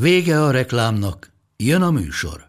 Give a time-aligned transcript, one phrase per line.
[0.00, 2.48] Vége a reklámnak, jön a műsor.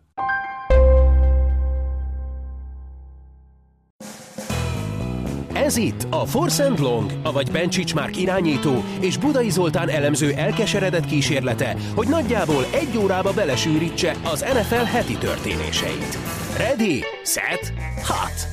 [5.54, 11.06] Ez itt a Force and Long, avagy Bencsics Márk irányító és Budai Zoltán elemző elkeseredett
[11.06, 16.18] kísérlete, hogy nagyjából egy órába belesűrítse az NFL heti történéseit.
[16.58, 18.48] Ready, set, hot!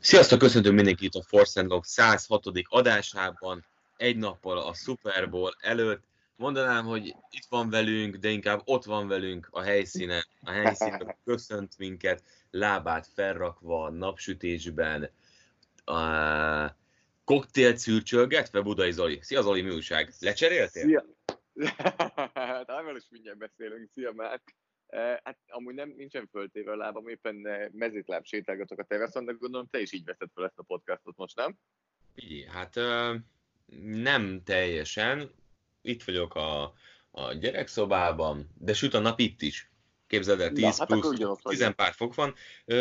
[0.00, 2.42] Sziasztok, köszöntöm mindenkit a Force and Long 106.
[2.68, 3.64] adásában,
[3.96, 6.04] egy nappal a Super Bowl előtt.
[6.36, 10.24] Mondanám, hogy itt van velünk, de inkább ott van velünk a helyszínen.
[10.42, 15.10] A helyszínen köszönt minket, lábát felrakva, napsütésben,
[15.84, 16.76] a
[17.24, 19.18] koktélt szürcsölgetve Budai Zoli.
[19.22, 20.12] Szia Zoli, mi újság?
[20.20, 20.82] Lecseréltél?
[20.82, 21.04] Szia!
[22.34, 23.90] hát árval is mindjárt beszélünk.
[23.92, 24.54] Szia, Márk!
[25.24, 29.80] Hát amúgy nem, nincsen föltéve a lábam, éppen mezitláb sétálgatok a teraszon, de gondolom te
[29.80, 31.58] is így veszed fel ezt a podcastot most, nem?
[32.14, 32.74] Igen, hát
[33.82, 35.30] nem teljesen.
[35.82, 36.74] Itt vagyok a,
[37.10, 39.68] a gyerekszobában, de süt a nap itt is.
[40.06, 42.34] Képzeld el, 10 Na, hát plusz, 10 pár fok van,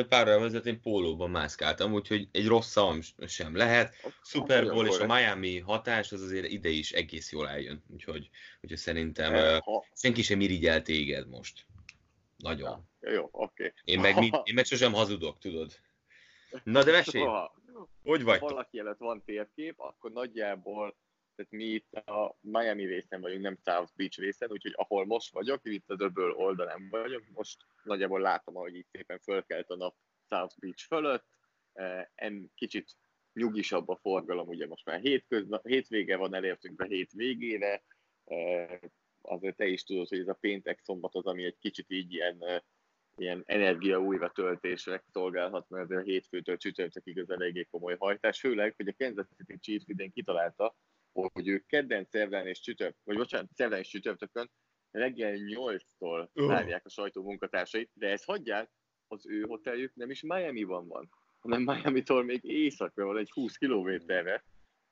[0.07, 3.95] párral vezetén pólóban mászkáltam, úgyhogy egy rossz szavam sem lehet.
[4.23, 8.29] Super Bowl és a Miami hatás az azért ide is egész jól eljön, úgyhogy,
[8.61, 9.85] úgyhogy szerintem eh, ha...
[9.95, 11.65] senki sem irigyel téged most.
[12.37, 12.87] Nagyon.
[13.01, 13.65] Ja, jó, oké.
[13.65, 13.71] Okay.
[13.83, 15.79] Én meg, én meg sosem hazudok, tudod.
[16.63, 17.25] Na de mesélj!
[18.03, 18.39] Hogy vagy?
[18.39, 20.95] Ha valaki előtt van térkép, akkor nagyjából
[21.35, 25.59] tehát mi itt a Miami részen vagyunk, nem South Beach részen, úgyhogy ahol most vagyok,
[25.63, 29.95] itt a döböl oldalán vagyok, most nagyjából látom, ahogy itt szépen fölkelt a nap
[30.29, 31.25] South Beach fölött,
[32.15, 32.91] en kicsit
[33.33, 37.83] nyugisabb a forgalom, ugye most már hétköznap, hétvége van, elértünk a hét végére,
[39.21, 42.63] azért te is tudod, hogy ez a péntek szombat az, ami egy kicsit így ilyen,
[43.17, 48.87] ilyen energia újra töltésre szolgálhat, mert a hétfőtől csütörtökig az eléggé komoly hajtás, főleg, hogy
[48.87, 50.75] a Kansas City Chiefs idén kitalálta,
[51.11, 54.51] hogy ők kedden, szerdán és csütört, vagy bocsánat, szerdán és csütörtökön
[54.91, 58.71] reggel 8-tól várják a sajtó munkatársait, de ezt hagyják,
[59.07, 61.09] az ő hoteljük nem is Miami-ban van,
[61.39, 64.43] hanem Miami-tól még északra van, egy 20 kilométerre.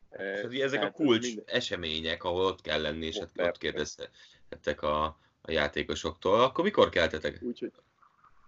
[0.10, 1.44] Szóval ezek Tehát a kulcs minden...
[1.48, 5.04] események, ahol ott kell lenni, és ott, ott kérdeztek a,
[5.42, 6.42] a játékosoktól.
[6.42, 7.42] Akkor mikor keltetek?
[7.42, 7.72] Úgyhogy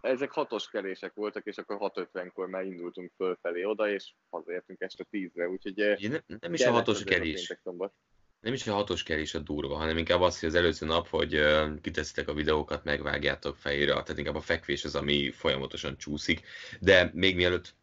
[0.04, 5.48] ezek hatos kerések voltak, és akkor 6.50-kor már indultunk fölfelé oda, és hazaértünk este 10-re,
[5.48, 5.72] úgyhogy...
[5.72, 7.58] Ugye, nem, nem is a hatos kerés.
[8.40, 11.36] Nem is a hatos kerés a durva, hanem inkább az, hogy az előző nap, hogy
[11.36, 16.42] uh, kiteszitek a videókat, megvágjátok fejére, tehát inkább a fekvés az, ami folyamatosan csúszik.
[16.80, 17.76] De még mielőtt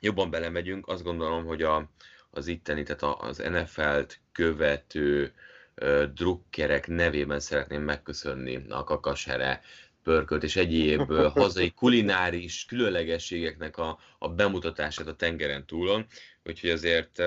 [0.00, 1.90] jobban belemegyünk, azt gondolom, hogy a,
[2.30, 5.32] az itteni, tehát az NFL-t követő
[5.80, 9.60] uh, drukkerek nevében szeretném megköszönni a Kakashere
[10.08, 16.06] pörkölt és egyéb hazai kulináris különlegességeknek a, a bemutatását a tengeren túlon,
[16.44, 17.22] úgyhogy azért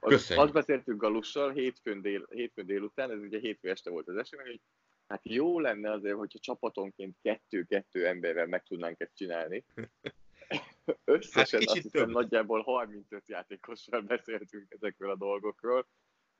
[0.00, 0.44] köszönjük.
[0.44, 4.60] Azt beszéltünk Galussal hétfőn, dél, hétfőn délután, ez ugye hétfő este volt az esemény, hogy
[5.06, 9.64] hát jó lenne azért, hogyha csapatonként kettő-kettő emberrel meg tudnánk ezt csinálni.
[11.04, 12.10] Összesen hát azt hiszem több.
[12.10, 15.86] nagyjából 35 játékossal beszéltünk ezekről a dolgokról,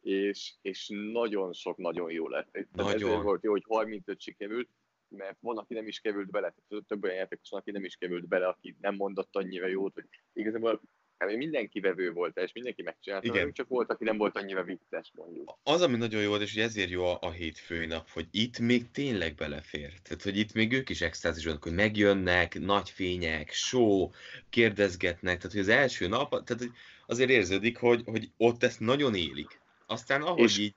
[0.00, 2.66] és, és nagyon sok, nagyon jó lett.
[2.72, 2.94] Nagyon.
[2.94, 4.68] Ezért volt jó, hogy 35 sikerült,
[5.16, 6.54] mert van, aki nem is került bele,
[6.86, 10.04] több olyan játékos van, aki nem is került bele, aki nem mondott annyira jót, hogy
[10.32, 10.80] igazából
[11.28, 13.52] hát mindenki vevő volt, és mindenki megcsinálta, Igen.
[13.52, 15.58] csak volt, aki nem volt annyira vicces, mondjuk.
[15.62, 18.90] Az, ami nagyon jó volt, és ezért jó a, a hétfői nap, hogy itt még
[18.90, 19.92] tényleg belefér.
[20.02, 24.10] Tehát, hogy itt még ők is extázisok, hogy megjönnek, nagy fények, show,
[24.50, 26.72] kérdezgetnek, tehát, hogy az első nap, tehát hogy
[27.06, 29.60] azért érződik, hogy, hogy ott ezt nagyon élik.
[29.86, 30.74] Aztán ahogy és, így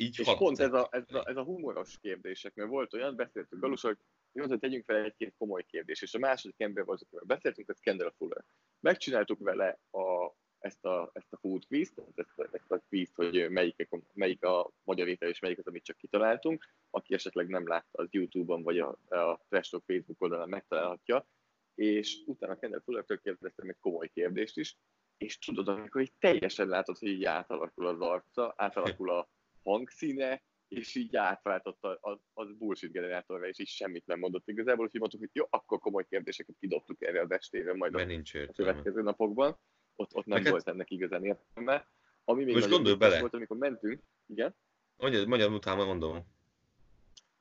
[0.00, 3.62] így és pont ez a, ez, a, ez a humoros kérdések, mert volt olyan, beszéltünk
[3.62, 3.98] Galus, hogy
[4.32, 7.78] jó, hogy tegyünk fel egy-két komoly kérdés, és a második ember volt, akivel beszéltünk, ez
[7.78, 8.44] Kendall Fuller.
[8.80, 13.50] Megcsináltuk vele a, ezt, a, ezt a food quiz ezt, a, ezt a quiz hogy
[13.50, 16.64] melyik, melyik a magyar étel és melyik az, amit csak kitaláltunk.
[16.90, 21.26] Aki esetleg nem látta, az YouTube-on vagy a, a Trash Talk Facebook oldalán megtalálhatja.
[21.74, 24.76] És utána Kendall Fuller-től kérdeztem egy komoly kérdést is,
[25.16, 29.28] és tudod, amikor így teljesen látod, hogy így átalakul az arca, átalakul a
[29.70, 35.00] hangszíne, és így átváltott az, az bullshit generátorra, és így semmit nem mondott igazából, úgyhogy
[35.00, 39.02] mondtuk, hogy jó, akkor komoly kérdéseket kidobtuk erre az estére, majd a, nincs a következő
[39.02, 39.58] napokban.
[39.96, 40.52] Ott, ott nem Neked...
[40.52, 41.88] volt ennek igazán értelme.
[42.24, 43.20] Ami még Most gondolj bele.
[43.20, 44.54] volt, amikor mentünk, igen?
[44.96, 46.26] Mondjad, mondjad utána mondom.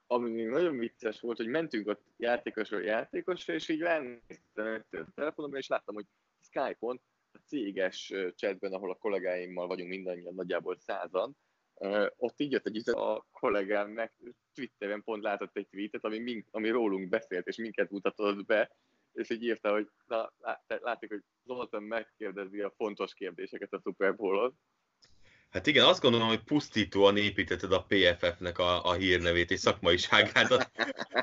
[0.08, 5.58] Ami még nagyon vicces volt, hogy mentünk ott játékosról játékosra, és így ránéztem a telefonomra,
[5.58, 6.06] és láttam, hogy
[6.42, 7.02] Skype-on,
[7.32, 11.38] a céges chatben, ahol a kollégáimmal vagyunk mindannyian, nagyjából százan,
[12.18, 14.14] ott így jött egy üzenet, a kollégám meg
[14.54, 18.72] Twitteren pont látott egy tweetet, ami, mink, ami rólunk beszélt, és minket mutatott be,
[19.14, 20.34] és így írta, hogy na,
[20.66, 24.60] látjuk, hogy Zoltán megkérdezi a fontos kérdéseket a Super Bowl-on.
[25.50, 30.72] Hát igen, azt gondolom, hogy pusztítóan építetted a PFF-nek a, a hírnevét és szakmaiságát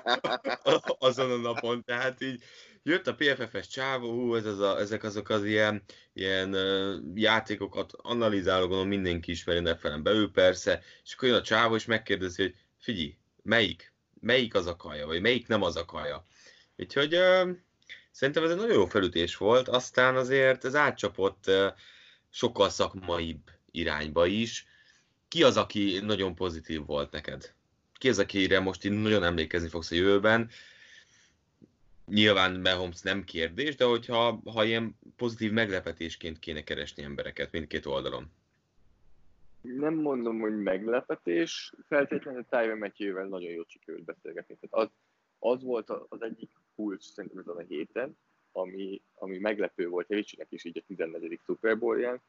[0.98, 2.42] azon a napon, tehát így
[2.84, 5.82] jött a PFF-es csávó, hú, ez az a, ezek azok az ilyen,
[6.12, 11.75] ilyen uh, játékokat analizáló, gondolom mindenki ismeri nefelen belül persze, és akkor jön a csávó,
[11.75, 13.92] és megkérdezi, hogy figyelj, melyik?
[14.20, 16.25] Melyik az a kaja, vagy melyik nem az a kaja?
[16.76, 17.50] Úgyhogy uh,
[18.10, 21.66] szerintem ez egy nagyon jó felütés volt, aztán azért ez átcsapott uh,
[22.30, 24.66] sokkal szakmaibb irányba is.
[25.28, 27.54] Ki az, aki nagyon pozitív volt neked?
[27.98, 30.50] Ki az, akire most így nagyon emlékezni fogsz a jövőben?
[32.06, 38.30] Nyilván Mahomes nem kérdés, de hogyha ha ilyen pozitív meglepetésként kéne keresni embereket mindkét oldalon.
[39.60, 44.56] Nem mondom, hogy meglepetés, feltétlenül Tyron matthew nagyon jó sikerült beszélgetni.
[44.60, 44.90] Tehát az,
[45.38, 48.16] az volt az egyik kulcs szerintem ezen a héten,
[48.52, 51.40] ami, ami meglepő volt Ricsinek is így a 14.
[51.44, 52.20] Super Bowl-ján,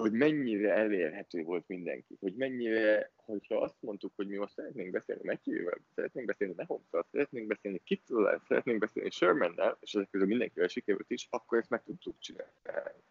[0.00, 5.22] hogy mennyire elérhető volt mindenki, hogy mennyire, hogyha azt mondtuk, hogy mi most szeretnénk beszélni
[5.24, 11.10] Matthew-vel, szeretnénk beszélni Mahomes-szal, szeretnénk beszélni Kittle-el, szeretnénk beszélni Sherman-nel, és ezek közül mindenkivel sikerült
[11.10, 13.02] is, akkor ezt meg tudtuk csinálni.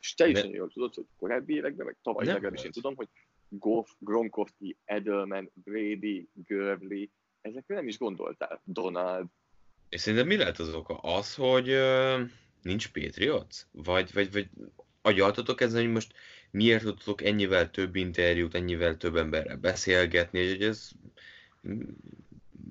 [0.00, 3.08] És te is nagyon jól tudod, hogy korábbi években, meg tavaly legalábbis én tudom, hogy
[3.48, 7.04] Goff, Gronkowski, Edelman, Brady, Gurley,
[7.40, 8.60] ezekre nem is gondoltál.
[8.64, 9.26] Donald.
[9.88, 10.96] És szerintem mi lehet az oka?
[10.96, 11.76] Az, hogy
[12.62, 13.66] nincs Patriots?
[13.70, 14.48] Vagy, vagy, vagy
[15.06, 16.12] agyaltatok ezen, hogy most
[16.50, 20.90] miért tudtok ennyivel több interjút, ennyivel több emberrel beszélgetni, hogy ez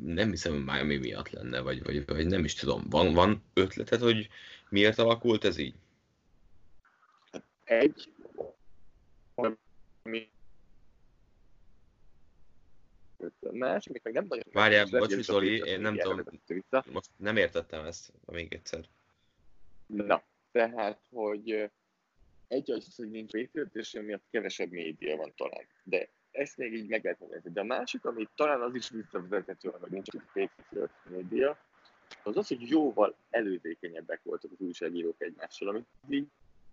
[0.03, 2.83] nem hiszem, hogy Miami miatt lenne, vagy, vagy, vagy nem is tudom.
[2.89, 4.29] Van, van ötleted, hogy
[4.69, 5.75] miért alakult ez így?
[7.63, 8.09] Egy,
[13.51, 14.43] másik, meg nem nagyon...
[14.51, 16.23] Várjál, bocs, Zoli, én nem tudom,
[16.91, 18.85] most nem értettem ezt még egyszer.
[19.85, 21.69] Na, tehát, hogy
[22.47, 25.67] egy az, hogy nincs Patriot, és miatt kevesebb média van talán.
[25.83, 27.41] De ezt még így meg lehet mondani.
[27.43, 31.57] De a másik, ami talán az is visszavezethető, hogy nincs Patriot média,
[32.23, 36.27] az az, hogy jóval előzékenyebbek voltak az újságírók egymással, amit így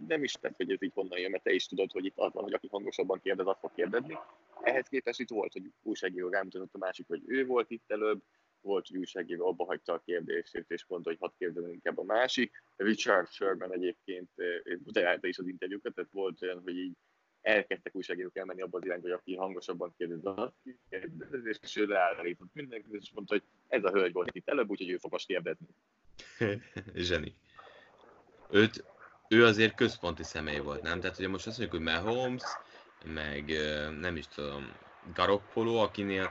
[0.07, 2.33] nem is tett, hogy ez így honnan jön, mert te is tudod, hogy itt az
[2.33, 4.19] van, hogy aki hangosabban kérdez, azt fog kérdezni.
[4.63, 8.23] Ehhez képest itt volt, hogy újságíró rámutatott a másik, hogy ő volt itt előbb,
[8.63, 12.63] volt, újságíró abba hagyta a kérdését, és mondta, hogy hadd kérdezem inkább a másik.
[12.77, 14.31] Richard Sherman egyébként
[14.85, 16.97] utálta is az interjúkat, tehát volt olyan, hogy így
[17.41, 20.53] elkezdtek újságírók elmenni abba az irányba, hogy aki hangosabban kérdez, azt
[20.89, 24.91] kérdez, és ő leállított mindenkit, és mondta, hogy ez a hölgy volt itt előbb, úgyhogy
[24.91, 25.67] ő fog most kérdezni.
[26.95, 27.35] Zseni.
[28.51, 28.85] Őt,
[29.29, 31.01] ő azért központi személy volt, nem?
[31.01, 32.43] Tehát ugye most azt mondjuk, hogy Mahomes,
[33.05, 33.45] meg
[34.01, 34.73] nem is tudom,
[35.15, 36.31] Garoppolo, akinél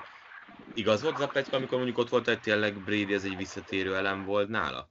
[0.73, 3.95] Igaz volt az a pletyka, amikor mondjuk ott volt, hogy tényleg Brady ez egy visszatérő
[3.95, 4.89] elem volt nála?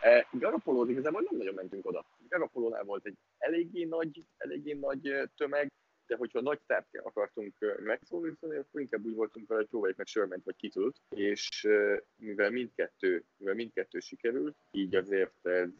[0.00, 2.04] E, Garoppolo igazából nem nagyon mentünk oda.
[2.28, 5.72] Garoppolónál volt egy eléggé nagy, eléggé nagy tömeg,
[6.06, 7.54] de hogyha nagy tárgyat akartunk
[7.84, 11.68] megszólítani, akkor inkább úgy voltunk vele, hogy próbáljuk meg Sörment vagy kitült, és
[12.16, 15.70] mivel mindkettő, mivel mindkettő sikerült, így azért ez,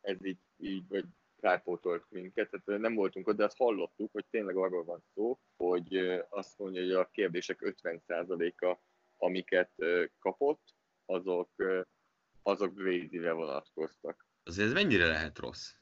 [0.00, 1.04] ez így, így vagy
[1.44, 5.96] kárpótolt minket, tehát nem voltunk ott, de azt hallottuk, hogy tényleg arról van szó, hogy
[6.28, 8.78] azt mondja, hogy a kérdések 50%-a,
[9.16, 9.70] amiket
[10.18, 10.74] kapott,
[11.04, 11.50] azok,
[12.42, 14.26] azok Brady-re vonatkoztak.
[14.44, 15.72] Azért ez mennyire lehet rossz?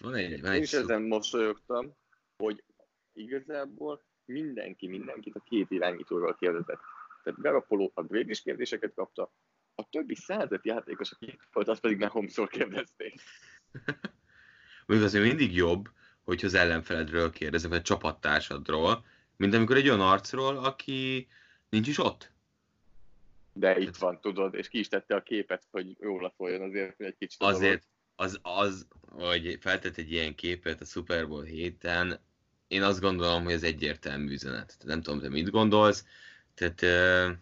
[0.00, 1.96] Van egy, van egy Én is ezen mosolyogtam,
[2.36, 2.64] hogy
[3.12, 6.80] igazából mindenki mindenkit a két irányítóról kérdezett.
[7.22, 9.32] Tehát Garapolo a brady kérdéseket kapta,
[9.74, 13.20] a többi százat játékos, akik volt, azt pedig Mahomesról kérdezték.
[14.86, 15.88] Még azért mindig jobb,
[16.22, 19.04] hogy az ellenfeledről kérdezek, vagy a csapattársadról,
[19.36, 21.28] mint amikor egy olyan arcról, aki
[21.68, 22.32] nincs is ott.
[23.52, 27.06] De itt van, tudod, és ki is tette a képet, hogy róla folyjon azért, hogy
[27.06, 27.42] egy kicsit...
[27.42, 27.82] Azért,
[28.16, 32.20] az, az, hogy feltett egy ilyen képet a Super Bowl héten,
[32.68, 34.76] én azt gondolom, hogy ez egyértelmű üzenet.
[34.84, 36.04] Nem tudom, te mit gondolsz.
[36.54, 37.36] Tehát uh,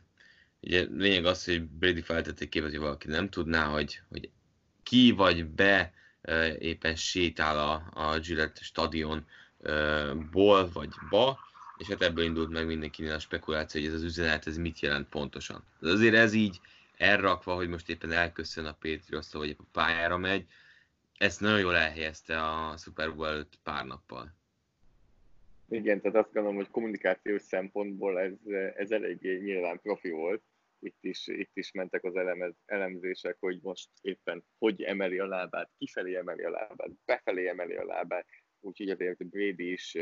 [0.60, 4.30] ugye lényeg az, hogy Brady feltett egy képet, hogy valaki nem tudná, hogy, hogy
[4.82, 5.92] ki vagy be
[6.58, 11.38] éppen sétál a, a Gillette stadionból vagy ba,
[11.78, 15.08] és hát ebből indult meg mindenkinél a spekuláció, hogy ez az üzenet, ez mit jelent
[15.08, 15.64] pontosan.
[15.80, 16.60] De azért ez így
[16.96, 20.46] elrakva, hogy most éppen elköszön a patriots vagy a pályára megy,
[21.18, 24.34] ezt nagyon jól elhelyezte a Super Bowl előtt pár nappal.
[25.68, 28.32] Igen, tehát azt gondolom, hogy kommunikációs szempontból ez,
[28.76, 30.42] ez eléggé nyilván profi volt.
[30.82, 35.70] Itt is, itt is mentek az elemez, elemzések, hogy most éppen hogy emeli a lábát,
[35.78, 38.26] kifelé emeli a lábát, befelé emeli a lábát.
[38.60, 39.98] Úgyhogy azért Brady is,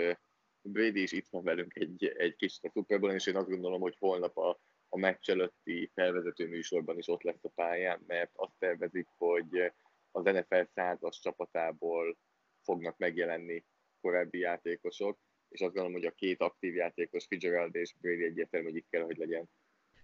[0.63, 3.97] Brady is itt van velünk egy, egy kicsit a Super és én azt gondolom, hogy
[3.99, 9.07] holnap a, a meccs előtti felvezető műsorban is ott lesz a pályán, mert azt tervezik,
[9.17, 9.73] hogy
[10.11, 12.19] az NFL százas csapatából
[12.63, 13.65] fognak megjelenni
[14.01, 15.19] korábbi játékosok,
[15.49, 19.03] és azt gondolom, hogy a két aktív játékos, Fitzgerald és Brady egyértelmű, hogy itt kell,
[19.03, 19.51] hogy legyen.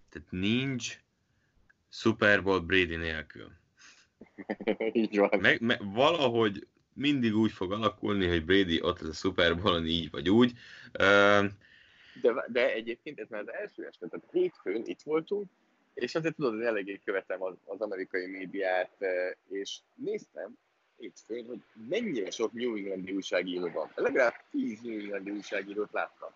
[0.08, 1.00] Tehát nincs
[1.88, 3.52] Super Bowl Brady nélkül.
[4.92, 5.38] így van.
[5.40, 10.10] Meg, me, valahogy mindig úgy fog alakulni, hogy Brady ott lesz a Super Bowl-on így
[10.10, 10.52] vagy úgy.
[10.92, 11.44] Uh,
[12.20, 15.50] de, de egyébként ez már az első este, tehát hétfőn itt voltunk,
[15.94, 18.96] és azért tudod, hogy eléggé követem az, az amerikai médiát,
[19.48, 20.58] és néztem,
[20.96, 23.90] hétfőn, hogy mennyire sok New Englandi újságíró van.
[23.94, 26.30] Legalább 10 New Englandi újságírót láttam.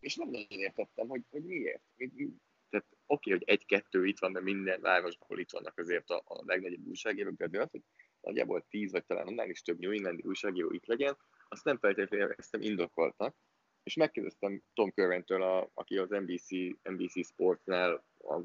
[0.00, 1.80] És nem nagyon értettem, hogy, hogy miért.
[3.10, 7.34] Oké, hogy egy-kettő itt van, de minden városból itt vannak azért a, a legnagyobb újságírók,
[7.34, 7.82] de az, hogy
[8.20, 11.16] nagyjából 10 vagy talán annál is több New Englandi újságíró itt legyen,
[11.48, 13.34] azt nem feltétlenül éreztem indokoltnak.
[13.82, 16.48] És megkérdeztem Tom Curran-től, a, aki az NBC,
[16.82, 18.40] NBC Sportsnál a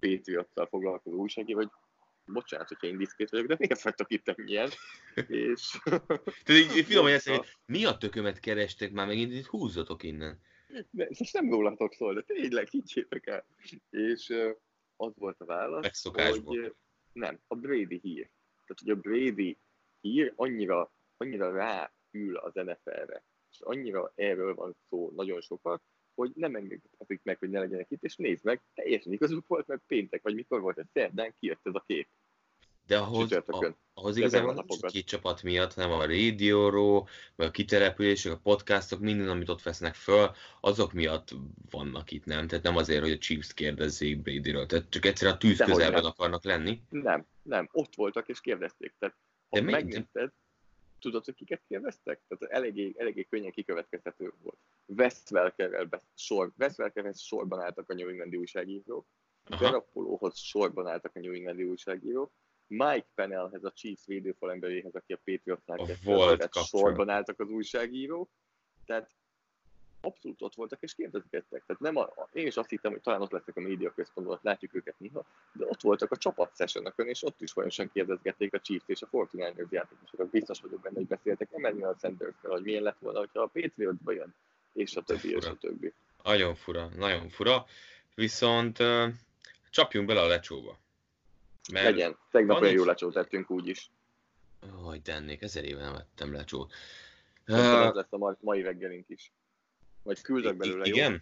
[0.00, 1.70] Patriots-tal foglalkozó újságíró, hogy
[2.24, 4.70] bocsánat, hogyha én diszkrét vagyok, de miért vagytok itt ennyien?
[5.26, 5.78] És...
[6.44, 10.40] Tehát így, így finom, hogy hogy mi a tökömet kerestek már megint, itt húzzatok innen.
[10.90, 13.46] De, és nem rólatok szól, de tényleg, higgyetek el.
[13.90, 14.34] És
[14.96, 16.60] az volt a válasz, Megszokásból.
[16.60, 16.74] hogy
[17.12, 18.30] nem, a Brady hír.
[18.66, 19.58] Tehát, hogy a Brady
[20.00, 25.82] hír annyira, annyira ráül az NFL-re, és annyira erről van szó nagyon sokat,
[26.14, 29.82] hogy nem engedhetik meg, hogy ne legyenek itt, és nézd meg, teljesen igazuk volt, mert
[29.86, 32.08] péntek, vagy mikor volt ez, szerdán kijött ez a kép.
[32.86, 37.50] De ahhoz, a, ahhoz igazából nem csak két csapat miatt, hanem a rádióról, vagy a
[37.50, 41.28] kitelepülések, a podcastok, minden, amit ott vesznek föl, azok miatt
[41.70, 42.46] vannak itt, nem?
[42.46, 46.04] Tehát nem azért, hogy a Chiefs kérdezzék Bradyről, tehát csak egyszerűen a tűz De közelben
[46.04, 46.82] akarnak lenni.
[46.88, 48.94] Nem, nem, ott voltak és kérdezték.
[48.98, 49.16] Tehát,
[49.48, 50.32] ha De megnézted,
[51.00, 52.20] tudod, hogy kiket kérdeztek?
[52.28, 54.58] Tehát eléggé, eléggé könnyen kikövetkezhető volt.
[54.86, 59.06] Wes Welkerrel sor, Wes Welkerhez sorban álltak a New Englandi újságírók,
[59.44, 62.32] Garoppolóhoz sorban álltak a New Englandi újságírók,
[62.72, 68.30] Mike Pennellhez, a Chiefs védőfalemberéhez, aki a Patriotsnál volt sorban álltak az újságírók.
[68.86, 69.10] Tehát
[70.00, 71.64] abszolút ott voltak és kérdezgettek.
[71.66, 74.38] Tehát nem a, a, én is azt hittem, hogy talán ott lesznek a média központban,
[74.42, 78.60] látjuk őket néha, de ott voltak a csapat sessionokon, és ott is folyamatosan kérdezgették a
[78.60, 80.30] Chiefs és a Fortnite játékosokat.
[80.30, 84.34] Biztos vagyok benne, hogy beszéltek Emmanuel sanders hogy milyen lett volna, hogyha a Patriot jön,
[84.72, 85.92] és a többi, és a többi.
[86.22, 87.64] Nagyon fura, nagyon fura.
[88.14, 89.08] Viszont uh,
[89.70, 90.81] csapjunk bele a lecsóba.
[91.72, 92.16] Mert Legyen.
[92.30, 92.78] Tegnap olyan egy...
[92.78, 93.90] jó lecsót tettünk úgy is.
[94.82, 96.72] Hogy tennék, ezer éve nem vettem lecsót.
[97.46, 99.32] Uh, ez lesz a mai reggelink is.
[100.02, 101.12] Vagy küldök belőle, Igen?
[101.12, 101.18] Jó?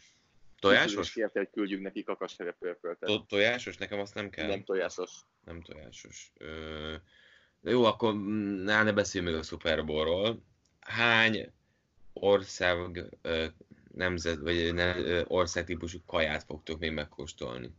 [0.58, 1.12] Tojásos?
[1.12, 3.08] Kérte, hogy küldjünk neki kakasserepőrköltet.
[3.08, 3.76] To- tojásos?
[3.76, 4.46] Nekem azt nem kell.
[4.46, 5.10] Nem tojásos.
[5.44, 6.32] Nem tojásos.
[6.38, 6.94] Ö...
[7.60, 10.42] De jó, akkor ne, ne beszéljünk még a Super Bowl-ról.
[10.80, 11.52] Hány
[12.12, 13.04] ország
[13.94, 14.94] nemzet, vagy ne,
[15.26, 17.70] országtípusú kaját fogtok még megkóstolni?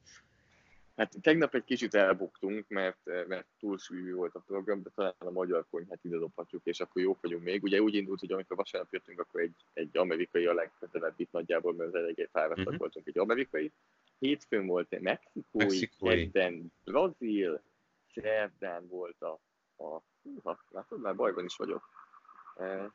[1.01, 5.31] Hát tegnap egy kicsit elbuktunk, mert, mert túl sűrű volt a program, de talán a
[5.31, 7.63] magyar konyhát ide dobhatjuk, és akkor jók vagyunk még.
[7.63, 11.73] Ugye úgy indult, hogy amikor vasárnap jöttünk, akkor egy, egy amerikai a legközelebb itt nagyjából,
[11.73, 12.77] mert az eléggé fáradtak uh-huh.
[12.77, 13.71] voltunk egy amerikai.
[14.19, 16.15] Hétfőn volt egy mexikói, mexikói.
[16.15, 17.61] kedden brazil,
[18.13, 19.39] szerdán volt a,
[19.83, 21.89] a húha, látod, már bajban is vagyok.
[22.57, 22.91] E,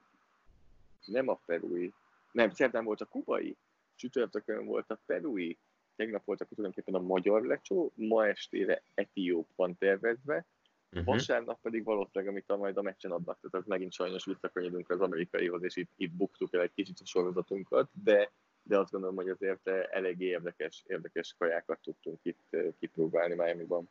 [1.04, 1.92] nem a perui,
[2.32, 3.56] nem, szerdán volt a kubai,
[3.94, 5.58] csütörtökön volt a perui,
[5.96, 10.46] tegnap voltak tulajdonképpen a magyar lecsó, ma estére Etióp van tervezve,
[10.90, 11.04] uh-huh.
[11.04, 15.62] vasárnap pedig valószínűleg, amit a majd a meccsen adnak, tehát megint sajnos visszakanyodunk az amerikaihoz,
[15.62, 19.66] és itt, itt buktuk el egy kicsit a sorozatunkat, de, de azt gondolom, hogy azért
[19.90, 23.90] eléggé érdekes, érdekes kajákat tudtunk itt kipróbálni Miami-ban.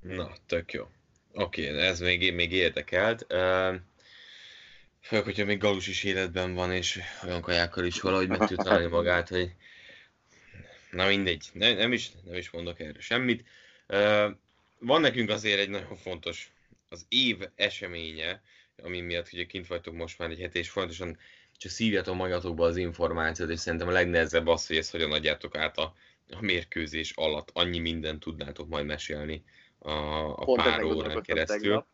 [0.00, 0.82] Na, tök jó.
[1.34, 3.26] Oké, okay, ez még, még érdekelt.
[3.32, 3.74] Uh,
[5.02, 8.86] Főleg, hogyha még Galus is életben van, és olyan kajákkal is valahogy meg tud találni
[8.86, 9.54] magát, hogy
[10.92, 13.44] Na mindegy, ne, nem, is, nem is mondok erre semmit.
[14.78, 16.52] Van nekünk azért egy nagyon fontos,
[16.88, 18.42] az év eseménye,
[18.82, 21.18] ami miatt ugye kint vagytok most már egy hete, és fontosan
[21.56, 25.78] csak szívjatok magatokba az információt, és szerintem a legnehezebb az, hogy ezt hogyan adjátok át
[25.78, 25.94] a,
[26.30, 27.50] a mérkőzés alatt.
[27.52, 29.44] Annyi mindent tudnátok majd mesélni
[29.78, 29.92] a,
[30.32, 31.60] a pár órán keresztül.
[31.60, 31.86] Tegnap,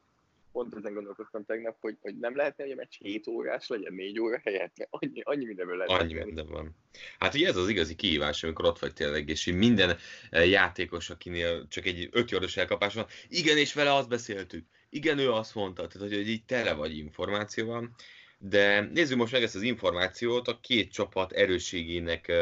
[0.52, 4.20] pont ezen gondolkoztam tegnap, hogy, hogy nem lehetne, hogy a meccs 7 órás legyen, 4
[4.20, 6.02] óra helyett, annyi, annyi mindenből lehet.
[6.02, 6.76] Annyi minden van.
[7.18, 9.96] Hát ugye ez az igazi kihívás, amikor ott vagy tényleg, és minden
[10.30, 15.18] eh, játékos, akinél csak egy 5 jordos elkapás van, igen, és vele azt beszéltük, igen,
[15.18, 17.90] ő azt mondta, tehát hogy, hogy így tele vagy információval.
[18.38, 22.32] de nézzük most meg ezt az információt a két csapat erősségének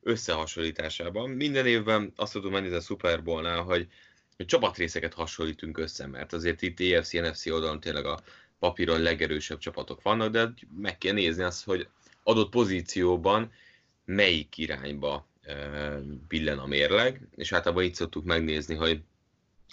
[0.00, 1.30] összehasonlításában.
[1.30, 3.86] Minden évben azt tudom menni a Super Bowl-nál, hogy
[4.46, 8.20] csapatrészeket hasonlítunk össze, mert azért itt EFC, NFC oldalon tényleg a
[8.58, 11.88] papíron legerősebb csapatok vannak, de meg kell nézni azt, hogy
[12.22, 13.52] adott pozícióban
[14.04, 15.26] melyik irányba
[16.28, 19.00] billen a mérleg, és általában így szoktuk megnézni, hogy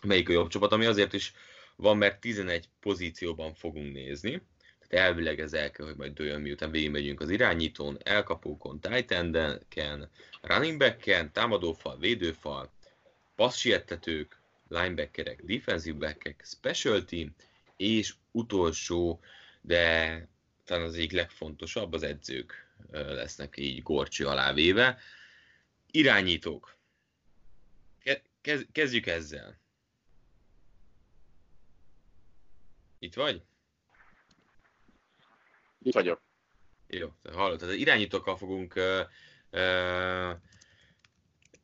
[0.04, 1.34] melyik a jobb csapat, ami azért is
[1.76, 4.42] van, mert 11 pozícióban fogunk nézni,
[4.88, 9.16] tehát elvileg ez el kell, hogy majd dőjön, miután végigmegyünk az irányítón, elkapókon, tight
[10.42, 12.72] running backen, támadófal, védőfal,
[13.36, 17.36] passzsiettetők, linebackerek, defensive backek, special team,
[17.78, 19.20] és utolsó,
[19.62, 20.28] de
[20.64, 25.00] talán az egyik legfontosabb, az edzők lesznek így gorcsi alá véve.
[25.92, 26.78] Irányítók.
[28.72, 29.58] Kezdjük ezzel.
[33.00, 33.42] Itt vagy?
[35.82, 36.22] Itt vagyok.
[36.88, 39.00] Jó, hallod, tehát irányítókkal fogunk uh,
[39.52, 40.38] uh,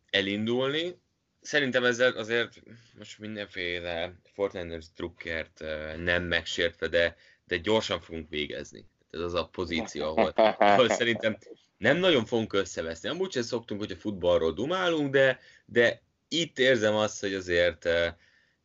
[0.10, 1.01] elindulni.
[1.42, 2.62] Szerintem ezzel azért
[2.98, 5.60] most mindenféle Fortnite trukkert
[5.98, 8.86] nem megsértve, de, de gyorsan fogunk végezni.
[9.10, 11.38] Ez az a pozíció, ahol, ahol szerintem
[11.78, 13.10] nem nagyon fogunk összeveszni.
[13.10, 17.90] Amúgy sem szoktunk, hogy a futballról dumálunk, de, de itt érzem azt, hogy azért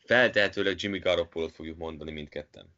[0.04, 2.74] feltehetőleg Jimmy Garoppolo-t fogjuk mondani mindketten.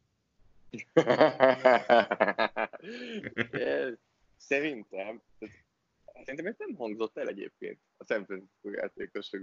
[4.37, 5.21] Szerintem,
[6.23, 9.41] szerintem ez nem hangzott el egyébként a San Francisco játékosok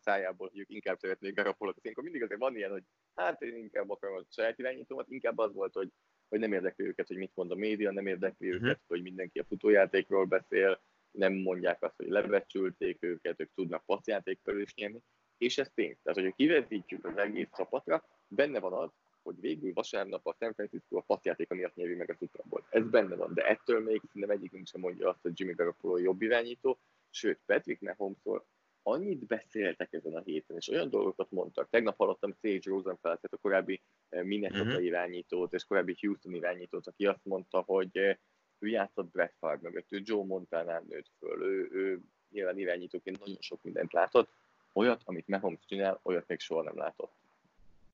[0.00, 1.78] szájából, hogy ők inkább szeretnék Garoppolot.
[1.82, 2.82] Én mindig azért van ilyen, hogy
[3.14, 5.88] hát én inkább akarom a saját irányítómat, inkább az volt, hogy,
[6.28, 8.64] hogy nem érdekli őket, hogy mit mond a média, nem érdekli uh-huh.
[8.64, 10.80] őket, hogy mindenki a futójátékról beszél,
[11.10, 15.02] nem mondják azt, hogy lebecsülték őket, ők tudnak passzjátékkal is nyerni,
[15.38, 15.98] és ez tény.
[16.02, 18.90] Tehát, hogyha kivetítjük az egész csapatra, benne van az,
[19.26, 22.66] hogy végül vasárnap a San Francisco a passzjátéka miatt nyeri meg a Super Bowl.
[22.70, 26.22] Ez benne van, de ettől még nem egyikünk sem mondja azt, hogy Jimmy Garoppolo jobb
[26.22, 26.78] irányító,
[27.10, 28.46] sőt, Patrick Mahomesról
[28.82, 31.70] annyit beszéltek ezen a héten, és olyan dolgokat mondtak.
[31.70, 34.84] Tegnap hallottam Sage Rosenfeld, a korábbi eh, Minnesota uh-huh.
[34.84, 38.16] irányítót, és korábbi Houston irányítót, aki azt mondta, hogy eh,
[38.58, 43.40] ő játszott Brett Favre mögött, ő Joe Montana nőtt föl, ő, ő nyilván irányítóként nagyon
[43.40, 44.28] sok mindent látott,
[44.72, 47.12] olyat, amit Mahomes csinál, olyat még soha nem látott.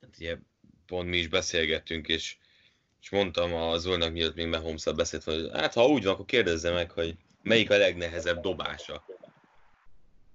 [0.01, 0.47] Hát ilyen
[0.87, 2.37] pont mi is beszélgettünk, és,
[3.03, 6.71] és mondtam a Zolnak miatt még mahomes beszélt, hogy hát ha úgy van, akkor kérdezze
[6.71, 9.05] meg, hogy melyik a legnehezebb dobása.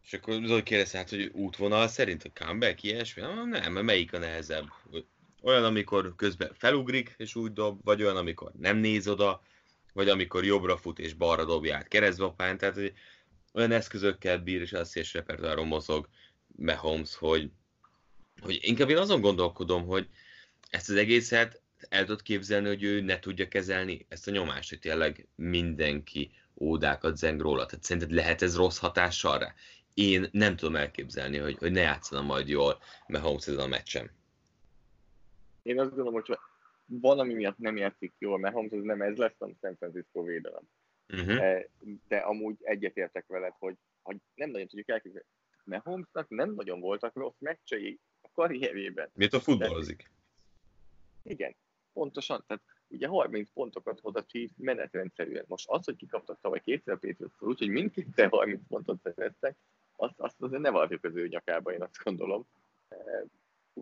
[0.05, 3.21] És akkor Zoli kérdezte, hát, hogy útvonal szerint, a comeback, ilyesmi?
[3.21, 4.65] Nem, mert melyik a nehezebb?
[5.41, 9.41] Olyan, amikor közben felugrik és úgy dob, vagy olyan, amikor nem néz oda,
[9.93, 12.93] vagy amikor jobbra fut és balra dobja át keresztbapán, tehát hogy
[13.53, 16.07] olyan eszközökkel bír, és azt és repertoáron mozog
[16.55, 17.51] Mahomes, hogy,
[18.41, 20.07] hogy inkább én azon gondolkodom, hogy
[20.69, 24.79] ezt az egészet el tudod képzelni, hogy ő ne tudja kezelni ezt a nyomást, hogy
[24.79, 27.65] tényleg mindenki ódákat zeng róla.
[27.65, 29.53] Tehát szerinted lehet ez rossz hatással rá?
[29.93, 34.11] Én nem tudom elképzelni, hogy, hogy ne játszana majd jól Mahomes ezen a meccsen.
[35.61, 36.37] Én azt gondolom, hogy
[36.85, 40.63] van, ami miatt nem játszik jól, mert Holmes nem ez lesz, a San Francisco védelem.
[41.09, 41.63] Uh-huh.
[42.07, 45.27] De amúgy egyetértek veled, hogy, hogy nem nagyon tudjuk elképzelni.
[45.63, 49.09] Mert Holmesnak nem nagyon voltak rossz meccsei a karrierjében.
[49.13, 50.11] Miért a futballozik?
[51.27, 51.55] Igen,
[51.93, 52.43] pontosan.
[52.47, 55.45] Tehát ugye 30 pontokat hoz a Chiefs menetrendszerűen.
[55.47, 59.55] Most az, hogy kikaptak tavaly kétszer Patriots-tól, úgyhogy mindketten 30 pontot szereztek,
[59.95, 62.47] azt, azt azért ne varjuk az ő nyakába, én azt gondolom.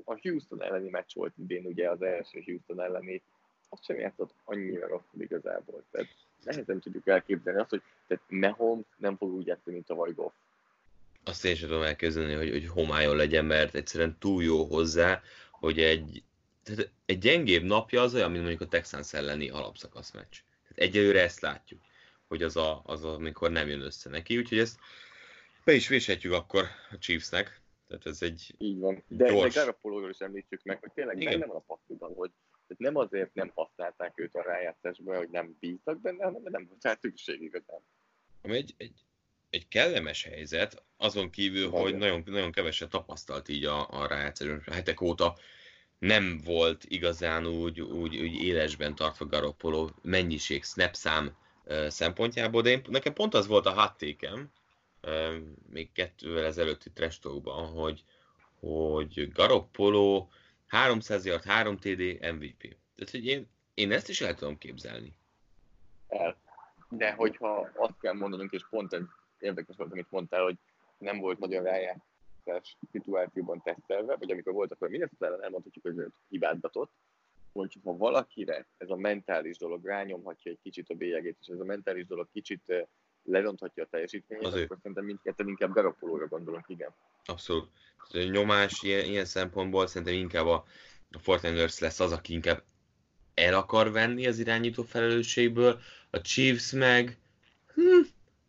[0.04, 3.24] A Houston elleni meccs volt idén, ugye az első Houston elleni,
[3.70, 5.84] azt sem játszott annyira rosszul igazából.
[5.92, 6.08] Tehát
[6.44, 10.34] nehezen tudjuk elképzelni azt, hogy tehát Mahomes nem fog úgy játszani, mint a Goff.
[11.24, 15.80] Azt én sem tudom elképzelni, hogy, hogy homályon legyen, mert egyszerűen túl jó hozzá, hogy
[15.80, 16.24] egy
[16.66, 20.38] tehát egy gyengébb napja az olyan, mint mondjuk a Texans elleni alapszakasz meccs.
[20.62, 21.82] Tehát egyelőre ezt látjuk,
[22.28, 24.80] hogy az, a, az a, amikor nem jön össze neki, úgyhogy ezt
[25.64, 27.62] be is véshetjük akkor a Chiefsnek.
[27.88, 29.04] Tehát ez egy Így van.
[29.08, 29.54] De, gyors...
[29.54, 31.32] de Garoppolóról is említsük meg, hogy tényleg Igen.
[31.32, 32.32] benne van a pakliban, hogy
[32.78, 36.98] nem azért nem használták őt a rájátszásba, hogy nem bíztak benne, hanem nem volt rá
[37.02, 37.80] szükség igazán.
[38.42, 39.06] Ami egy, egy,
[39.50, 41.82] egy kellemes helyzet, azon kívül, Nagyon.
[41.82, 44.62] hogy nagyon, nagyon keveset tapasztalt így a, a rájátszásban.
[44.74, 45.38] Hetek óta
[46.00, 51.36] nem volt igazán úgy, úgy, úgy élesben tartva Garoppolo mennyiség, snapszám
[51.88, 54.52] szempontjából, de én, nekem pont az volt a hattékem,
[55.70, 57.28] még kettővel ezelőtti trash
[57.76, 58.04] hogy,
[58.60, 60.28] hogy Garoppolo
[60.68, 62.00] 300 yard, 3 TD,
[62.34, 62.62] MVP.
[62.96, 65.14] Tehát, hogy én, én ezt is el tudom képzelni.
[66.08, 66.38] El.
[66.90, 69.02] De hogyha azt kell mondanunk, és pont ez
[69.40, 70.58] érdekes volt, amit mondtál, hogy
[70.98, 72.15] nem volt nagyon rájátszás
[72.92, 76.92] szituációban tesztelve, vagy amikor volt, akkor Minnesota ellen elmondhatjuk, hogy hibázgatott,
[77.52, 81.64] hogy ha valakire ez a mentális dolog rányomhatja egy kicsit a bélyegét, és ez a
[81.64, 82.88] mentális dolog kicsit
[83.24, 84.66] leronthatja a teljesítményét, Azért.
[84.66, 86.96] akkor szerintem mindketten inkább Garoppolóra gondolunk, igen.
[87.26, 87.70] Abszolút.
[87.98, 90.66] A nyomás ilyen, ilyen szempontból szerintem inkább a,
[91.12, 92.64] a Fortiners lesz az, aki inkább
[93.34, 95.80] el akar venni az irányító felelősségből,
[96.10, 97.18] a Chiefs meg
[97.74, 98.02] hm,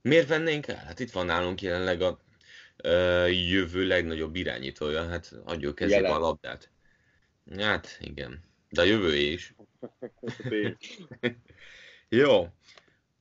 [0.03, 0.85] miért vennénk el?
[0.85, 2.19] Hát itt van nálunk jelenleg a
[3.29, 6.71] jövő legnagyobb irányítója, hát adjuk kezébe a labdát.
[7.57, 9.55] Hát igen, de a jövő is.
[12.09, 12.49] Jó,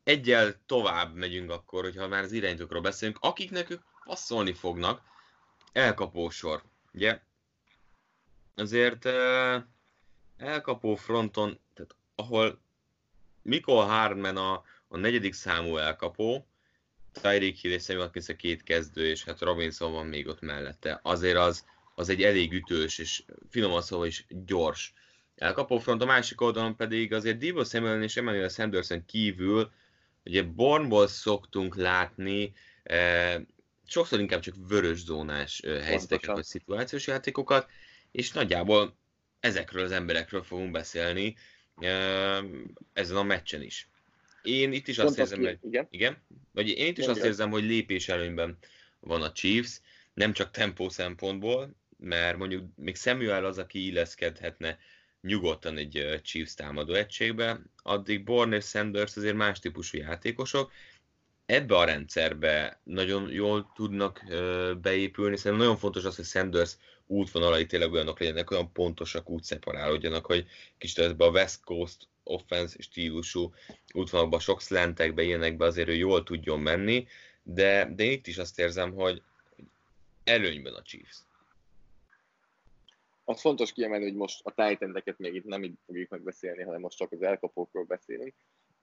[0.04, 5.02] egyel tovább megyünk akkor, hogyha már az irányítókról beszélünk, akiknek ők passzolni fognak,
[5.72, 6.64] elkapósor.
[6.94, 7.20] Ugye,
[8.56, 9.06] azért
[10.38, 12.62] elkapó fronton, tehát ahol
[13.42, 16.48] Mikol Hardman a, a negyedik számú elkapó,
[17.22, 21.00] Tyreek Hill és Samuel a két kezdő, és hát Robinson van még ott mellette.
[21.04, 24.94] Azért az, az egy elég ütős, és finoman szóval is gyors
[25.36, 29.72] elkapó front, a másik oldalon pedig azért Divo Samuel és Emmanuel Sanderson kívül
[30.26, 33.42] Ugye Bornból szoktunk látni eh,
[33.88, 37.70] sokszor inkább csak vörös zónás eh, helyzeteket vagy szituációs játékokat,
[38.12, 38.96] és nagyjából
[39.40, 41.36] ezekről az emberekről fogunk beszélni
[41.78, 42.44] eh,
[42.94, 43.90] ezen a meccsen is.
[44.46, 45.88] Én itt is Pont azt érzem, hogy igen?
[45.90, 46.18] igen?
[46.52, 48.58] Vagy én itt is azt érzem, hogy lépés előnyben
[49.00, 49.82] van a Chiefs,
[50.14, 54.80] nem csak tempó szempontból, mert mondjuk még Samuel az, aki illeszkedhetne
[55.22, 60.72] nyugodtan egy Chiefs támadó egységbe, addig Bourne és Sanders azért más típusú játékosok,
[61.46, 64.24] ebbe a rendszerbe nagyon jól tudnak
[64.82, 66.78] beépülni, szerintem nagyon fontos az, hogy Sanders
[67.08, 70.46] útvonalai tényleg olyanok legyenek, olyan pontosak, úgy szeparálódjanak, hogy
[70.78, 73.54] kicsit ebbe a West Coast offense stílusú
[73.94, 77.08] útvonalakban sok slantekbe, ilyenekbe azért ő jól tudjon menni,
[77.44, 79.22] de, de én itt is azt érzem, hogy
[80.24, 81.26] előnyben a Chiefs
[83.26, 86.98] az fontos kiemelni, hogy most a titan még itt nem így fogjuk megbeszélni, hanem most
[86.98, 88.34] csak az elkapókról beszélünk.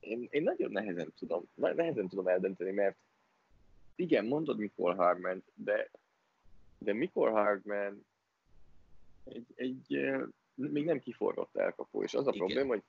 [0.00, 2.96] Én, én nagyon nehezen tudom, nehezen tudom eldönteni, mert
[3.96, 5.90] igen, mondod mikor Hardman, de,
[6.78, 8.06] de mikor Hardman
[9.24, 10.10] egy, egy
[10.54, 12.46] még nem kiforrott elkapó, és az a igen.
[12.46, 12.82] probléma, hogy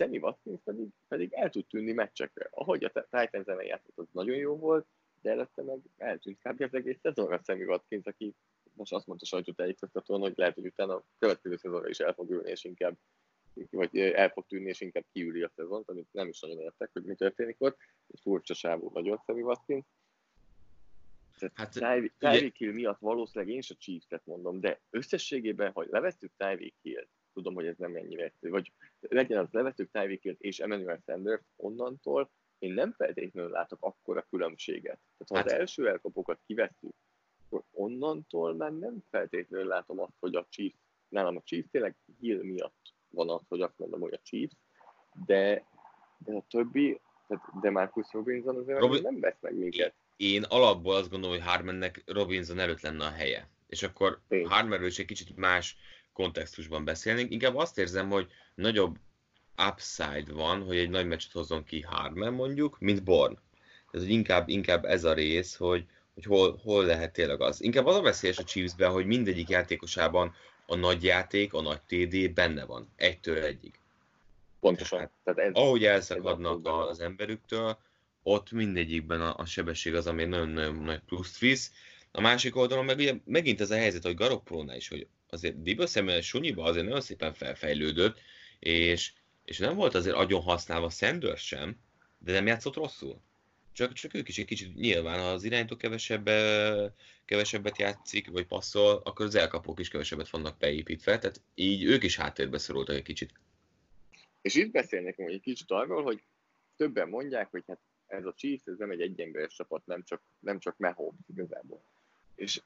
[0.00, 2.48] Sammy Watkins pedig, pedig el tud tűnni meccsekre.
[2.50, 4.86] Ahogy a Titans ellen játszott, az nagyon jó volt,
[5.22, 6.60] de előtte meg eltűnt kb.
[6.60, 8.34] az egész szezonra Sammy Watkins, aki
[8.74, 12.50] most azt mondta sajtótájékoztatón, hogy lehet, hogy utána a következő szezonra is el fog ülni,
[12.50, 12.96] és inkább
[13.70, 17.04] vagy el fog tűnni, és inkább kiüli a szezont, amit nem is nagyon értek, hogy
[17.04, 17.76] mi történik ott.
[18.06, 19.84] Egy furcsa sávú nagyon Szemi Watkins.
[21.54, 21.72] Hát,
[22.18, 27.06] Tyreek Hill miatt valószínűleg én is a Chiefs-et mondom, de összességében, hogy levettük Tyreek Hill,
[27.32, 32.30] tudom, hogy ez nem ennyire egyszerű, vagy legyen az Tyreek Hill és Emmanuel Sanders, onnantól
[32.58, 34.98] én nem feltétlenül látok akkora különbséget.
[35.18, 36.94] Tehát ha hát, az első elkapókat kivesszük,
[37.44, 40.76] akkor onnantól már nem feltétlenül látom azt, hogy a Chiefs,
[41.08, 44.54] nálam a Chiefs tényleg Hill miatt van az, hogy azt mondom, hogy a Chiefs,
[45.26, 45.64] de,
[46.18, 47.00] de a többi,
[47.60, 49.02] de Marcus Robinson azért Robin...
[49.02, 49.94] nem vesz meg minket.
[50.16, 53.48] Én alapból azt gondolom, hogy Harmannek Robinson előtt lenne a helye.
[53.66, 55.76] És akkor Harmanről is egy kicsit más
[56.12, 57.32] kontextusban beszélnénk.
[57.32, 58.98] Inkább azt érzem, hogy nagyobb
[59.68, 63.38] upside van, hogy egy nagy meccset hozzon ki Harman mondjuk, mint Born.
[63.90, 67.62] Tehát, hogy inkább, inkább ez a rész, hogy, hogy hol, hol lehet tényleg az.
[67.62, 70.34] Inkább az a veszélyes a Chiefsben, hogy mindegyik játékosában
[70.66, 73.78] a nagy játék, a nagy TD benne van, egytől egyig.
[74.60, 74.98] Pontosan.
[74.98, 77.78] Tehát, Tehát ez, ahogy elszakadnak ez az emberüktől,
[78.22, 81.72] ott mindegyikben a, a sebesség az, ami nagyon-nagyon nagy pluszt visz.
[82.12, 85.86] A másik oldalon meg ugye megint ez a helyzet, hogy Garoppolónál is, hogy azért Diba
[85.86, 88.20] Samuel sunyiba azért nagyon szépen felfejlődött,
[88.58, 89.12] és,
[89.44, 91.76] és nem volt azért agyon használva Sanders sem,
[92.18, 93.20] de nem játszott rosszul.
[93.72, 96.24] Csak, csak ők is egy kicsit nyilván, ha az iránytó kevesebb,
[97.24, 102.16] kevesebbet játszik, vagy passzol, akkor az elkapók is kevesebbet vannak beépítve, tehát így ők is
[102.16, 103.32] háttérbe szorultak egy kicsit.
[104.40, 106.22] És itt beszélnek hogy egy kicsit arról, hogy
[106.76, 110.58] többen mondják, hogy hát ez a Chiefs, ez nem egy egyengőes csapat, nem csak, nem
[110.58, 111.82] csak Mahomes igazából.
[112.34, 112.60] És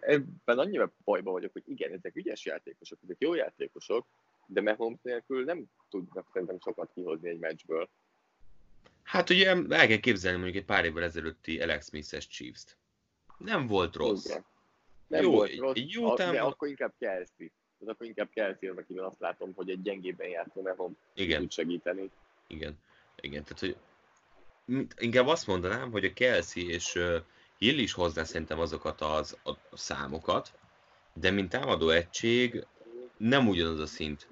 [0.00, 4.06] ebben annyira bajba vagyok, hogy igen, ezek ügyes játékosok, ezek jó játékosok,
[4.46, 7.88] de Mahomes nélkül nem tudnak szerintem sokat kihozni egy meccsből.
[9.02, 12.76] Hát ugye el kell képzelni mondjuk egy pár évvel ezelőtti Alex Smith-es Chiefs-t.
[13.38, 14.24] Nem volt rossz.
[14.24, 14.44] Igen.
[15.06, 16.34] Nem jó, volt rossz, egy jó támad...
[16.34, 17.46] de akkor inkább Kelsey.
[17.80, 21.40] Az akkor inkább Kelsey az, akiben azt látom, hogy egy gyengében játszó Mahomes Igen.
[21.40, 22.10] tud segíteni.
[22.46, 22.78] Igen.
[23.20, 23.76] Igen, tehát hogy
[24.98, 26.98] inkább azt mondanám, hogy a Kelsey és
[27.64, 30.52] Hill is hozzá szerintem azokat az, a számokat,
[31.14, 32.66] de mint támadó egység
[33.16, 34.28] nem ugyanaz a szint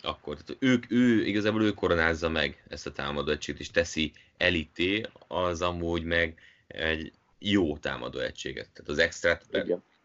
[0.00, 0.42] akkor.
[0.42, 5.62] Tehát ők, ő, igazából ő koronázza meg ezt a támadó egységet, és teszi elité, az
[5.62, 8.70] amúgy meg egy jó támadó egységet.
[8.72, 9.46] Tehát az extrát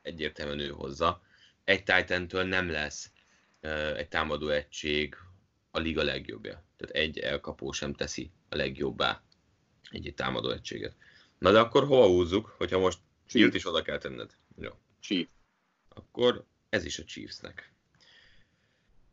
[0.01, 1.21] egyértelműen ő hozza.
[1.63, 3.11] Egy titan nem lesz
[3.95, 5.15] egy támadó egység
[5.71, 6.63] a liga legjobbja.
[6.77, 9.21] Tehát egy elkapó sem teszi a legjobbá
[9.91, 10.95] egy, egy támadó egységet.
[11.39, 14.35] Na de akkor hova húzzuk, hogyha most Chiefs is oda kell tenned?
[14.55, 14.69] Jó.
[14.99, 15.29] Chiefs.
[15.89, 17.73] Akkor ez is a Chiefsnek.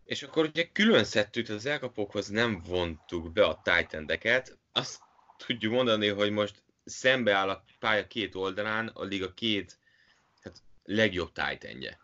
[0.04, 4.06] És akkor ugye külön szedtük, az elkapókhoz nem vontuk be a titan
[4.72, 5.00] Azt
[5.46, 9.78] tudjuk mondani, hogy most szembe áll a pálya két oldalán a liga két
[10.40, 11.96] hát, legjobb titan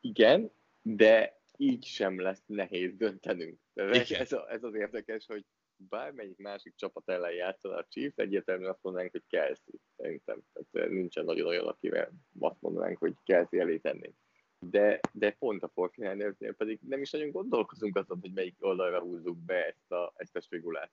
[0.00, 3.58] Igen, de így sem lesz nehéz döntenünk.
[3.74, 5.44] Ez, ez, ez az érdekes, hogy
[5.88, 10.40] bármelyik másik csapat ellen játszol a Chiefs, egyértelműen azt mondanánk, hogy Kelsey, szerintem.
[10.52, 14.14] Tehát nincsen nagyon olyan, akivel azt mondanánk, hogy Kelsey elé tennénk.
[14.58, 19.38] De, de pont a Fortnite-nél pedig nem is nagyon gondolkozunk azon, hogy melyik oldalra húzzuk
[19.38, 20.90] be ezt a, ezt a figurát.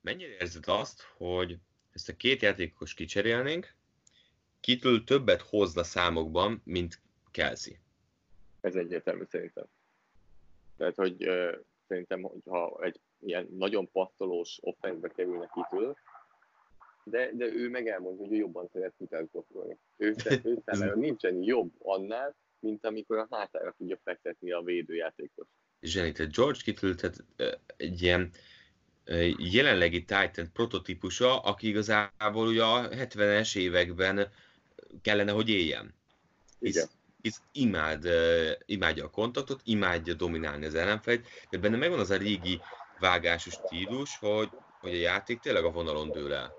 [0.00, 1.58] Mennyire érzed azt, hogy
[1.92, 3.74] ezt a két játékos kicserélnénk,
[4.60, 7.74] kitől többet hozna számokban, mint Kelsey?
[8.60, 9.64] Ez egyértelmű szerintem.
[10.76, 15.96] Tehát, hogy uh, szerintem, hogyha egy ilyen nagyon passzolós offense kerülne kitől,
[17.04, 19.78] de, de ő meg elmondja, hogy ő jobban szeret futásgotolni.
[19.96, 25.48] Ő, ő számára nincsen jobb annál, mint amikor a hátára tudja fektetni a védőjátékot.
[25.80, 27.24] Zseni, tehát George Kittle tehát
[27.76, 28.30] egy ilyen
[29.38, 34.28] jelenlegi Titan prototípusa, aki igazából ugye a 70-es években
[35.02, 35.94] kellene, hogy éljen.
[36.58, 36.88] Hisz, Igen.
[37.22, 38.08] hisz imád,
[38.66, 42.60] imádja a kontaktot, imádja dominálni az ellenfelet, de benne megvan az a régi
[42.98, 46.54] vágásos stílus, hogy, hogy a játék tényleg a vonalon dől el.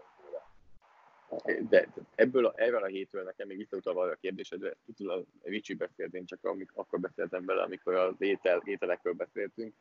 [1.69, 5.73] De ebből a, ebből a hétről nekem még visszautalva arra a kérdésedre, itt a Ricsi
[5.73, 9.73] beszélt, én csak amik, akkor beszéltem vele, amikor az étel, ételekről beszéltünk,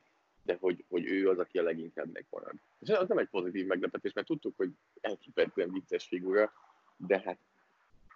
[0.42, 2.54] de hogy, hogy ő az, aki a leginkább megmarad.
[2.78, 6.52] És az nem egy pozitív meglepetés, mert tudtuk, hogy elképesztően vicces figura,
[6.96, 7.38] de hát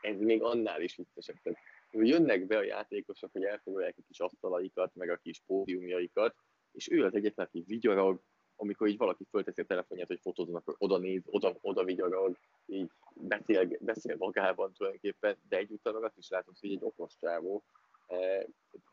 [0.00, 1.36] ez még annál is viccesebb.
[1.42, 1.58] Tehát,
[1.92, 6.34] jönnek be a játékosok, hogy elfoglalják a kis asztalaikat, meg a kis pódiumjaikat,
[6.72, 8.20] és ő az egyetlen, aki vigyorog,
[8.60, 13.68] amikor így valaki fölteszi a telefonját, hogy fotóznak, oda néz, oda, oda vigyorog, így beszél,
[13.80, 17.62] beszél magában tulajdonképpen, de egyúttal meg azt is látod, hogy egy okos csávó,
[18.06, 18.44] eh,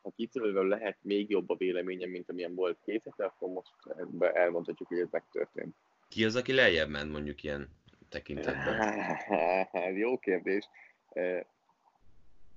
[0.01, 3.71] ha kitörölve lehet még jobb a véleményem, mint amilyen volt két hete, akkor most
[4.19, 5.75] elmondhatjuk, hogy ez megtörtént.
[6.07, 7.69] Ki az, aki lejjebb ment mondjuk ilyen
[8.09, 8.95] tekintetben?
[9.95, 10.69] Jó kérdés.
[11.09, 11.41] Eh,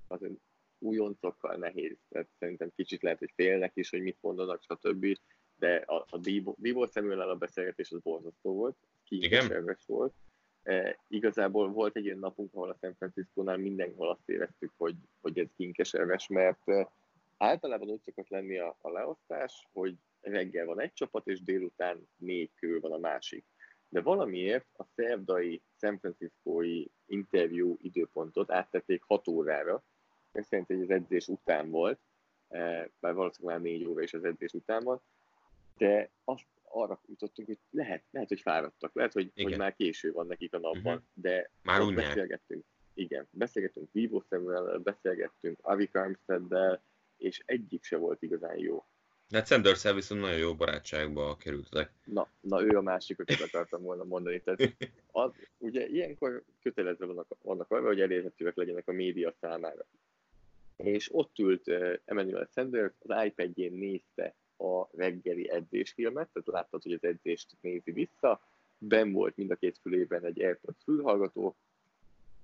[0.07, 0.33] azért
[0.79, 1.97] újoncokkal nehéz.
[2.09, 5.17] Tehát szerintem kicsit lehet, hogy félnek is, hogy mit mondanak, stb.
[5.61, 6.17] De a, a
[6.57, 10.13] Divo Samuel a beszélgetés az borzasztó volt, kényszerves volt.
[10.63, 15.39] E, igazából volt egy olyan napunk, ahol a San Francisco-nál mindenhol azt éreztük, hogy, hogy
[15.39, 16.91] ez kinkeserves, mert e,
[17.37, 22.51] általában úgy szokott lenni a, a leosztás, hogy reggel van egy csapat, és délután négy
[22.55, 23.45] körül van a másik.
[23.89, 29.83] De valamiért a szerdai San Francisco-i interjú időpontot áttették 6 órára,
[30.31, 31.99] ez szerint hogy az edzés után volt,
[32.47, 35.01] eh, bár valószínűleg már négy óra is az edzés után volt,
[35.77, 40.27] de azt arra jutottunk, hogy lehet, lehet hogy fáradtak, lehet, hogy, hogy már késő van
[40.27, 41.09] nekik a napban, uh-huh.
[41.13, 42.65] de már úgy beszélgettünk.
[42.93, 46.83] Igen, beszélgettünk Vivo Samuel, beszélgettünk Avi Armstead-del,
[47.17, 48.85] és egyik se volt igazán jó.
[49.29, 51.91] De hát sanders viszont nagyon jó barátságba kerültek.
[52.03, 54.41] Na, na ő a másik, akit akartam volna mondani.
[54.41, 54.75] Tehát
[55.11, 59.85] az, ugye ilyenkor kötelezve vannak, vannak arra, hogy elérhetőek legyenek a média számára
[60.83, 66.93] és ott ült uh, Emmanuel Sanders, az iPad-jén nézte a reggeli edzésfilmet, tehát láttad, hogy
[66.93, 68.41] az edzést nézi vissza,
[68.77, 71.55] ben volt mind a két fülében egy AirPods fülhallgató,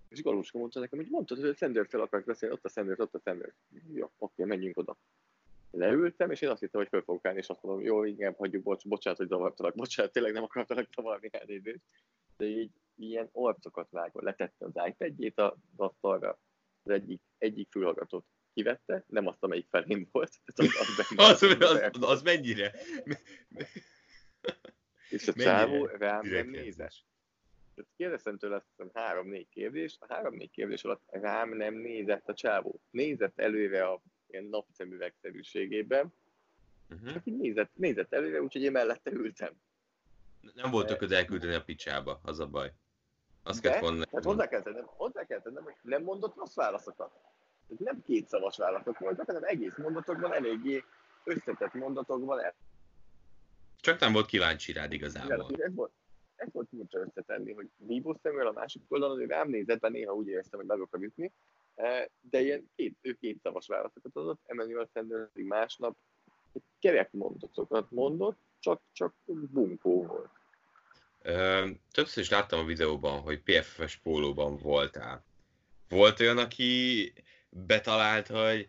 [0.10, 3.14] és Galuska mondta nekem, hogy mondtad, hogy a Sanders-tel akarsz beszélni, ott a Sanders, ott
[3.14, 3.56] a Sanders.
[3.94, 4.98] Jó, oké, menjünk oda.
[5.72, 8.64] Leültem, és én azt hittem, hogy föl fogok állni, és azt mondom, jó, igen, hagyjuk,
[8.64, 11.82] bocs, bocsánat, hogy zavartalak, bocsánat, tényleg nem akartalak zavarni elnézést.
[12.38, 16.40] De így ilyen arcokat vágva letette az iPad-jét az asztalra,
[16.84, 18.26] az egyik, egyik fülhallgatót
[18.58, 20.32] kivette, nem azt, amelyik felén volt.
[20.56, 22.74] Az, az, az, az, az mennyire?
[25.10, 26.94] És a csávó rám nem nézett.
[27.76, 32.34] Tehát kérdeztem tőle azt hiszem három-négy kérdés, a három-négy kérdés alatt rám nem nézett a
[32.34, 32.80] csávó.
[32.90, 36.14] Nézett előre a ilyen napszemüvegszerűségében,
[36.90, 37.12] uh-huh.
[37.12, 39.54] csak így nézett, nézett előre, úgyhogy én mellette ültem.
[40.54, 42.74] Nem volt ököd elküldeni a picsába, az a baj.
[43.44, 44.06] Azt kellett volna.
[44.12, 47.27] Hát hozzá kell tennem, hozzá kell tennem, hogy nem mondott rossz válaszokat.
[47.72, 50.84] Ez nem két szavas válaszok voltak, hanem egész mondatokban eléggé
[51.24, 52.40] összetett mondatokban.
[52.40, 52.56] El...
[53.82, 55.50] Csak nem volt kíváncsi rád igazából.
[55.58, 55.92] Ez volt,
[56.36, 60.14] ez volt furcsa összetenni, hogy Bíbó szemről a másik oldalon, ő rám nézett, mert néha
[60.14, 61.32] úgy éreztem, hogy meg akarok ütni,
[61.76, 65.96] e, de ilyen két, ő két szavas válaszokat adott, Emmanuel Sanders másnap
[66.80, 70.30] kerek mondatokat mondott, csak, csak bunkó volt.
[71.92, 75.24] Többször is láttam a videóban, hogy PFF-es pólóban voltál.
[75.90, 77.14] Volt olyan, aki
[77.66, 78.68] betalált, hogy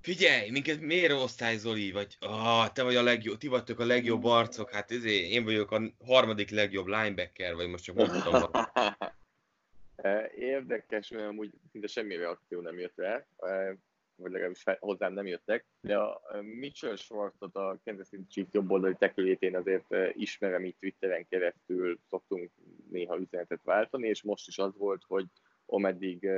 [0.00, 1.92] Figyelj, minket miért osztály Zoli?
[1.92, 5.70] Vagy ah, te vagy a legjobb, ti vagytok a legjobb arcok, hát ezért én vagyok
[5.70, 8.50] a harmadik legjobb linebacker, vagy most csak mondtam.
[10.36, 13.26] Érdekes, mert amúgy szinte semmi reakció nem jött rá,
[14.16, 18.94] vagy legalábbis hozzám nem jöttek, de a Mitchell Schwartzot a Kansas City Chiefs jobb oldali
[18.98, 22.50] tekülét én azért ismerem így Twitteren keresztül, szoktunk
[22.90, 25.26] néha üzenetet váltani, és most is az volt, hogy
[25.70, 26.28] ameddig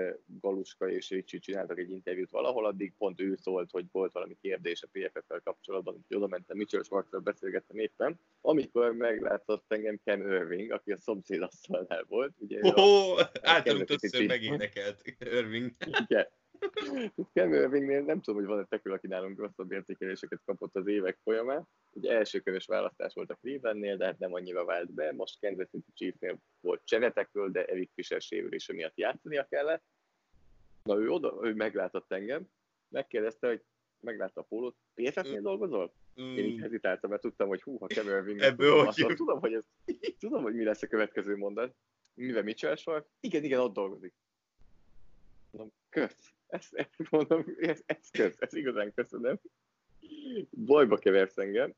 [0.40, 4.82] Galuska és Ricsi csináltak egy interjút valahol, addig pont ő szólt, hogy volt valami kérdés
[4.82, 10.72] a PFF-fel kapcsolatban, úgyhogy oda mentem, Mitchell Schwartzal beszélgettem éppen, amikor meglátott engem Ken Irving,
[10.72, 12.32] aki a szomszéd asztalnál volt.
[12.38, 15.70] Ugye oh, általunk többször megénekelt Irving.
[16.08, 16.26] Igen.
[17.32, 21.68] Ken Irvingnél nem tudom, hogy van-e tekül, aki nálunk rosszabb értékeléseket kapott az évek folyamán.
[21.92, 25.12] Ugye első körös választás volt a Clevelandnél, de hát nem annyira vált be.
[25.12, 29.82] Most Kansas City Chiefsnél volt cseretekről, de Eric Fisher sérülése miatt játszania kellett.
[30.82, 32.48] Na ő oda, ő meglátott engem,
[32.88, 33.62] megkérdezte, hogy
[34.00, 35.92] meglátta a pólót, PFF-nél dolgozol?
[36.20, 36.36] Mm.
[36.36, 39.66] Én így hezitáltam, mert tudtam, hogy hú, ha Kevin Irving, tudom, tudom, hogy ez,
[40.18, 41.74] tudom, hogy mi lesz a következő mondat.
[42.14, 43.08] Mivel Mitchell volt?
[43.20, 44.14] Igen, igen, ott dolgozik.
[45.50, 46.34] Mondom, kösz.
[46.50, 49.40] Ezt, ezt mondom, ez, ez kösz, ez igazán köszönöm.
[50.50, 51.74] Bajba keversz engem.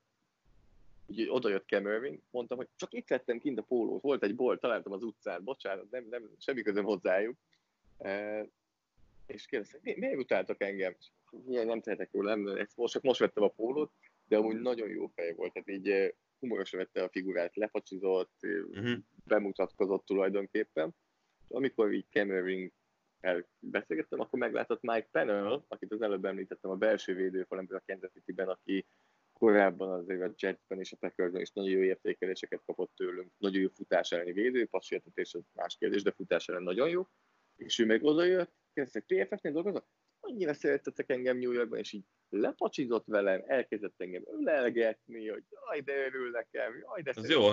[1.06, 4.34] Úgyhogy oda jött Cam Irving, mondtam, hogy csak itt vettem kint a pólót, volt egy
[4.34, 7.36] bolt, találtam az utcán, bocsánat, nem, nem, semmi közöm hozzájuk.
[7.98, 8.46] E,
[9.26, 10.96] és kérdeztem, mi, miért utáltak engem?
[11.44, 13.92] Milyen nem tehetek róla, nem, ezt most, csak most vettem a pólót,
[14.28, 18.98] de amúgy nagyon jó fej volt, tehát így eh, humorosan vette a figurát, lepacsizott, uh-huh.
[19.24, 20.94] bemutatkozott tulajdonképpen.
[21.48, 22.72] Amikor így Cam Irving
[23.58, 28.48] beszélgettem, akkor meglátott Mike Pennell, akit az előbb említettem a belső védőfal, a Kansas City-ben,
[28.48, 28.86] aki
[29.32, 33.32] korábban azért a Jetsben és a Packersben is nagyon jó értékeléseket kapott tőlünk.
[33.38, 37.08] Nagyon jó futás elleni védő, passértetés az más kérdés, de futás ellen nagyon jó.
[37.56, 39.86] És ő meg odajött, kérdeztek, PFF-nél dolgozok?
[40.20, 46.04] Annyira szeretettek engem New Yorkban, és így lepacsizott velem, elkezdett engem ölelgetni, hogy jaj, de
[46.06, 47.50] örül nekem, jaj, de Ez jó,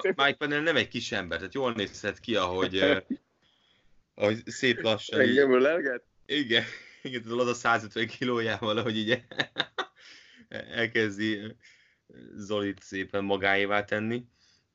[0.00, 2.74] Mike Pennell nem egy kis ember, tehát jól nézhet ki, ahogy
[4.14, 5.20] ahogy szép lassan.
[5.20, 6.04] Engem ölelget?
[6.26, 6.64] Igen,
[7.02, 9.22] igen, tudod, a 150 kilójával, hogy így
[10.74, 11.56] elkezdi
[12.34, 14.24] Zolit szépen magáévá tenni.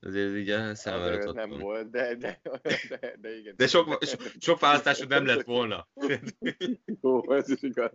[0.00, 2.40] Azért így a szemem Nem volt, de, de,
[2.88, 3.54] de, de igen.
[3.56, 5.88] De sok, sok, sok választásod nem lett volna.
[7.02, 7.92] Ó, ez is igaz.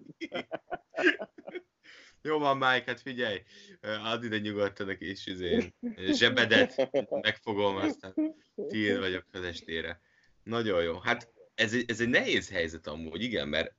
[2.21, 3.41] Jó van, Mike, hát figyelj,
[3.81, 5.75] add ide nyugodtan a kis izén,
[6.11, 8.13] zsebedet, megfogom, aztán
[8.67, 9.99] tiéd vagyok az estére.
[10.43, 10.99] Nagyon jó.
[10.99, 13.73] Hát ez egy, ez egy nehéz helyzet amúgy, igen, mert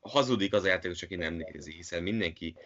[0.00, 2.56] hazudik az játékos, aki nem nézi, hiszen mindenki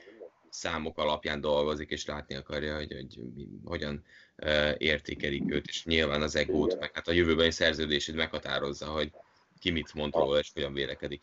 [0.49, 3.19] számok alapján dolgozik, és látni akarja, hogy, hogy
[3.65, 4.05] hogyan
[4.37, 9.13] uh, értékelik őt, és nyilván az egót, meg hát a jövőbeni szerződését meghatározza, hogy
[9.59, 11.23] ki mit mond róla, és hogyan vélekedik.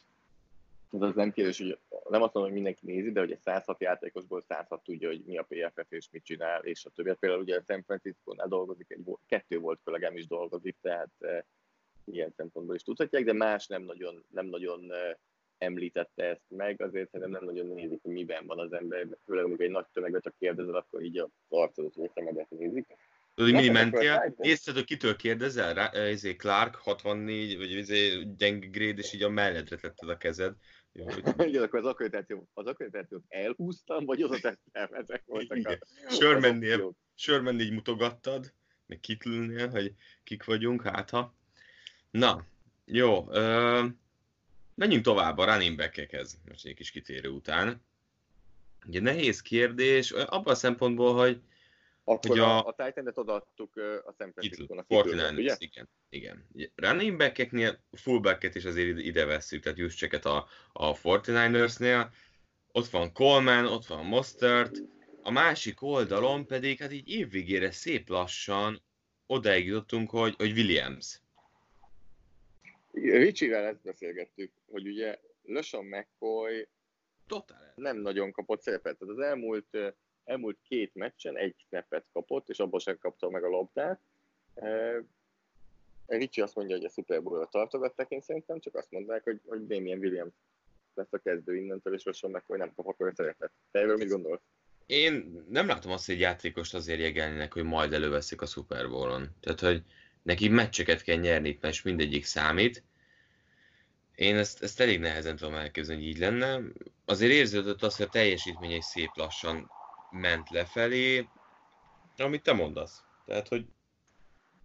[0.92, 3.82] Ez az nem kérdés, hogy nem azt mondom, hogy mindenki nézi, de hogy egy 106
[3.82, 7.14] játékosból 106 tudja, hogy mi a PFF és mit csinál, és a többi.
[7.20, 11.10] Például ugye a San Francisco-nál dolgozik, egy, kettő volt kollégám is dolgozik, tehát
[12.12, 14.92] ilyen szempontból is tudhatják, de más nem nagyon, nem nagyon
[15.58, 19.66] említette ezt meg, azért szerintem nem nagyon nézik, hogy miben van az ember, főleg amikor
[19.66, 22.88] egy nagy tömeget a kérdezel, akkor így a arcodat a szemedet nézik.
[23.36, 24.36] Tudod, mi mentél?
[24.40, 25.74] Észred, hogy kitől kérdezel?
[25.74, 30.54] Rá, ezé Clark 64, vagy ezé gyenge grade, és így a melledre tetted a kezed.
[30.92, 31.24] Jó, hogy...
[31.50, 35.78] Igen, akkor az akkreditáció, az akkreditációt elhúztam, vagy oda tettem, ezek voltak a...
[36.10, 38.54] Sörmennél, Sörmennél így mutogattad,
[38.86, 39.94] meg Kitlnél, hogy
[40.24, 41.36] kik vagyunk, hát ha.
[42.12, 42.46] Na,
[42.86, 43.28] jó.
[43.32, 43.86] Ö,
[44.76, 47.86] menjünk tovább a running back-ekhez, most egy kis kitérő után.
[48.86, 51.42] Ugye nehéz kérdés, abban a szempontból, hogy
[52.04, 54.86] akkor hogy a, a, a Titan-et odaadtuk a San Francisco-nak.
[55.38, 55.56] ugye?
[55.60, 55.90] igen.
[56.10, 56.48] igen.
[56.76, 62.08] Running back-eknél fullback-et is azért ide vesszük, tehát Juszcseket a, a 49ersnél.
[62.72, 64.82] Ott van Coleman, ott van Mostert,
[65.22, 68.82] a másik oldalon pedig hát így évvégére szép lassan
[69.26, 71.22] odaig jutottunk, hogy, hogy Williams.
[73.02, 76.68] Ricsivel ezt beszélgettük, hogy ugye LeSean McCoy
[77.28, 77.74] Totál.
[77.76, 78.98] nem nagyon kapott szerepet.
[78.98, 79.78] Tehát az elmúlt,
[80.24, 84.00] elmúlt két meccsen egy snappet kapott, és abban sem kapta meg a labdát.
[86.08, 89.68] Ricsi azt mondja, hogy a Super Bowl-ra tartogatták, én szerintem csak azt mondták, hogy, hogy
[89.68, 90.34] Damien Williams
[90.94, 93.52] lesz a kezdő innentől, és LeSean McCoy nem kap akkor a szerepet.
[93.72, 94.42] Te erről mit gondolsz?
[94.86, 99.28] Én nem látom azt, hogy játékost azért jegelnének, hogy majd előveszik a Super Bowl-on.
[99.40, 99.84] Tehát, hogy
[100.22, 102.84] neki meccseket kell nyerni, és mindegyik számít.
[104.18, 106.60] Én ezt, ezt elég nehezen tudom elképzelni, hogy így lenne.
[107.06, 109.72] Azért érződött az, hogy a teljesítmény egy szép lassan
[110.12, 111.28] ment lefelé,
[112.18, 113.04] amit te mondasz.
[113.26, 113.66] Tehát, hogy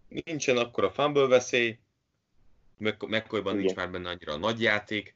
[0.07, 1.79] nincsen akkor a fumble veszély,
[2.99, 5.15] McCoyban nincs már benne annyira a nagy játék,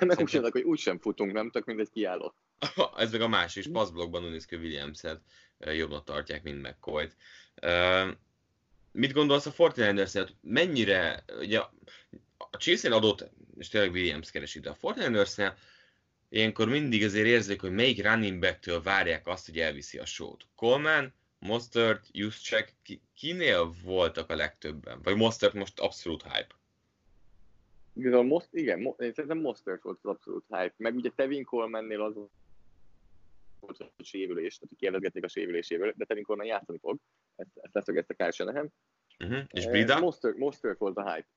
[0.00, 1.50] Meg úgy hogy úgysem futunk, nem?
[1.50, 2.36] Tök egy kiállott.
[2.96, 5.20] Ez meg a másik, passzblokkban Uniszkő Williams-et
[5.58, 7.08] jobbnak tartják, mint mccoy
[8.92, 10.28] Mit gondolsz a 49ers-et?
[10.40, 11.60] Mennyire, ugye
[12.54, 15.36] a chiefs adott, és tényleg Williams keresi, de a 49
[16.28, 20.46] ilyenkor mindig azért érzik, hogy melyik running back-től várják azt, hogy elviszi a sót.
[20.54, 25.00] Coleman, Mostert, Juszcsek, ki, kinél voltak a legtöbben?
[25.02, 26.54] Vagy Mostert most abszolút hype?
[27.94, 30.74] Igen, most, igen, mo, én szerintem Mostert volt az abszolút hype.
[30.76, 32.14] Meg ugye Tevin Colemannél az
[33.60, 36.98] volt a sérülés, tehát kérdezgették a sérülésével, de Tevin Coleman játszani fog,
[37.36, 38.72] ezt, ezt leszögezte Kyle Shanahan.
[39.18, 39.44] Uh-huh.
[39.50, 40.00] És Brida?
[40.00, 41.28] Mostert, Mostert volt a hype.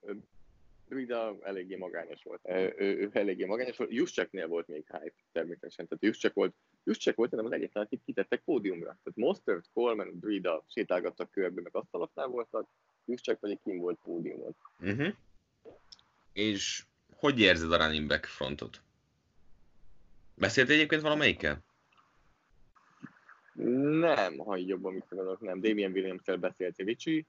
[0.89, 2.41] Brida eléggé magányos volt.
[2.43, 3.91] Ő, ő eléggé magányos volt.
[3.91, 5.88] Juszcseknél volt még hype természetesen.
[5.88, 8.85] Tehát Juszcsek volt, Juszcsek volt nem az egyetlen, akit kitettek pódiumra.
[8.85, 12.67] Tehát Mostert, Coleman, Brida sétálgattak körbe, meg asztaloknál voltak,
[13.05, 14.55] Juszcsek pedig kim volt pódiumon.
[14.79, 15.13] Uh-huh.
[16.33, 16.85] És
[17.15, 18.81] hogy érzed a running back frontot?
[20.35, 21.65] Beszélt egyébként valamelyikkel?
[23.99, 25.61] Nem, ha így jobban mit nem.
[25.61, 27.25] Damien Williams-tel beszélt Ricsi,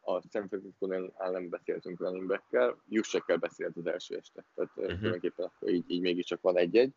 [0.00, 4.96] a San Francisco-nál nem beszéltünk running back-kel, Jussekkel beszélt az első este, tehát uh-huh.
[4.96, 6.92] tulajdonképpen akkor így, így mégiscsak van egy-egy.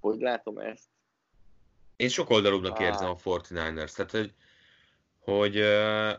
[0.00, 0.88] Hogy látom ezt?
[1.96, 2.84] Én sok oldalúbbnak ah.
[2.84, 4.34] érzem a 49ers, tehát hogy,
[5.18, 5.60] hogy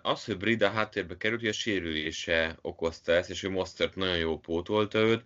[0.01, 4.39] az, hogy Brida háttérbe került, hogy a sérülése okozta ezt, és hogy Mostert nagyon jó
[4.39, 5.23] pótolta őt,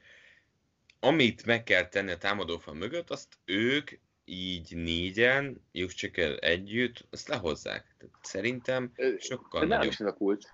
[0.99, 3.91] amit meg kell tenni a támadófal mögött, azt ők
[4.25, 7.95] így négyen, Juszcsikkel együtt, azt lehozzák.
[7.97, 9.91] Tehát szerintem sokkal De nagyobb.
[9.91, 10.45] is ez a kulcs.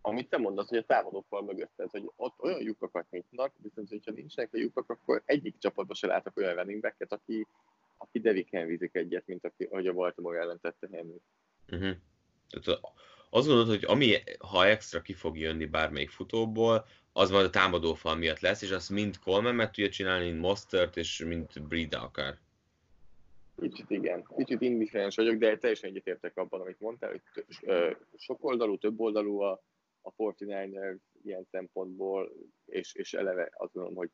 [0.00, 4.12] Amit te mondasz, hogy a támadófal mögött, tehát, hogy ott olyan lyukakat nyitnak, viszont hogyha
[4.12, 7.46] nincsenek a lyukak, akkor egyik csapatban se látok olyan running back aki,
[7.96, 11.20] aki Deviken vízik egyet, mint aki, ahogy a Baltimore ellen tette Henry.
[11.72, 11.96] Uh-huh.
[12.48, 12.80] Tehát
[13.30, 18.14] azt gondolod, hogy ami, ha extra ki fog jönni bármelyik futóból, az majd a támadófal
[18.14, 22.38] miatt lesz, és azt mind Coleman meg tudja csinálni, mint Mostert, és mint Brida akár.
[23.60, 27.22] Kicsit igen, kicsit indifferens vagyok, de teljesen egyetértek abban, amit mondtál, hogy
[28.16, 29.62] sok oldalú, több oldalú a,
[30.02, 32.32] a 49ers ilyen szempontból,
[32.66, 34.10] és, és eleve azt gondolom, hogy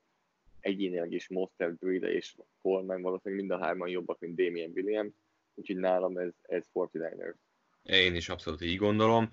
[0.61, 5.13] egyénileg is Monster Bride és Coleman valószínűleg mind a hárman jobbak, mint Damien Williams,
[5.55, 7.35] úgyhogy nálam ez, ez 49ers.
[7.83, 9.31] Én is abszolút így gondolom.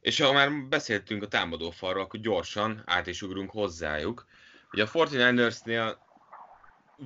[0.00, 4.26] És ha már beszéltünk a támadó falról, akkor gyorsan át is ugrunk hozzájuk.
[4.72, 5.96] Ugye a 49ersnél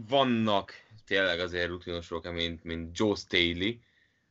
[0.08, 3.78] vannak tényleg azért rutinosok, mint, mint Joe Staley,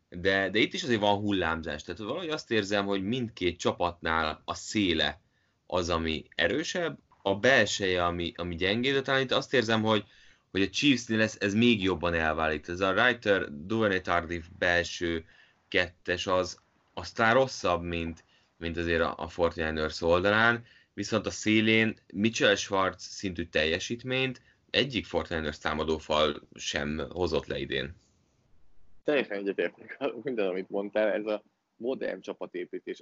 [0.09, 1.83] de, de itt is azért van hullámzás.
[1.83, 5.21] Tehát valahogy azt érzem, hogy mindkét csapatnál a széle
[5.65, 10.03] az, ami erősebb, a belseje, ami, ami gyengéd, de talán itt azt érzem, hogy,
[10.51, 12.67] hogy a Chiefsnél ez, ez még jobban elválik.
[12.67, 15.25] Ez a Reiter Duvernay Tardif belső
[15.67, 16.61] kettes az
[16.93, 18.23] aztán rosszabb, mint,
[18.57, 24.41] mint azért a, a 49ers oldalán, viszont a szélén Mitchell Schwartz szintű teljesítményt,
[24.73, 27.95] egyik Fortnite-os támadófal sem hozott le idén.
[29.03, 31.11] Teljesen egyetértek minden, amit mondtál.
[31.11, 31.43] Ez a
[31.75, 33.01] modern csapatépítés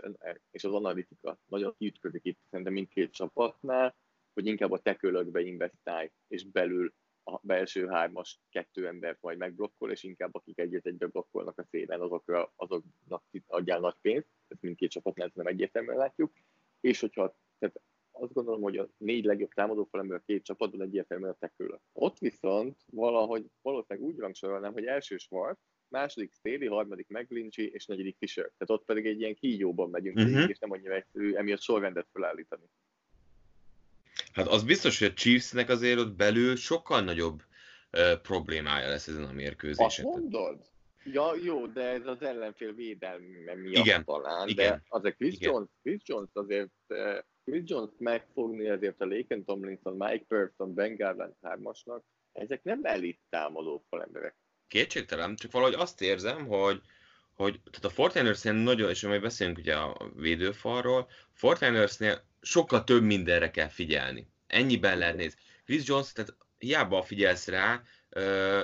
[0.51, 3.95] és az analitika nagyon kiütközik itt szerintem mindkét csapatnál,
[4.33, 6.93] hogy inkább a tekölökbe investálj, és belül
[7.23, 12.01] a belső hármas kettő embert majd megblokkol, és inkább akik egyet egybe blokkolnak a szélen,
[12.01, 16.33] azokra, azoknak adjál nagy pénzt, ezt mindkét csapatnál nem egyértelműen látjuk,
[16.79, 17.81] és hogyha tehát
[18.11, 21.79] azt gondolom, hogy a négy legjobb támadó ebből a két csapatban egyértelműen a tekülök.
[21.93, 28.15] Ott viszont valahogy valószínűleg úgy rangsorolnám, hogy első Schwartz, második Staley, harmadik McGlinchey és negyedik
[28.19, 28.51] Fisher.
[28.57, 30.33] Tehát ott pedig egy ilyen kígyóban megyünk uh-huh.
[30.33, 32.63] végig, és nem annyira egyszerű emiatt sorrendet felállítani.
[34.33, 37.41] Hát az biztos, hogy a Chiefsnek azért ott belül sokkal nagyobb
[37.91, 40.05] uh, problémája lesz ezen a mérkőzésen.
[40.05, 40.69] Azt mondod?
[41.03, 45.51] Ja, jó, de ez az ellenfél védelme miatt igen, talán, igen, de azért Chris igen.
[45.51, 46.71] Jones, Chris Jones azért
[47.45, 53.19] Chris Jones megfogni ezért a Laken Tomlinson, Mike Person, Ben Garland hármasnak, ezek nem elit
[53.29, 54.35] támadó emberek.
[54.67, 56.81] Kétségtelen, csak valahogy azt érzem, hogy,
[57.33, 63.51] hogy tehát a Fortinersnél nagyon, és majd beszélünk ugye a védőfalról, Fortinersnél sokkal több mindenre
[63.51, 64.27] kell figyelni.
[64.47, 65.39] Ennyiben lehet nézni.
[65.65, 68.61] Chris Jones, tehát hiába figyelsz rá, ö,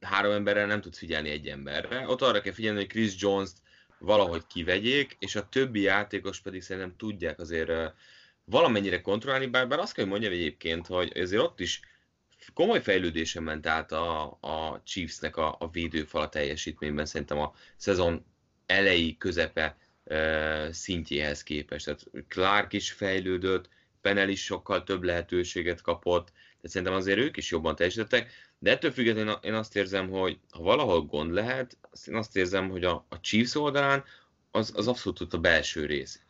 [0.00, 2.08] három emberre nem tudsz figyelni egy emberre.
[2.08, 3.58] Ott arra kell figyelni, hogy Chris Jones-t
[3.98, 7.70] valahogy kivegyék, és a többi játékos pedig szerintem tudják azért
[8.44, 11.80] valamennyire kontrollálni, bár, bár azt kell, hogy mondjam egyébként, hogy azért ott is
[12.54, 18.24] komoly fejlődésen ment át a, a Chiefsnek a, a védőfala teljesítményben, szerintem a szezon
[18.66, 19.76] elejé közepe
[20.70, 21.84] szintjéhez képest.
[21.84, 23.68] Tehát Clark is fejlődött,
[24.00, 28.90] Penel is sokkal több lehetőséget kapott, de szerintem azért ők is jobban teljesítettek, de ettől
[28.90, 31.76] függetlenül én azt érzem, hogy ha valahol gond lehet,
[32.06, 34.04] én azt érzem, hogy a, a Chiefs oldalán
[34.50, 36.22] az, az abszolút a belső rész.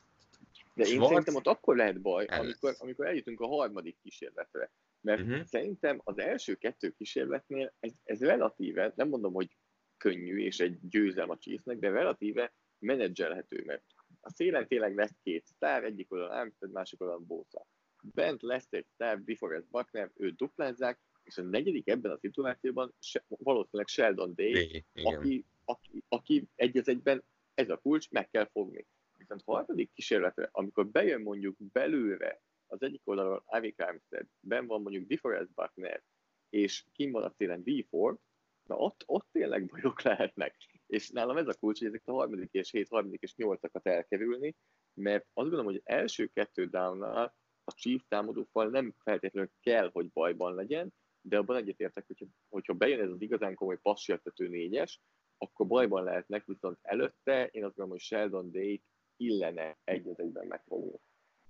[0.75, 1.09] De én Schwarz...
[1.09, 4.71] szerintem ott akkor lehet baj, amikor, amikor eljutunk a harmadik kísérletre.
[5.01, 5.45] Mert uh-huh.
[5.45, 9.57] szerintem az első kettő kísérletnél ez, ez relatíve, nem mondom, hogy
[9.97, 13.83] könnyű és egy győzelm a Chiefsnek, de relatíve menedzselhető, mert
[14.29, 17.67] a szélen tényleg lesz két sztár, egyik oldalon Armstead, másik oldalon Bosa.
[18.03, 23.25] Bent lesz egy sztár, DeForest Buckner, őt duplázzák, és a negyedik ebben a szituációban se,
[23.29, 27.25] valószínűleg Sheldon Day, Day aki, aki, aki egy az egyben
[27.55, 28.87] ez a kulcs, meg kell fogni.
[29.17, 34.83] Viszont a harmadik kísérletre, amikor bejön mondjuk belőle az egyik oldalon Avik Armstead, ben van
[34.83, 36.03] mondjuk DeForest Buckner,
[36.49, 37.87] és kim van a télen D.
[37.89, 38.19] Ford,
[38.63, 40.57] na ott, ott tényleg bajok lehetnek.
[40.89, 44.57] És nálam ez a kulcs, hogy ezek a harmadik és hét, harmadik és nyolcakat elkerülni,
[44.95, 47.35] mert azt gondolom, hogy első kettő downnal
[47.65, 53.01] a Chief támadófal nem feltétlenül kell, hogy bajban legyen, de abban egyetértek, hogyha, hogyha bejön
[53.01, 55.01] ez az igazán komoly passértető négyes,
[55.39, 58.83] akkor bajban lehetnek, viszont előtte én azt gondolom, hogy Sheldon Day
[59.17, 61.01] illene egy egyben megfogni.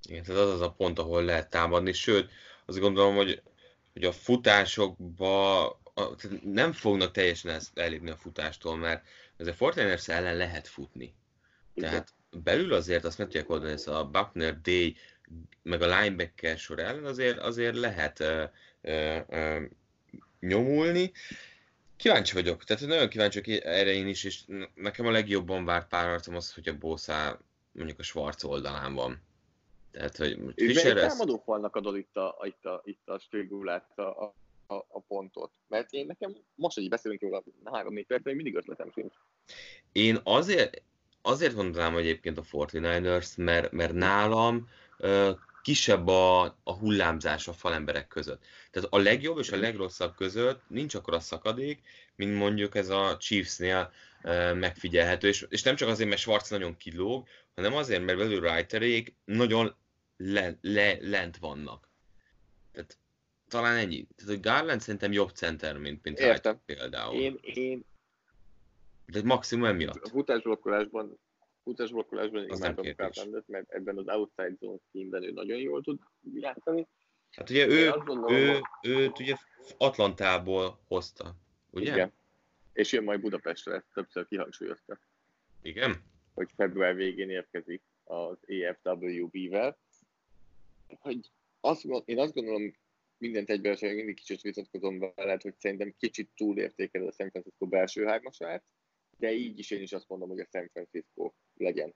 [0.08, 2.30] Igen, tehát az az a pont, ahol lehet támadni, sőt,
[2.66, 3.42] azt gondolom, hogy,
[3.92, 5.66] hogy a futásokba
[5.98, 9.06] a, nem fognak teljesen ezt elérni a futástól, mert
[9.38, 11.14] ez a Fortiners ellen lehet futni.
[11.74, 11.90] Igen.
[11.90, 14.96] Tehát belül azért azt meg tudják oldani, ez a Buckner, Day,
[15.62, 18.42] meg a linebacker sor ellen azért, azért lehet uh,
[18.82, 19.62] uh, uh,
[20.40, 21.12] nyomulni.
[21.96, 24.40] Kíváncsi vagyok, tehát nagyon kíváncsi vagyok erre én is, és
[24.74, 27.40] nekem a legjobban várt párharcom az, hogy a Bosa
[27.72, 29.22] mondjuk a Schwarz oldalán van.
[29.90, 31.08] Tehát, hogy Fischer ezt...
[31.08, 33.20] támadó falnak adod itt a, itt a, itt a
[34.02, 34.34] a,
[34.68, 35.52] a, a, pontot?
[35.68, 39.14] Mert én nekem most, hogy beszélünk róla három-négy perc, még mindig ötletem sincs.
[39.92, 40.82] Én azért,
[41.22, 45.30] azért mondanám egyébként a 49ers, mert, mert nálam uh,
[45.62, 48.44] kisebb a, a hullámzás a falemberek között.
[48.70, 51.82] Tehát a legjobb és a legrosszabb között nincs akkor a szakadék,
[52.16, 53.92] mint mondjuk ez a Chiefsnél
[54.22, 58.40] uh, megfigyelhető, és, és nem csak azért, mert Schwarz nagyon kilóg, hanem azért, mert belül
[58.40, 59.76] Reiterék nagyon
[60.16, 61.87] le, le, lent vannak.
[63.48, 64.06] Talán ennyi.
[64.16, 66.60] Tehát, hogy Garland szerintem jobb center, mint, mint Értem.
[66.66, 67.20] például.
[67.20, 67.84] Én, én...
[69.06, 70.04] De maximum emiatt.
[70.04, 71.18] A futásblokkolásban
[71.68, 76.00] futásblokkolásban imádom Garlandet, mert ebben az outside zone teamben ő nagyon jól tud
[76.34, 76.86] játszani.
[77.30, 79.36] Hát ugye ő, gondolom, ő, őt ugye
[79.76, 81.34] Atlantából hozta,
[81.70, 81.92] ugye?
[81.92, 82.12] Igen.
[82.72, 84.98] És jön majd Budapestre, ezt többször kihangsúlyozta.
[85.62, 86.02] Igen?
[86.34, 89.78] Hogy február végén érkezik az EFWB-vel.
[90.98, 91.30] Hogy
[91.60, 92.74] azt, én azt gondolom,
[93.18, 98.04] mindent egyben sem mindig kicsit vitatkozom veled, hogy szerintem kicsit túlértékel a San Francisco belső
[98.04, 98.64] hármasát,
[99.18, 101.94] de így is én is azt mondom, hogy a San Francisco legyen.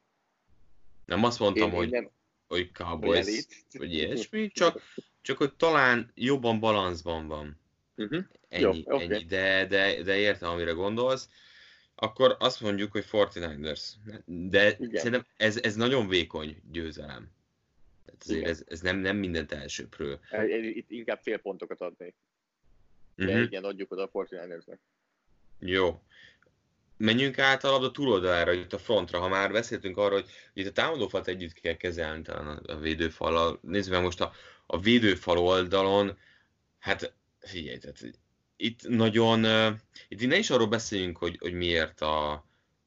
[1.04, 2.10] Nem azt mondtam, én, hogy, nem,
[2.46, 4.82] hogy Cowboys, vagy ilyesmi, csak,
[5.20, 7.60] csak hogy talán jobban balanszban van.
[7.96, 8.24] Uh-huh.
[8.48, 9.02] Ennyi, Jó, okay.
[9.02, 9.24] ennyi.
[9.24, 11.28] De, de, de értem, amire gondolsz.
[11.94, 13.92] Akkor azt mondjuk, hogy 49ers.
[14.26, 14.90] De Igen.
[14.94, 17.30] szerintem ez, ez nagyon vékony győzelem.
[18.24, 20.20] Tehát azért ez, ez nem, nem mindent elsőpről.
[20.58, 22.14] Itt inkább fél pontokat adnék.
[23.14, 23.42] De uh-huh.
[23.42, 24.64] igen, adjuk oda a 49
[25.58, 26.02] Jó
[27.02, 30.72] menjünk át a labda túloldalára, itt a frontra, ha már beszéltünk arról, hogy itt a
[30.72, 33.58] támadófalt együtt kell kezelni talán a védőfallal.
[33.62, 34.32] Nézzük meg most a,
[34.66, 36.18] a védőfal oldalon,
[36.78, 38.18] hát figyelj, tehát
[38.56, 39.74] itt nagyon, uh,
[40.08, 42.32] itt ne is arról beszéljünk, hogy, hogy miért a,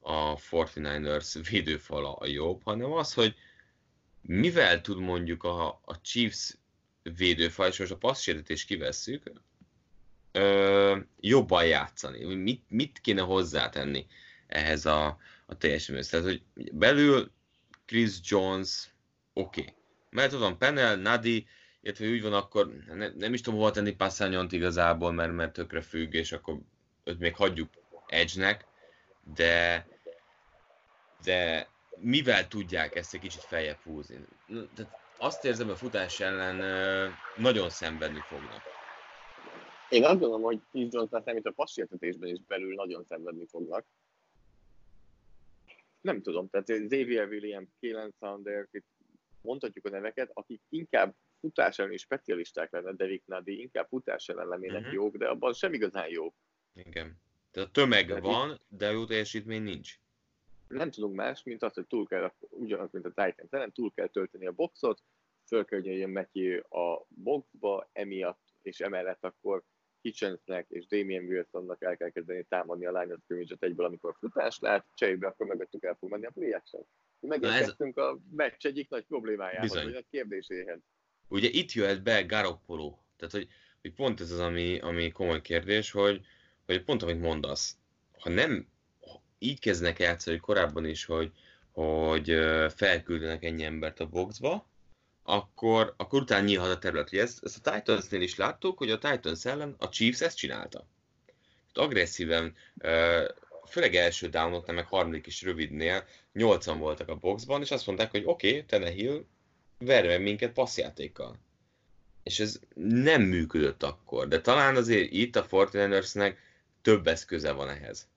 [0.00, 3.34] a 49ers védőfala a jobb, hanem az, hogy
[4.26, 6.56] mivel tud mondjuk a, a Chiefs
[7.02, 9.32] védőfal, és most a passzsérítést kivesszük,
[10.32, 12.34] ö, jobban játszani?
[12.34, 14.06] Mit, mit kéne hozzátenni
[14.46, 16.08] ehhez a, a teljesítményhez?
[16.08, 17.30] Tehát, hogy belül
[17.86, 18.88] Chris Jones,
[19.32, 19.60] oké.
[19.60, 19.74] Okay.
[20.10, 21.46] Mert van Penel, Nadi,
[21.80, 25.80] illetve úgy van, akkor ne, nem is tudom hova tenni Passanyont igazából, mert, mert tökre
[25.80, 26.58] függ, és akkor
[27.04, 27.68] őt még hagyjuk
[28.06, 28.66] Edge-nek,
[29.34, 29.86] de,
[31.24, 31.68] de
[31.98, 34.24] mivel tudják ezt egy kicsit feljebb húzni?
[34.74, 38.62] Tehát azt érzem, hogy a futás ellen nagyon szenvedni fognak.
[39.88, 43.84] Én azt gondolom, hogy Jones nem itt a passértetésben is belül nagyon szenvedni fognak.
[46.00, 48.86] Nem tudom, tehát Xavier Williams, Kalen Sanders, itt
[49.40, 54.80] mondhatjuk a neveket, akik inkább futás elleni specialisták lenne, Derek Nadi, inkább futás ellen lennének
[54.80, 54.94] uh-huh.
[54.94, 56.34] jók, de abban sem igazán jó.
[56.74, 57.20] Igen.
[57.50, 58.60] Tehát a tömeg de van, itt...
[58.68, 59.98] de jó teljesítmény nincs.
[60.68, 64.06] Nem tudunk más, mint azt, hogy túl kell, ugyanaz, mint a Titans ellen, túl kell
[64.06, 65.02] tölteni a boxot,
[65.46, 69.62] föl kell, hogy jön Matthew a boxba, emiatt és emellett akkor
[70.00, 74.58] Kitchensnek és Damien Wilsonnak el kell kezdeni támadni a line of scrimmage egyből, amikor futás
[74.58, 76.86] lát, cserébe akkor mögöttük el fog menni a play action.
[77.20, 78.04] Megérkeztünk ez...
[78.04, 80.78] a meccs egyik nagy problémájához, vagy a kérdéséhez.
[81.28, 83.48] Ugye itt jöhet be Garoppolo, tehát hogy,
[83.80, 86.26] hogy pont ez az, ami, ami komoly kérdés, hogy,
[86.66, 87.76] hogy pont amit mondasz,
[88.18, 88.68] ha nem
[89.38, 91.32] így kezdnek játszani korábban is, hogy,
[91.72, 92.36] hogy
[92.74, 94.66] felküldenek ennyi embert a boxba,
[95.22, 97.12] akkor, akkor utána nyílhat a terület.
[97.12, 100.86] Ugye ezt, ezt a Titansnél is láttuk, hogy a Titans ellen a Chiefs ezt csinálta.
[101.72, 102.54] Agresszíven,
[103.68, 108.22] főleg első downoknál, meg harmadik is rövidnél, nyolcan voltak a boxban, és azt mondták, hogy
[108.24, 109.24] oké, okay, Tenehill,
[109.78, 111.38] verj minket passzjátékkal.
[112.22, 116.38] És ez nem működött akkor, de talán azért itt a Fortinandersnek
[116.82, 118.08] több eszköze van ehhez.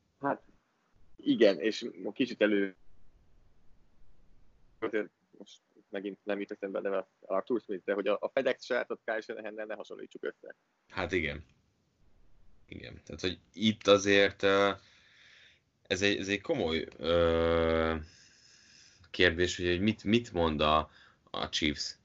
[1.21, 2.75] Igen, és kicsit elő
[5.37, 5.59] most
[5.89, 9.65] megint nem jut eszembe neve Arthur Smith, de hogy a, a FedEx sajátot Kyle Shanahan-nel
[9.65, 10.55] ne hasonlítsuk össze.
[10.87, 11.43] Hát igen.
[12.67, 13.01] Igen.
[13.03, 14.43] Tehát, hogy itt azért
[15.87, 17.95] ez egy, ez egy komoly ö,
[19.11, 20.89] kérdés, hogy mit, mit mond a,
[21.23, 21.97] a Chiefs.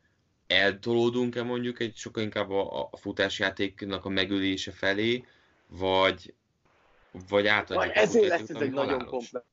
[0.47, 5.25] Eltolódunk-e mondjuk egy sokkal inkább a, a futásjátéknak a megölése felé,
[5.67, 6.35] vagy,
[7.29, 9.45] vagy átadjuk Ezért lesz ez egy nagyon komplet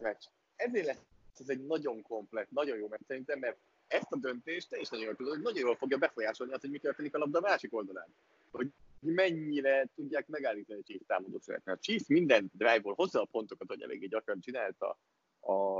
[0.00, 0.22] meccs.
[0.56, 1.02] Ezért lesz
[1.38, 3.56] ez egy nagyon komplet, nagyon jó meccs szerintem, mert
[3.86, 6.70] ezt a döntést te is nagyon jól tudod, hogy nagyon jól fogja befolyásolni azt, hogy
[6.70, 8.14] mi történik a labda másik oldalán.
[8.50, 11.72] Hogy mennyire tudják megállítani a Chiefs támadó szeretne.
[11.72, 14.98] A Chiefs minden drive-ból hozza a pontokat, hogy eléggé gyakran csinálta
[15.40, 15.78] a,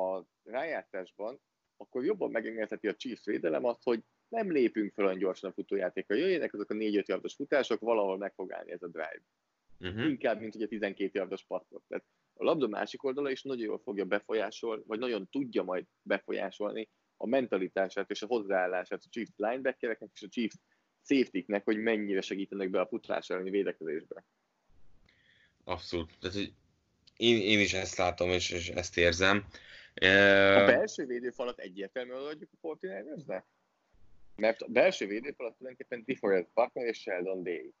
[0.00, 1.40] a rájátszásban,
[1.76, 6.16] akkor jobban megengedheti a Chiefs védelem azt, hogy nem lépünk fel olyan gyorsan a futójátékra.
[6.16, 9.22] Jöjjenek azok a 4-5 yardos futások, valahol meg fog állni ez a drive.
[9.80, 10.08] Uh-huh.
[10.08, 11.82] Inkább, mint hogy a 12 yardos passzok.
[11.88, 12.04] Tehát
[12.34, 17.26] a labda másik oldala is nagyon jól fogja befolyásolni, vagy nagyon tudja majd befolyásolni a
[17.26, 20.56] mentalitását és a hozzáállását a Chiefs linebackereknek és a Chiefs
[21.04, 24.24] safety hogy mennyire segítenek be a futás elleni védekezésbe.
[25.64, 26.18] Abszolút.
[26.20, 26.52] Tehát, hogy
[27.16, 29.44] én, én is ezt látom, és, és ezt érzem.
[29.94, 33.44] A belső védőfalat egyértelműen adjuk a 49
[34.36, 37.72] Mert a belső védőfalat tulajdonképpen DeForest Buckner és Sheldon Day.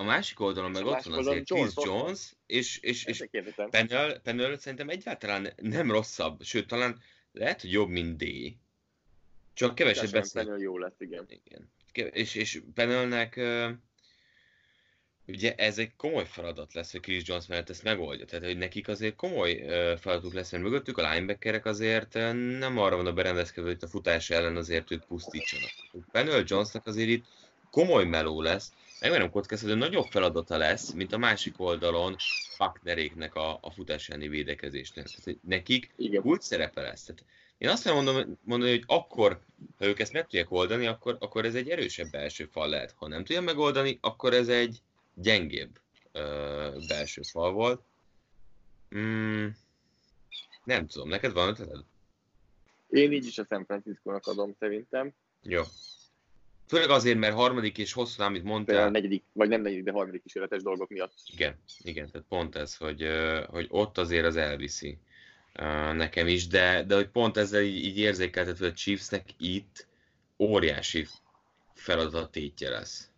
[0.00, 3.24] A másik oldalon meg ott van azért Chris Jones, Jones és, és, és
[3.70, 7.00] Pennell, Pennell szerintem egyáltalán nem rosszabb, sőt talán
[7.32, 8.24] lehet, hogy jobb, mint D.
[9.54, 10.56] Csak keveset beszél.
[10.58, 11.26] Jó lesz, igen.
[11.28, 12.12] igen.
[12.12, 13.70] És, és Pennellnek uh,
[15.26, 18.26] ugye ez egy komoly feladat lesz, hogy Chris Jones mellett ezt megoldja.
[18.26, 19.64] Tehát, hogy nekik azért komoly
[19.98, 22.14] feladatuk lesz, mert mögöttük a linebackerek azért
[22.58, 25.70] nem arra van a berendezkedve, hogy a futás ellen azért őt pusztítsanak.
[26.12, 27.24] Pennell Jonesnak azért itt
[27.70, 32.16] komoly meló lesz, megmerem kockázni, hogy nagyobb feladata lesz, mint a másik oldalon
[32.56, 35.04] Pakneréknek a, a futás elleni védekezésnek.
[35.04, 36.22] Tehát, hogy nekik Igen.
[36.22, 37.04] kult szerepe lesz.
[37.04, 37.24] Tehát
[37.58, 39.40] én azt nem mondom, mondani, hogy akkor,
[39.78, 42.94] ha ők ezt meg tudják oldani, akkor, akkor ez egy erősebb belső fal lehet.
[42.96, 44.82] Ha nem tudja megoldani, akkor ez egy
[45.14, 45.80] gyengébb
[46.12, 47.82] ö, belső fal volt.
[48.96, 49.46] Mm,
[50.64, 51.84] nem tudom, neked van ötleted?
[52.88, 55.12] Én így is a San Francisco-nak adom szerintem.
[55.42, 55.62] Jó.
[56.70, 58.86] Főleg azért, mert harmadik és hosszú, amit mondtál.
[58.86, 61.12] A negyedik, vagy nem negyedik, de harmadik kísérletes dolgok miatt.
[61.26, 63.08] Igen, igen, tehát pont ez, hogy,
[63.46, 64.98] hogy ott azért az elviszi
[65.92, 69.86] nekem is, de, de hogy pont ezzel így, így érzékeltetve a Chiefsnek itt
[70.38, 71.06] óriási
[71.74, 73.10] feladatétje lesz.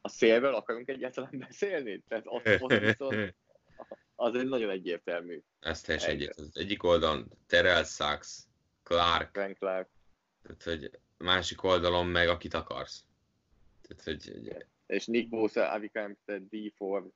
[0.00, 2.02] A szélről akarunk egyáltalán beszélni?
[2.08, 3.34] Tehát ott, ott viszont
[4.14, 5.42] az egy nagyon egyértelmű.
[5.60, 6.32] Ez teljesen.
[6.36, 8.38] Az egyik oldalon Terrell Sachs,
[8.82, 9.30] Clark.
[9.32, 9.88] Frank Clark.
[10.42, 13.04] Tehát, hogy másik oldalon meg akit akarsz.
[13.82, 14.56] Tehát, hogy...
[14.86, 16.72] És Nick Bosa, Avi Kempted, D.
[16.76, 17.10] Ford,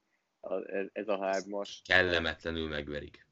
[0.66, 1.82] ez, ez a hármas.
[1.84, 3.26] Kellemetlenül megverik.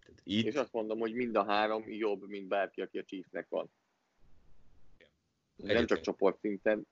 [0.00, 0.46] Tehát itt...
[0.46, 3.70] És azt mondom, hogy mind a három jobb, mint bárki, aki a Chiefsnek van.
[5.56, 6.86] Nem csak csoport szinten,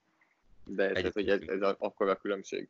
[0.64, 2.68] de ez, hogy ez, ez a, akkor a különbség.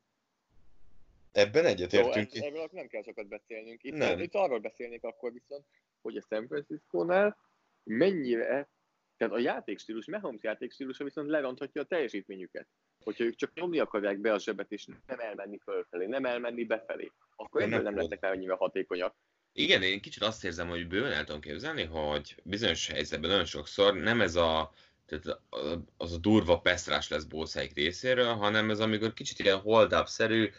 [1.33, 2.31] Ebben egyetértünk.
[2.31, 3.83] Szóval ebből nem kell sokat beszélnünk.
[3.83, 4.19] Itt, nem.
[4.19, 5.65] itt arról beszélnék akkor viszont,
[6.01, 7.37] hogy a San Francisco-nál
[7.83, 8.69] mennyire
[9.17, 12.67] tehát a játékstílus, Mahomes játékstílusa viszont leronthatja a teljesítményüket.
[13.05, 17.13] Hogyha ők csak nyomni akarják be a zsebet, és nem elmenni fölfelé, nem elmenni befelé,
[17.37, 19.17] akkor ebből nem lesznek rá annyira hatékonyak.
[19.53, 23.95] Igen, én kicsit azt érzem, hogy bőven el tudom képzelni, hogy bizonyos helyzetben nagyon sokszor
[23.95, 24.73] nem ez a
[25.07, 25.41] tehát
[25.97, 30.51] az a durva pesztrás lesz bószáik részéről, hanem ez amikor kicsit ilyen hold szerű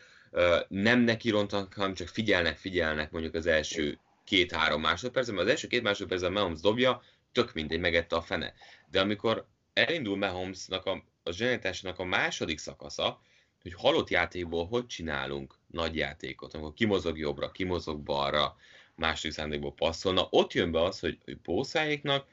[0.68, 5.82] nem neki rontanak, hanem csak figyelnek, figyelnek mondjuk az első két-három másodpercben, az első két
[5.82, 7.02] másodpercben Mahomes dobja,
[7.32, 8.54] tök mindegy, megette a fene.
[8.92, 13.22] De amikor elindul Mahomesnak a, a zsenitásnak a második szakasza,
[13.62, 18.56] hogy halott játékból hogy csinálunk nagy játékot, amikor kimozog jobbra, kimozog balra,
[18.96, 22.28] második szándékból passzolna, ott jön be az, hogy, hogy bószáéknak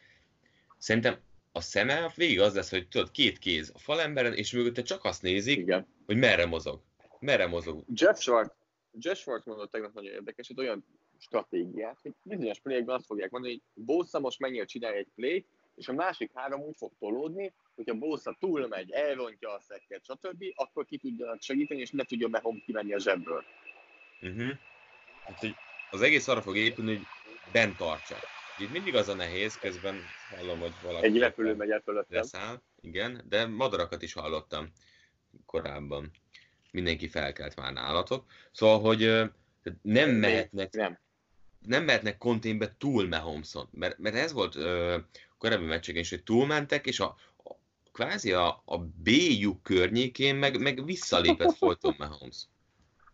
[0.78, 1.18] szerintem
[1.52, 5.22] a szeme végig az lesz, hogy tudod, két kéz a falemberen, és mögötte csak azt
[5.22, 5.86] nézik, Igen.
[6.06, 6.80] hogy merre mozog.
[7.18, 7.84] Merre mozog.
[7.94, 8.54] Jeff Schwartz,
[8.92, 10.84] Jeff Schwartz mondott tegnap nagyon érdekes, hogy olyan
[11.24, 15.88] stratégiát, hogy bizonyos playekben azt fogják mondani, hogy Bosa most mennyire csinálja egy play és
[15.88, 20.84] a másik három úgy fog tolódni, hogy a Bosa túlmegy, elrontja a szekket, stb., akkor
[20.84, 23.44] ki tudjanak segíteni, és ne tudja Mahomes kimenni a zsebből.
[24.22, 24.50] Uh-huh.
[25.24, 25.54] Hát, hogy
[25.90, 27.06] az egész arra fog épülni, hogy
[27.52, 28.16] bent tartsa.
[28.58, 30.00] Itt mindig az a nehéz, közben
[30.30, 31.06] hallom, hogy valaki...
[31.06, 32.18] Egy repülő megy el fölöttem.
[32.18, 34.72] Leszáll, igen, de madarakat is hallottam
[35.46, 36.10] korábban.
[36.70, 38.24] Mindenki felkelt már nálatok.
[38.52, 39.30] Szóval, hogy
[39.82, 40.72] nem mehetnek...
[40.72, 40.98] Nem.
[41.66, 44.96] Nem mehetnek konténbe túl Mahomson, mert, mert ez volt ö,
[45.38, 47.54] korábbi meccseken is, hogy túlmentek, és a, a
[47.92, 52.46] kvázi a, a B lyuk környékén meg, meg visszalépett Fulton Mahomes.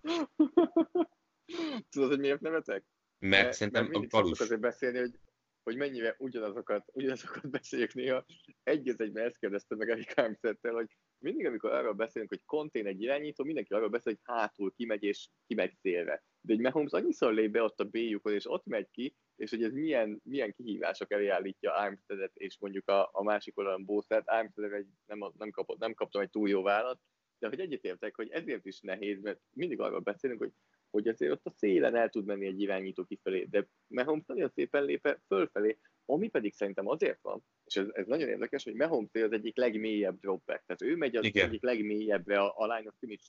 [1.90, 2.84] Tudod, hogy miért nevetek?
[3.18, 4.40] Mert mert szerintem mert a valós.
[4.40, 5.18] azért beszélni, hogy,
[5.62, 8.24] hogy mennyire ugyanazokat, ugyanazokat beszéljük néha.
[8.62, 12.86] Egy az egyben ezt kérdezte meg Erik Armstead-tel, hogy mindig, amikor arról beszélünk, hogy kontén
[12.86, 16.22] egy irányító, mindenki arról beszél, hogy hátul kimegy és kimegy szélre.
[16.40, 19.62] De egy Mahomes annyiszor lép be ott a b és ott megy ki, és hogy
[19.62, 24.28] ez milyen, milyen kihívások elé állítja Armsteadet és mondjuk a, a másik oldalon Bószert.
[24.28, 27.00] Armstead egy, nem, nem, kapott, nem kaptam egy túl jó választ,
[27.38, 30.52] de hogy egyetértek, hogy ezért is nehéz, mert mindig arról beszélünk, hogy
[30.90, 34.84] hogy azért ott a szélen el tud menni egy irányító kifelé, de Mahomes nagyon szépen
[34.84, 39.32] lép fölfelé, ami pedig szerintem azért van, és ez, ez nagyon érdekes, hogy Mahomes az
[39.32, 41.46] egyik legmélyebb dropback, tehát ő megy az Igen.
[41.46, 43.22] egyik legmélyebbre a, a line of scrimmage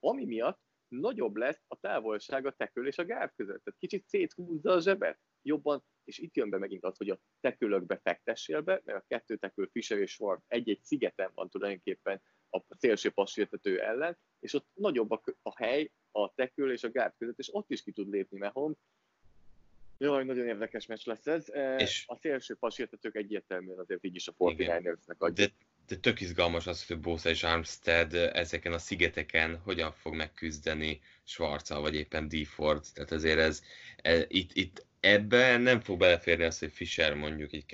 [0.00, 0.60] ami miatt
[1.00, 3.64] nagyobb lesz a távolság a tekül és a gárd között.
[3.64, 8.00] Tehát kicsit széthúzza a zsebet jobban, és itt jön be megint az, hogy a tekülökbe
[8.02, 13.10] fektessél be, mert a kettő tekül Fischer és Schwartz egy-egy szigeten van tulajdonképpen a szélső
[13.10, 17.54] passértető ellen, és ott nagyobb a, a hely a tekül és a gárd között, és
[17.54, 18.76] ott is ki tud lépni Mahomes.
[19.98, 21.48] Jaj, nagyon érdekes meccs lesz ez.
[21.48, 25.46] E, és a szélső pasértetők egyértelműen azért így is a 49ersnek adja.
[25.46, 25.52] De,
[25.88, 31.80] de tök izgalmas az, hogy Bosa és Armstead ezeken a szigeteken hogyan fog megküzdeni Schwarza
[31.80, 32.48] vagy éppen D.
[32.94, 33.62] Tehát azért ez,
[33.96, 37.64] ez itt, itt ebben nem fog beleférni az, hogy Fischer mondjuk egy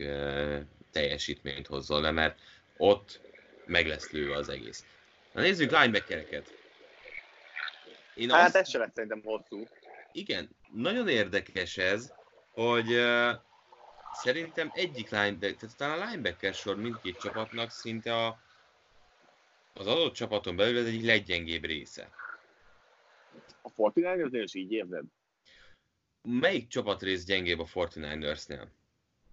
[0.00, 2.38] e, teljesítményt hozzon le, mert
[2.76, 3.20] ott
[3.66, 4.84] meg lesz lőve az egész.
[5.32, 6.54] Na nézzük linebackereket.
[8.14, 8.56] Én hát azt...
[8.56, 9.68] ez se lesz szerintem hosszú.
[10.12, 12.12] Igen, nagyon érdekes ez,
[12.50, 12.92] hogy
[14.22, 18.40] szerintem egyik linebacker, tehát talán a linebacker sor mindkét csapatnak szinte a,
[19.72, 22.10] az adott csapaton belül ez egyik leggyengébb része.
[23.62, 25.04] A 49 is így érzed?
[26.22, 28.66] Melyik csapatrész gyengébb a 49ersnél?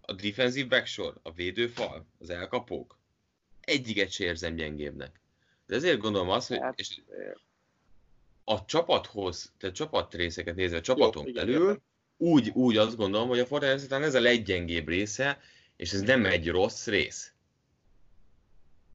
[0.02, 2.98] A defensive backsor, a védőfal, az elkapók?
[3.62, 5.20] Egyiket se érzem gyengébbnek.
[5.66, 7.02] De ezért gondolom azt, hogy hát, és
[8.44, 11.82] a csapathoz, tehát csapatrészeket nézve, a csapaton Jó, belül.
[12.24, 15.39] Úgy, úgy azt gondolom, hogy a Fortnite ez a leggyengébb része,
[15.76, 17.34] és ez nem egy rossz rész.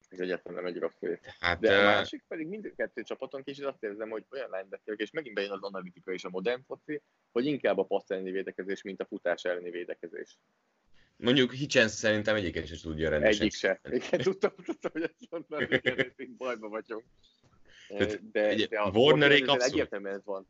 [0.09, 1.19] Ez egyáltalán nem egy rossz rész.
[1.41, 5.35] Hát, De a másik pedig mindkettő csapaton kicsit azt érzem, hogy olyan linebacker, és megint
[5.35, 7.01] bejön az analitika és a modern foci,
[7.33, 10.39] hogy inkább a passz elleni védekezés, mint a futás elleni védekezés.
[11.17, 13.41] Mondjuk Hitchens szerintem egyiket sem tudja rendesen.
[13.41, 13.81] Egyik se.
[13.91, 15.81] Igen, tudtam, tudtam hogy ezt mondani,
[16.17, 17.05] hogy bajba vagyunk.
[18.33, 19.73] De, de a Warnerék abszolút.
[19.73, 20.47] Egyértelműen ez van.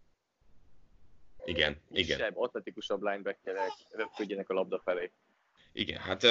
[1.49, 2.17] Igen, igen.
[2.17, 5.11] Kisebb, atletikusabb linebackerek röpködjenek a labda felé.
[5.73, 6.27] Igen, hát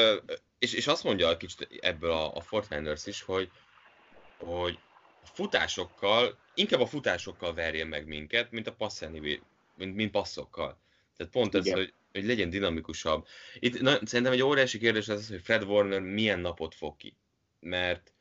[0.59, 3.51] és, és azt mondja kicsit ebből a, a Fortniners is, hogy,
[4.37, 4.79] hogy
[5.23, 9.19] a futásokkal, inkább a futásokkal verjen meg minket, mint a passzelni,
[9.75, 10.77] mint, mint passzokkal.
[11.17, 11.65] Tehát pont Igen.
[11.65, 13.27] ez, hogy, hogy legyen dinamikusabb.
[13.59, 17.15] Itt na, szerintem egy óriási kérdés az, hogy Fred Warner milyen napot fog ki.
[17.59, 18.13] Mert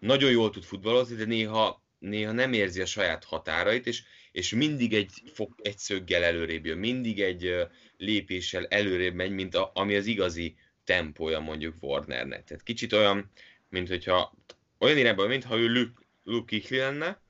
[0.00, 4.02] nagyon jól tud futballozni, de néha néha nem érzi a saját határait, és,
[4.32, 7.54] és mindig egy, fog, egy szöggel előrébb jön, mindig egy
[7.96, 12.44] lépéssel előrébb megy, mint a, ami az igazi tempója mondjuk Warnernek.
[12.44, 13.30] Tehát kicsit olyan,
[13.68, 14.34] mint hogyha
[14.78, 17.20] olyan irányban, mintha ő Luke, Luke Kikli lenne,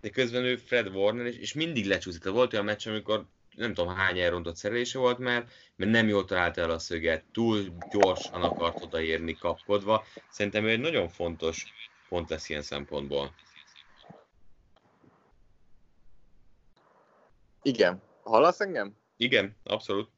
[0.00, 2.24] de közben ő Fred Warner, és, és mindig lecsúszott.
[2.24, 5.46] Volt olyan meccs, amikor nem tudom hány elrontott szerelése volt már,
[5.76, 10.06] mert nem jól találta el a szöget, túl gyorsan akart odaérni kapkodva.
[10.30, 11.66] Szerintem ő egy nagyon fontos
[12.08, 13.34] pont lesz ilyen szempontból.
[17.64, 18.02] Igen.
[18.22, 18.96] Hallasz engem?
[19.16, 20.08] Igen, abszolút.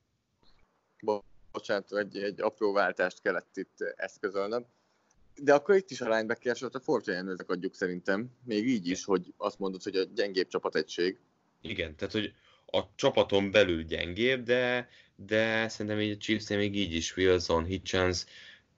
[1.00, 4.66] Bo- bocsánat, egy, egy apró váltást kellett itt eszközölnöm.
[5.42, 8.30] De akkor itt is a linebacker a Fortune-nek adjuk szerintem.
[8.44, 11.18] Még így is, hogy azt mondod, hogy a gyengébb csapategység.
[11.60, 12.34] Igen, tehát hogy
[12.66, 18.24] a csapaton belül gyengébb, de, de szerintem így a chiefs még így is Wilson, Hitchens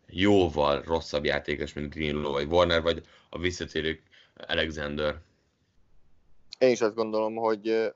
[0.06, 4.00] jóval rosszabb játékos, mint Greenlow, vagy Warner, vagy a visszatérő
[4.36, 5.20] Alexander.
[6.58, 7.92] Én is azt gondolom, hogy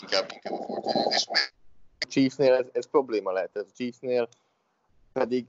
[0.00, 1.52] inkább, inkább a Fortnite.
[1.98, 4.28] a Chiefsnél ez, ez probléma lehet, ez Chiefsnél
[5.12, 5.46] pedig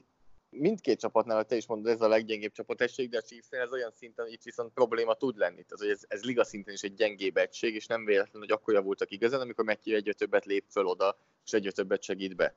[0.49, 4.27] mindkét csapatnál, te is mondod, ez a leggyengébb csapategység, de a Chiefsnél ez olyan szinten,
[4.27, 5.63] itt viszont probléma tud lenni.
[5.63, 8.73] Tehát, hogy ez, ez liga szinten is egy gyengébb egység, és nem véletlen, hogy akkor
[8.73, 12.55] javultak igazán, amikor Matthew egyre többet lép föl oda, és egyre többet segít be.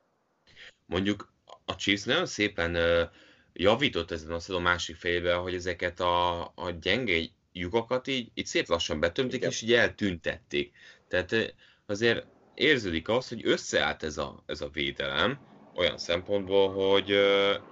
[0.85, 1.33] Mondjuk
[1.65, 3.09] a Chiefs nagyon szépen uh,
[3.53, 7.21] javított ezen a másik félben, hogy ezeket a, a gyenge
[7.51, 9.49] lyukakat így, így szép lassan betömték, Igen.
[9.49, 10.75] és így eltüntették.
[11.07, 11.55] Tehát
[11.91, 15.39] azért érződik az, hogy összeállt ez a, ez a védelem
[15.75, 17.15] olyan szempontból, hogy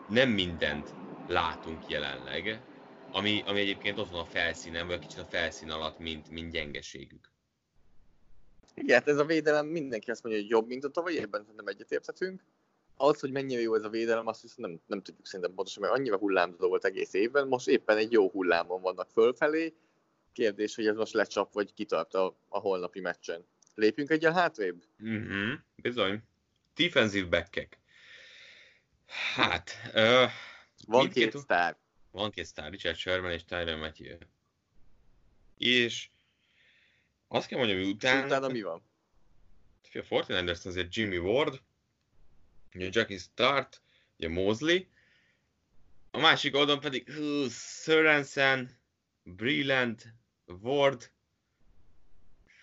[0.10, 0.94] nem mindent
[1.28, 2.62] látunk jelenleg,
[3.12, 7.32] ami, ami egyébként ott van a felszínen, vagy kicsit a felszín alatt, mint, mint gyengeségük.
[8.74, 11.68] Igen, hát ez a védelem mindenki azt mondja, hogy jobb, mint a tavalyi évben, nem
[11.68, 12.44] egyetérthetünk.
[12.98, 15.96] Az, hogy mennyire jó ez a védelem, azt viszont nem, nem tudjuk szerintem pontosan, mert
[15.96, 19.74] annyira hullámzó volt egész évben, most éppen egy jó hullámon vannak fölfelé.
[20.34, 23.46] Kérdés, hogy ez most lecsap, vagy kitart a, a holnapi meccsen.
[23.80, 24.84] Lépjünk egyel hátrébb?
[25.04, 26.24] Mm-hmm, bizony.
[26.76, 27.80] Defensive backek.
[29.34, 30.32] Hát, uh,
[30.86, 31.78] van két, sztár.
[32.12, 34.18] Van két sztár, Richard Sherman és Tyler Matthew.
[35.58, 36.10] És
[37.28, 38.26] azt kell mondjam, hogy utána...
[38.26, 38.84] utána mi van?
[39.94, 41.62] A 49ers azért Jimmy Ward,
[42.74, 43.82] ugye Jackie Start,
[44.18, 44.80] ugye Mosley,
[46.12, 47.12] a másik oldalon pedig
[47.50, 48.80] Sörensen,
[49.24, 50.14] Breland,
[50.46, 51.12] Ward,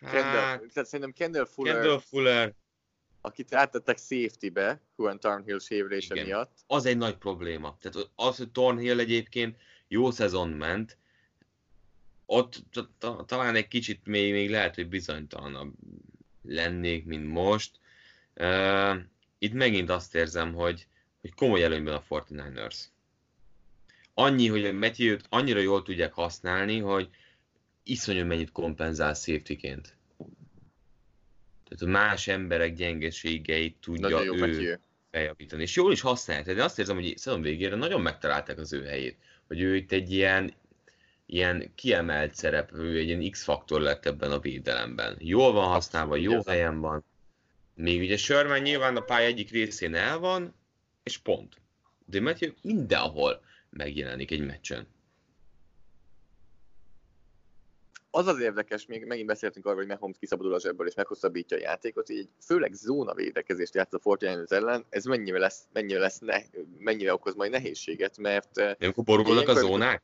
[0.01, 2.55] Kendall, tehát szerintem Kendall Fuller, Kendall Fuller
[3.27, 6.59] akit áttettek safety-be, Juan Tarnhill sérülése miatt.
[6.67, 7.77] Az egy nagy probléma.
[7.81, 9.57] Tehát az, hogy Tarnhill egyébként
[9.89, 10.99] jó szezon ment,
[12.27, 12.63] ott
[13.27, 15.75] talán egy kicsit még, még lehet, hogy bizonytalanabb
[16.43, 17.71] lennék, mint most.
[18.35, 18.97] Uh,
[19.39, 20.87] itt megint azt érzem, hogy,
[21.21, 22.85] hogy komoly előnyben a 49ers.
[24.15, 27.09] Annyi, hogy a matthew annyira jól tudják használni, hogy
[27.87, 29.97] iszonyú mennyit kompenzál safety-ként.
[31.69, 34.81] Tehát a más emberek gyengeségeit tudja jó ő
[35.11, 35.63] feljavítani.
[35.63, 36.45] És jól is használják.
[36.45, 39.17] Tehát én azt érzem, hogy szezon végére nagyon megtalálták az ő helyét.
[39.47, 40.53] Hogy ő itt egy ilyen
[41.27, 45.17] ilyen kiemelt szereplő, egy ilyen X-faktor lett ebben a védelemben.
[45.19, 47.05] Jól van használva, jó helyen van.
[47.75, 50.55] Még ugye Sörmen nyilván a pálya egyik részén el van,
[51.03, 51.55] és pont.
[52.05, 54.87] De Matthew mindenhol megjelenik egy meccsen.
[58.17, 61.61] Az az érdekes, még megint beszéltünk arról, hogy Mahomes kiszabadul a zsebből és meghosszabbítja a
[61.61, 66.39] játékot, így főleg zóna védekezést játsz a Fortnite ellen, ez mennyire lesz, mennyire lesz ne,
[66.79, 68.55] mennyire okoz majd nehézséget, mert...
[68.79, 70.03] Nem borulnak a zónák?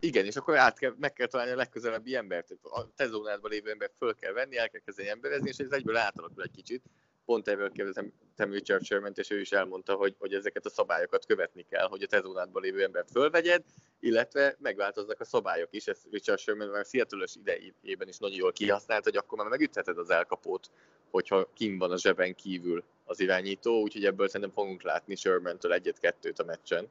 [0.00, 2.50] Igen, és akkor át kell, meg kell találni a legközelebbi embert.
[2.62, 5.96] A te zónádban lévő embert föl kell venni, el kell kezdeni emberezni, és ez egyből
[5.96, 6.82] átalakul egy kicsit.
[7.30, 11.66] Pont erről kérdezem Richard sherman és ő is elmondta, hogy, hogy ezeket a szabályokat követni
[11.70, 13.64] kell, hogy a te zónádban lévő embert fölvegyed,
[14.00, 15.86] illetve megváltoznak a szabályok is.
[15.86, 20.10] Ezt Richard Sherman már seattle idejében is nagyon jól kihasznált, hogy akkor már megütheted az
[20.10, 20.70] elkapót,
[21.10, 26.38] hogyha kim van a zseben kívül az irányító, úgyhogy ebből szerintem fogunk látni Sherman-től egyet-kettőt
[26.38, 26.88] a meccsen.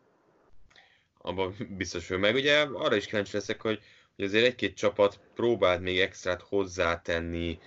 [1.18, 3.80] Abban biztos, hogy meg ugye arra is kíváncsi leszek, hogy,
[4.16, 7.60] hogy azért egy-két csapat próbált még extrát hozzátenni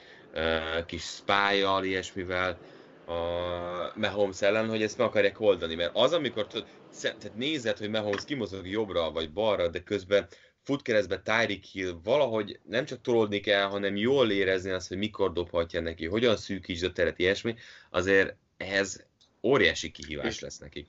[0.86, 2.58] kis spájjal, ilyesmivel
[3.06, 3.12] a
[3.94, 6.46] Mahomes ellen, hogy ezt meg akarják oldani, mert az, amikor
[7.00, 10.28] tehát nézed, hogy Mahomes kimozog jobbra vagy balra, de közben
[10.62, 15.32] fut keresztbe Tyreek Hill valahogy nem csak tolódni kell, hanem jól érezni azt, hogy mikor
[15.32, 17.54] dobhatja neki, hogyan szűkítsd a teret, ilyesmi,
[17.90, 19.06] azért ehhez
[19.42, 20.86] óriási kihívás lesz neki.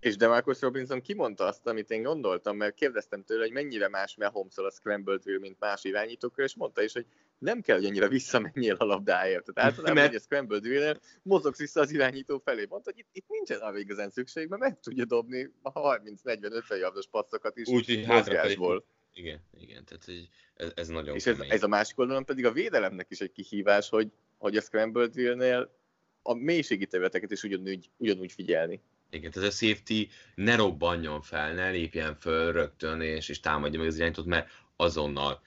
[0.00, 4.56] És Demarcus Robinson kimondta azt, amit én gondoltam, mert kérdeztem tőle, hogy mennyire más mahomes
[4.56, 7.06] a scrambled mint más irányítókra, és mondta is, hogy
[7.38, 9.52] nem kell, hogy annyira visszamenjél a labdáért.
[9.54, 12.66] Tehát általában, hogy a scrambled drill mozogsz vissza az irányító felé.
[12.68, 17.06] Mondta, hogy itt, itt nincsen arra igazán szükség, mert meg tudja dobni a 30-40-50 yardos
[17.06, 18.84] passzokat is Úgy, hogy mozgásból.
[19.12, 23.06] Igen, igen, tehát ez, ez nagyon És ez, ez, a másik oldalon pedig a védelemnek
[23.10, 25.74] is egy kihívás, hogy, hogy a scrambled drillnél
[26.22, 28.82] a mélységi területeket is ugyanúgy, ugyanúgy figyelni.
[29.10, 33.88] Igen, tehát a safety ne robbanjon fel, ne lépjen föl rögtön, és, és támadja meg
[33.88, 35.42] az irányítót, mert azonnal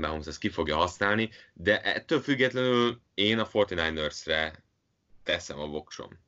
[0.00, 4.64] Mahomes ezt ki fogja használni, de ettől függetlenül én a 49ers-re
[5.22, 6.18] teszem a voksom.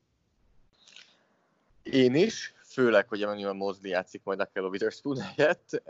[1.82, 5.82] Én is, főleg, hogy Emmanuel Mosley játszik majd a Kello Witherspoon helyett.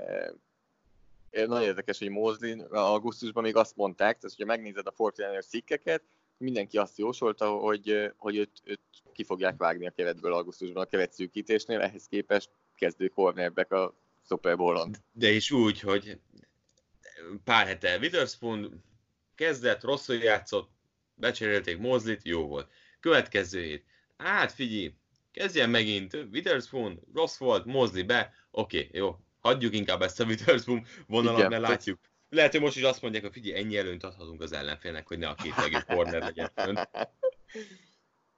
[1.31, 6.03] Nagyon érdekes, hogy Mosley augusztusban még azt mondták, tehát hogyha megnézed a 49ers cikkeket,
[6.39, 8.81] mindenki azt jósolta, hogy, hogy őt, őt
[9.13, 13.95] ki fogják vágni a keretből augusztusban a keretszűkítésnél, ehhez képest kezdő cornerback a
[14.29, 14.97] Super Bowl-on.
[15.13, 16.19] De is úgy, hogy
[17.45, 18.85] pár hete Witherspoon
[19.35, 20.71] kezdett, rosszul játszott,
[21.15, 22.71] becserélték Mozlit, jó volt.
[23.01, 23.85] Következő hét,
[24.17, 24.95] hát figyelj,
[25.33, 30.87] kezdjen megint, Witherspoon, rossz volt, Mozli be, oké, okay, jó, hagyjuk inkább ezt a Witherspoon
[31.07, 31.99] vonalat, Igen, mert látjuk,
[32.29, 35.29] lehet, hogy most is azt mondják, hogy figyelj, ennyi előnyt adhatunk az ellenfélnek, hogy ne
[35.29, 36.89] a két legjobb corner legyen fönt.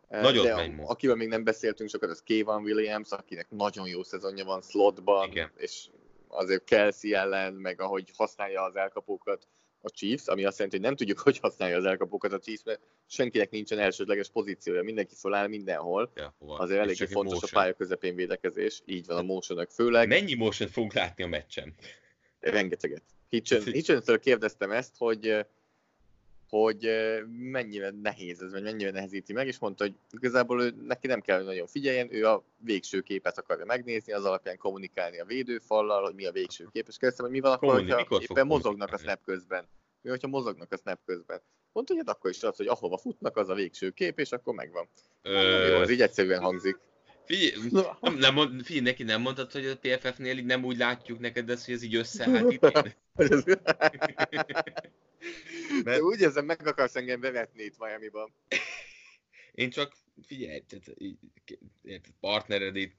[0.08, 0.90] Nagyon De megy most.
[0.90, 5.50] Akivel még nem beszéltünk sokat, az Kevin Williams, akinek nagyon jó szezonja van slotban, Igen.
[5.56, 5.88] és
[6.28, 9.48] azért Kelsey ellen, meg ahogy használja az elkapókat
[9.80, 12.80] a Chiefs, ami azt jelenti, hogy nem tudjuk, hogy használja az elkapókat a Chiefs, mert
[13.06, 16.12] senkinek nincsen elsődleges pozíciója, mindenki feláll mindenhol.
[16.14, 20.08] Ja, azért elég fontos a pálya közepén védekezés, így van a motion főleg.
[20.08, 21.74] Mennyi motion fogunk látni a meccsen?
[22.40, 23.02] Rengeteget.
[23.28, 25.46] Hitchen, Hitchens-től kérdeztem ezt, hogy
[26.48, 26.88] hogy
[27.28, 31.36] mennyire nehéz ez, vagy mennyire nehezíti meg, és mondta, hogy igazából ő, neki nem kell,
[31.36, 36.14] hogy nagyon figyeljen, ő a végső képet akarja megnézni, az alapján kommunikálni a védőfallal, hogy
[36.14, 39.22] mi a végső kép, és kérdeztem, hogy mi van akkor, hogyha éppen mozognak a snap
[39.24, 39.68] közben.
[40.00, 41.40] Mi, hogyha mozognak a snap közben.
[41.72, 44.54] Mondta, hogy hát akkor is az, hogy ahova futnak, az a végső kép, és akkor
[44.54, 44.88] megvan.
[45.22, 45.66] Ö...
[45.68, 46.78] Jó, ez így egyszerűen hangzik.
[47.28, 47.70] Figyelj,
[48.00, 51.50] nem, nem mond, figyelj, neki nem mondtad, hogy a PFF-nél így nem úgy látjuk neked
[51.50, 52.60] ezt, hogy ez így összehátít.
[55.84, 56.00] Mert...
[56.00, 58.32] úgy érzem, meg akarsz engem bevetni itt Miami-ban.
[59.52, 60.94] Én csak, figyelj, tehát,
[62.20, 62.96] partnered itt,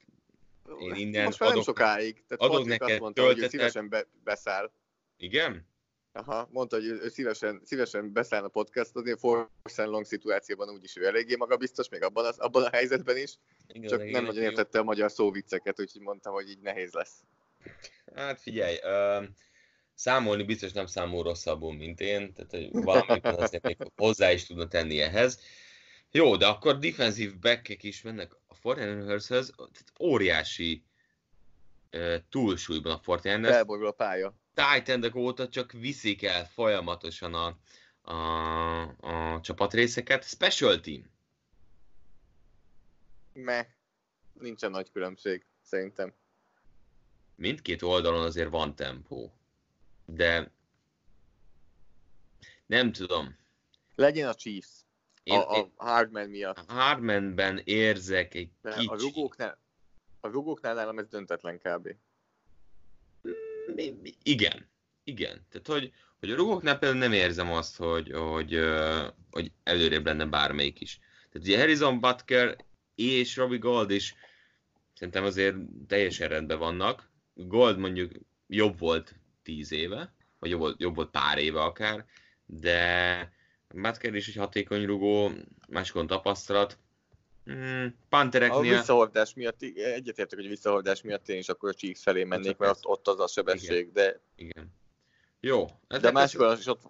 [0.80, 2.24] én innen Most adok, nem sokáig.
[2.28, 3.42] Tehát adok neked azt mondta, töltetet.
[3.42, 4.72] hogy szívesen be, beszáll.
[5.18, 5.68] Igen?
[6.12, 11.06] Aha, mondta, hogy ő szívesen, szívesen beszáll a podcastodni, a Force Long szituációban úgyis ő
[11.06, 13.38] eléggé magabiztos, még abban, az, abban a helyzetben is.
[13.68, 17.24] Igen, csak igen, nem nagyon értette a magyar szóvicceket, úgyhogy mondtam, hogy így nehéz lesz.
[18.16, 19.28] Hát figyelj, uh,
[19.94, 24.68] számolni biztos nem számol rosszabbul, mint én, tehát hogy valamit azért még hozzá is tudna
[24.68, 25.40] tenni ehhez.
[26.12, 29.54] Jó, de akkor defensív backek is mennek a Fortinanders-höz,
[30.00, 30.84] óriási
[31.92, 33.56] uh, túlsúlyban a Fortinanders.
[33.56, 34.36] Elborul a pálya.
[34.54, 37.58] Titan óta csak viszik el folyamatosan a,
[38.12, 38.82] a,
[39.34, 40.24] a csapatrészeket.
[40.24, 41.04] Special team.
[43.34, 43.68] Me.
[44.34, 46.14] Nincsen nagy különbség, szerintem.
[47.36, 49.34] Mindkét oldalon azért van tempó
[50.14, 50.52] de
[52.66, 53.38] nem tudom.
[53.96, 54.70] Legyen a Chiefs.
[55.24, 56.58] Én, a, a Hardman miatt.
[56.58, 58.88] A Hardmanben érzek egy de kicsi...
[58.88, 59.58] A rugóknál,
[60.20, 61.96] a rugóknál nálam ez döntetlen kb.
[64.24, 64.70] Igen.
[65.04, 65.46] Igen.
[65.50, 68.60] Tehát, hogy, hogy a rugóknál például nem érzem azt, hogy, hogy,
[69.32, 71.00] hogy előrébb lenne bármelyik is.
[71.32, 72.58] Tehát ugye Harrison Butker
[72.96, 74.16] és Robbie Gold is
[74.94, 75.56] szerintem azért
[75.88, 77.12] teljesen rendben vannak.
[77.34, 78.12] Gold mondjuk
[78.48, 82.06] jobb volt tíz éve, vagy jobb volt, jobb volt pár éve akár,
[82.46, 83.32] de
[83.74, 85.32] Butker is egy hatékony rugó,
[85.68, 86.78] másikon tapasztalat.
[87.46, 88.74] Hmm, Pantereknél...
[88.74, 92.72] A visszahordás miatt, egyetértek, hogy visszahordás miatt én is akkor a Chiefs felé mennék, mert
[92.72, 93.94] ott, ott az a sebesség, Igen.
[93.94, 94.20] de...
[94.36, 94.78] Igen.
[95.40, 95.68] Jó.
[95.88, 96.82] De másik oldalon is, ott,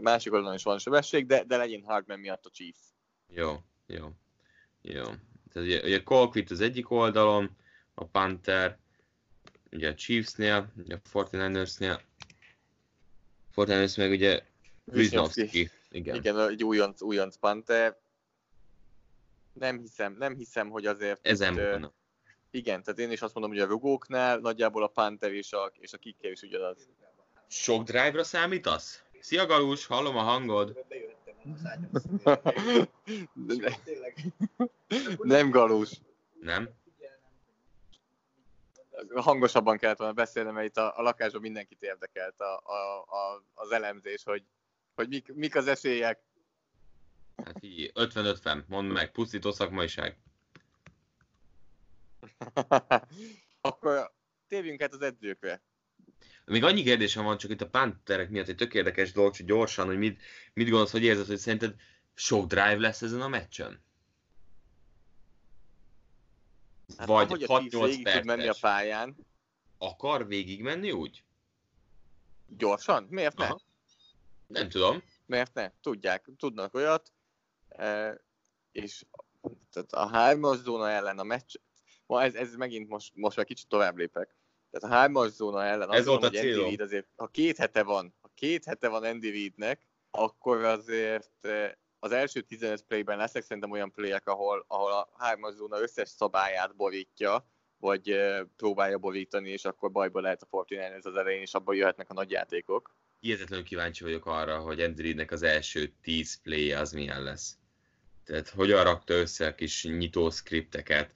[0.00, 2.80] másik oldalon is van sebesség, de, de legyen Hardman miatt a Chiefs.
[3.28, 4.08] Jó, jó,
[4.82, 5.04] jó.
[5.52, 7.56] Tehát ugye, ugye Colquitt az egyik oldalon,
[7.94, 8.78] a Panther,
[9.72, 12.00] ugye a Chiefsnél, ugye a 49ersnél,
[13.56, 14.42] 49ers meg ugye
[14.84, 15.70] Wisnowski.
[15.90, 16.14] Igen.
[16.14, 17.96] Igen, egy újonc, újonc Panther.
[19.58, 21.26] Nem hiszem, nem hiszem, hogy azért...
[21.26, 21.92] Ezen itt,
[22.50, 25.92] Igen, tehát én is azt mondom, hogy a rugóknál nagyjából a Panther és a, és
[25.92, 26.88] a kicker is ugyanaz.
[27.48, 29.02] Sok drive-ra számítasz?
[29.20, 30.84] Szia Galus, hallom a hangod.
[35.22, 36.00] nem Galus.
[36.40, 36.68] Nem?
[39.14, 43.70] hangosabban kellett volna beszélni, mert itt a, a lakásban mindenkit érdekelt a, a, a, az
[43.70, 44.42] elemzés, hogy,
[44.94, 46.20] hogy mik, mik az esélyek.
[47.44, 50.18] Hát így, 50-50, mondd meg, pusztító szakmaiság.
[53.60, 54.12] Akkor
[54.48, 55.62] térjünk át az edzőkre.
[56.44, 59.86] Még annyi kérdésem van csak itt a pánterek miatt egy tök érdekes dolog, hogy gyorsan,
[59.86, 60.22] hogy mit,
[60.52, 61.74] mit gondolsz, hogy érzed, hogy szerinted
[62.14, 63.84] sok drive lesz ezen a meccsen?
[66.98, 68.24] Hát Vagy 6-8 perces.
[68.24, 69.16] menni a pályán.
[69.78, 71.24] Akar végig menni úgy?
[72.48, 73.06] Gyorsan?
[73.10, 73.48] Miért ne?
[74.46, 75.02] Nem tudom.
[75.26, 75.70] Miért ne?
[75.80, 77.12] Tudják, tudnak olyat.
[77.76, 78.20] E,
[78.72, 79.04] és
[79.70, 81.54] tehát a hármas zóna ellen a meccs,
[82.06, 84.36] ma ez, ez megint most, most már kicsit tovább lépek.
[84.70, 86.58] Tehát a hármas zóna ellen ez volt a célom.
[86.58, 91.46] Andy Reid azért, ha két hete van, ha két hete van Andy Reidnek, akkor azért
[91.46, 96.08] e, az első 15 playben lesznek szerintem olyan playek, ahol, ahol a hármas zóna összes
[96.08, 97.46] szabályát borítja,
[97.78, 102.10] vagy uh, próbálja borítani, és akkor bajba lehet a Fortnite az elején, és abban jöhetnek
[102.10, 102.96] a nagy játékok.
[103.20, 107.58] Hihetetlenül kíváncsi vagyok arra, hogy Andridnek az első 10 play az milyen lesz.
[108.26, 111.10] Tehát hogyan rakta össze a kis nyitó skripteket,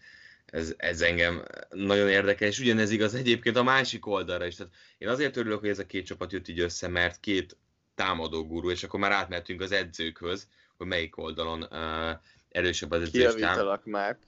[0.46, 4.54] ez, ez engem nagyon érdekel, és ugyanez igaz egyébként a másik oldalra is.
[4.54, 7.56] Tehát én azért örülök, hogy ez a két csapat jött így össze, mert két
[7.94, 13.34] támadó gurú, és akkor már átmentünk az edzőkhöz, hogy melyik oldalon uh, erősebb az edzés.
[13.34, 14.18] Kijavítalak már.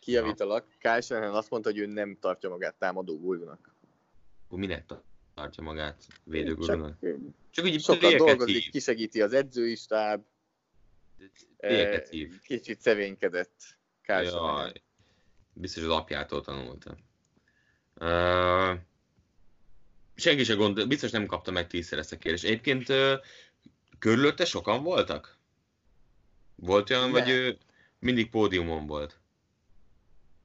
[0.00, 0.66] Kijavítalak.
[0.78, 3.74] Kyle azt mondta, hogy ő nem tartja magát támadó gurúnak.
[4.46, 4.84] Akkor minek
[5.34, 6.96] tartja magát védőgurúnak?
[7.00, 7.16] Csak,
[7.50, 10.24] Csak úgy sokat dolgozik, kisegíti az edzői stáb.
[12.10, 12.40] Hív.
[12.40, 13.62] Kicsit szevénykedett
[14.02, 14.72] Kyle
[15.52, 16.96] Biztos az apjától tanulta.
[17.94, 18.78] Uh,
[20.14, 22.44] senki sem gond, biztos nem kapta meg tízszer ezt a kérdést.
[22.44, 23.12] Egyébként uh,
[23.98, 25.38] körülötte sokan voltak?
[26.54, 27.58] Volt olyan, vagy ő
[27.98, 29.18] mindig pódiumon volt?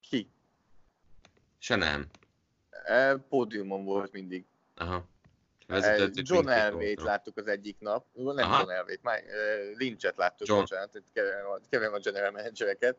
[0.02, 0.30] Ki?
[1.58, 2.08] Se nem.
[2.86, 4.46] E, pódiumon volt mindig.
[4.76, 5.08] Aha.
[6.14, 7.06] John oldalon.
[7.06, 8.60] láttuk az egyik nap, nem Aha.
[8.60, 9.24] John Elway-t, már,
[9.78, 10.60] Lynchet láttuk, John.
[10.60, 11.46] bocsánat, keverem
[11.92, 12.98] a- general managereket.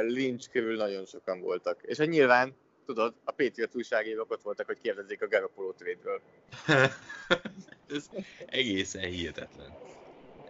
[0.00, 1.80] Lynch körül nagyon sokan voltak.
[1.82, 2.54] És hát nyilván,
[2.86, 6.20] tudod, a Patriots újságírók ott voltak, hogy kérdezzék a Garoppolo trade-ről.
[7.96, 8.08] Ez
[8.46, 9.74] egészen hihetetlen.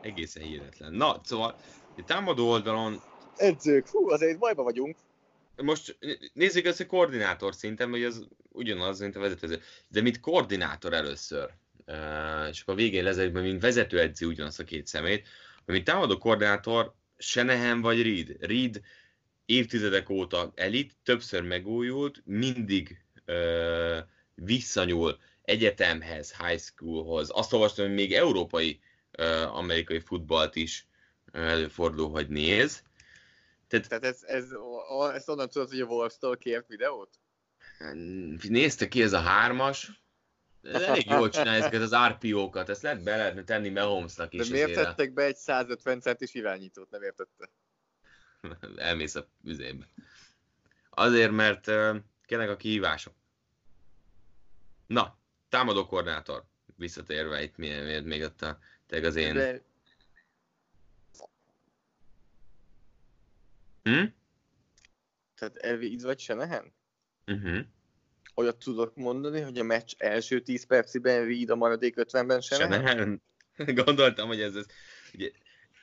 [0.00, 0.92] Egészen hihetetlen.
[0.92, 1.56] Na, szóval,
[2.06, 3.02] támadó oldalon
[3.36, 4.96] Edzők, hú, azért bajba vagyunk.
[5.56, 5.98] most
[6.32, 9.60] nézzük ezt a koordinátor szinten, vagy az ugyanaz, mint a vezetőedző.
[9.88, 11.50] De mint koordinátor először,
[12.50, 15.26] és akkor a végén lezárjuk, mint vezetőedző ugyanazt a két szemét,
[15.64, 18.36] mint támadó koordinátor Shanahan vagy Reed.
[18.40, 18.80] Reed
[19.44, 23.98] évtizedek óta elit, többször megújult, mindig uh,
[24.34, 27.30] visszanyúl egyetemhez, high schoolhoz.
[27.30, 28.80] Azt olvastam, hogy még európai
[29.18, 30.86] uh, amerikai futballt is
[31.32, 32.82] előfordul, hogy néz.
[33.68, 34.52] Tehát ez, ez,
[34.88, 37.18] o- ezt onnan tudod, hogy a Wolves-tól kért videót?
[38.48, 40.02] Nézte ki ez a hármas,
[40.62, 44.48] Ez elég jól csinálja ezeket az RPO-kat, ezt lehet be lehetne tenni Mahomesnak De is.
[44.48, 47.50] miért ezért tettek be egy 150 centis irányítót, nem értette?
[48.76, 49.88] Elmész a üzébe.
[50.90, 53.14] Azért, mert uh, kellenek a kihívások.
[54.86, 55.18] Na,
[55.48, 56.44] támadó koordinátor.
[56.76, 58.58] Visszatérve itt miért, miért még ott a,
[58.88, 59.34] az én...
[59.34, 59.66] De
[63.82, 64.04] Hm?
[65.34, 66.72] Tehát Elvid vagy Shanahan?
[67.28, 67.58] Uh-huh.
[68.34, 72.86] Olyat tudok mondani, hogy a meccs első 10 perciben Reed, a maradék 50-ben Shanahan?
[72.86, 73.22] Shanahan.
[73.84, 74.66] Gondoltam, hogy ez, ez
[75.14, 75.30] ugye,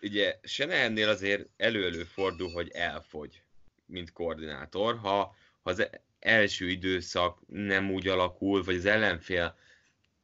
[0.02, 3.44] ugye Shanahannél azért elő-elő fordul, hogy elfogy,
[3.86, 5.88] mint koordinátor, ha, ha az
[6.20, 9.58] első időszak nem úgy alakul, vagy az ellenfél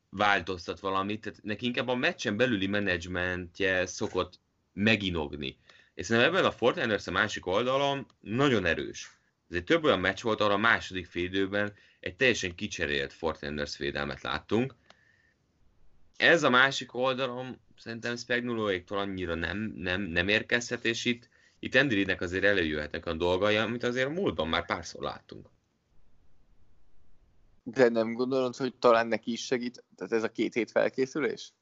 [0.10, 4.40] változtat valamit, tehát neki inkább a meccsen belüli menedzsmentje szokott
[4.74, 5.58] meginogni.
[5.94, 9.21] És szerintem ebben a Fortiners a másik oldalon nagyon erős.
[9.52, 14.76] Ezért több olyan meccs volt, ahol a második félidőben egy teljesen kicserélt Fortiners védelmet láttunk.
[16.18, 21.30] Ez a másik oldalon szerintem Spagnuoloéktól annyira nem, nem, nem érkezhet, és itt,
[21.60, 25.50] itt Andy Reidnek azért előjöhetnek a dolgai, amit azért a múltban már párszor láttunk.
[27.64, 31.54] De nem gondolod, hogy talán neki is segít, tehát ez a két hét felkészülés?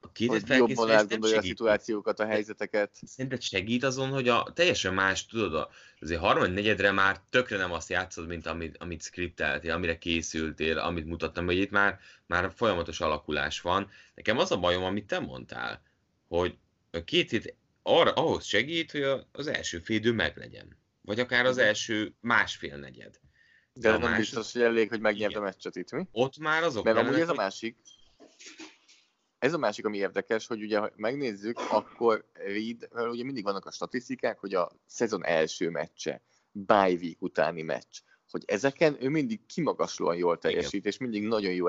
[0.00, 2.90] A két jobban átgondolja a szituációkat, a helyzeteket.
[3.06, 5.68] Szerinted segít azon, hogy a teljesen más, tudod, a-
[6.00, 11.06] azért harmad negyedre már tökre nem azt játszod, mint amit, amit skripteltél, amire készültél, amit
[11.06, 13.90] mutattam, hogy itt már, már folyamatos alakulás van.
[14.14, 15.82] Nekem az a bajom, amit te mondtál,
[16.28, 16.56] hogy
[16.90, 20.76] a két hét arra, ahhoz segít, hogy a- az első félidő meglegyen.
[21.02, 23.20] Vagy akár az első másfél negyed.
[23.72, 26.06] De a nem másik- biztos, hogy elég, hogy megnyert a meccset itt, mi?
[26.12, 27.76] Ott már azok Mert amúgy ez a másik,
[29.38, 33.70] ez a másik, ami érdekes, hogy ugye, ha megnézzük, akkor Reed, ugye mindig vannak a
[33.70, 36.20] statisztikák, hogy a szezon első meccse,
[36.52, 37.98] bye week utáni meccs,
[38.30, 41.66] hogy ezeken ő mindig kimagaslóan jól teljesít, és mindig nagyon jó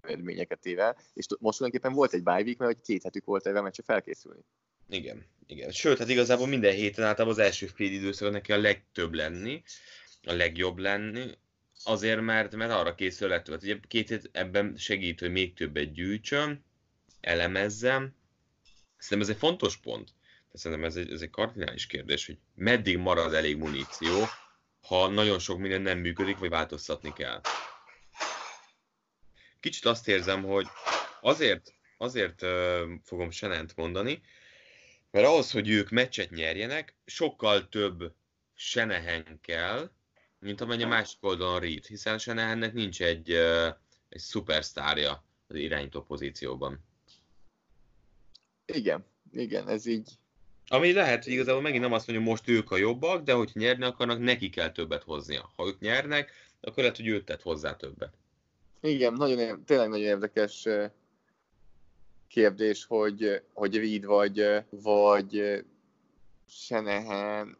[0.00, 3.46] eredményeket ér el, és most tulajdonképpen volt egy bye week, mert hogy két hetük volt
[3.46, 4.40] erre a meccsre felkészülni.
[4.88, 5.70] Igen, igen.
[5.70, 9.62] Sőt, hát igazából minden héten általában az első fél időszakon neki a legtöbb lenni,
[10.22, 11.30] a legjobb lenni,
[11.84, 13.48] azért, mert, mert arra készül lett.
[13.48, 16.64] Hát ugye két hét ebben segít, hogy még többet gyűjtsön,
[17.22, 18.14] elemezzem.
[18.98, 20.14] Szerintem ez egy fontos pont.
[20.52, 24.24] De szerintem ez egy, ez egy kardinális kérdés, hogy meddig marad elég muníció,
[24.80, 27.40] ha nagyon sok minden nem működik, vagy változtatni kell.
[29.60, 30.66] Kicsit azt érzem, hogy
[31.20, 34.22] azért, azért uh, fogom Senent mondani,
[35.10, 38.14] mert ahhoz, hogy ők meccset nyerjenek, sokkal több
[38.54, 39.90] Senehen kell,
[40.38, 43.66] mint amennyi a másik oldalon Reed, hiszen Senehennek nincs egy, uh,
[44.08, 46.84] egy szupersztárja az irányító pozícióban.
[48.66, 50.10] Igen, igen, ez így,
[50.68, 53.84] Ami lehet, hogy igazából megint nem azt mondja, most ők a jobbak, de hogy nyerni
[53.84, 55.52] akarnak, neki kell többet hoznia.
[55.56, 56.30] Ha ők nyernek,
[56.60, 58.14] akkor lehet, hogy ő tett hozzá többet.
[58.80, 60.68] igen, nagyon, tényleg nagyon érdekes
[62.28, 65.60] kérdés, hogy, hogy Reed vagy, vagy eh,
[66.48, 67.58] Shanahan,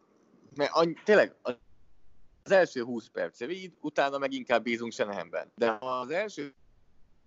[0.55, 5.51] mert annyi, tényleg az első 20 perc Reed, utána meg inkább bízunk Shanahanben.
[5.55, 6.53] De ha az első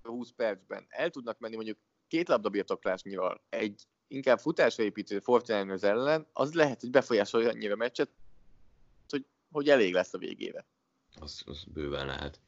[0.03, 1.78] 20 percben el tudnak menni mondjuk
[2.09, 8.11] két labdabirtoklásnyival egy inkább futásra építő Fortiners ellen, az lehet, hogy befolyásolja annyira a meccset,
[9.09, 10.66] hogy, hogy elég lesz a végére.
[11.20, 12.41] Az, az bőven lehet.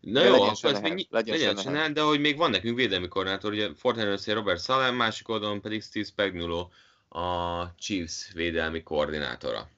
[0.00, 1.62] Na De jó, legyen akkor ez még legyen legyen Shanahan.
[1.62, 5.82] Shanahan, de hogy még van nekünk védelmi koordinátor, ugye Fortiners Robert Salem, másik oldalon pedig
[5.82, 6.68] Steve Spagnuolo,
[7.08, 9.70] a Chiefs védelmi koordinátora.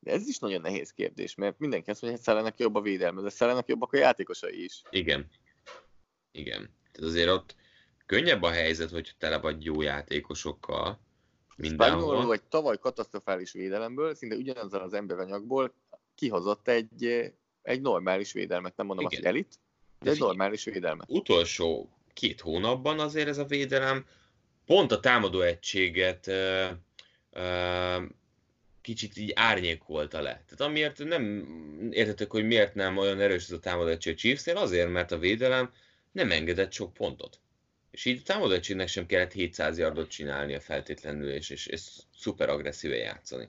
[0.00, 3.22] De ez is nagyon nehéz kérdés, mert mindenki azt mondja, hogy Szellenek jobb a védelme,
[3.22, 4.82] de Szellenek jobbak a játékosai is.
[4.90, 5.30] Igen.
[6.30, 6.70] Igen.
[6.92, 7.56] Tehát azért ott
[8.08, 11.00] könnyebb a helyzet, hogy tele vagy jó játékosokkal
[11.56, 12.32] mindenhol.
[12.32, 15.74] egy tavaly katasztrofális védelemből, szinte ugyanazzal az emberanyagból
[16.14, 17.32] kihozott egy,
[17.62, 19.18] egy normális védelmet, nem mondom Igen.
[19.18, 19.58] azt, hogy elit,
[20.00, 21.04] De egy normális védelme.
[21.06, 24.04] Utolsó két hónapban azért ez a védelem
[24.66, 26.68] pont a támadó egységet uh,
[27.32, 28.02] uh,
[28.80, 30.42] kicsit így árnyékolta le.
[30.46, 31.46] Tehát amiért nem
[31.90, 35.72] értetek, hogy miért nem olyan erős ez a támadó egység Chiefsnél, azért, mert a védelem
[36.12, 37.40] nem engedett sok pontot.
[37.90, 41.82] És így a támadó egységnek sem kellett 700 yardot csinálnia feltétlenül, és, és, és
[42.16, 43.48] szuper agresszíven játszani.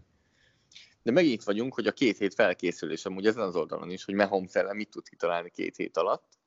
[1.04, 4.54] De megint vagyunk, hogy a két hét felkészülés amúgy ezen az oldalon is, hogy Mahomes
[4.54, 6.38] ellen mit tud kitalálni két hét alatt,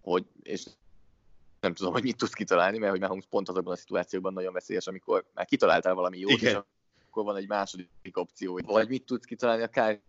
[0.00, 0.64] hogy, és
[1.60, 4.86] nem tudom, hogy mit tudsz kitalálni, mert hogy Mahomes pont azokban a szituációkban nagyon veszélyes,
[4.86, 6.50] amikor már kitaláltál valami jót, Igen.
[6.52, 8.60] és akkor van egy második opció.
[8.64, 10.00] Vagy mit tudsz kitalálni a Kyle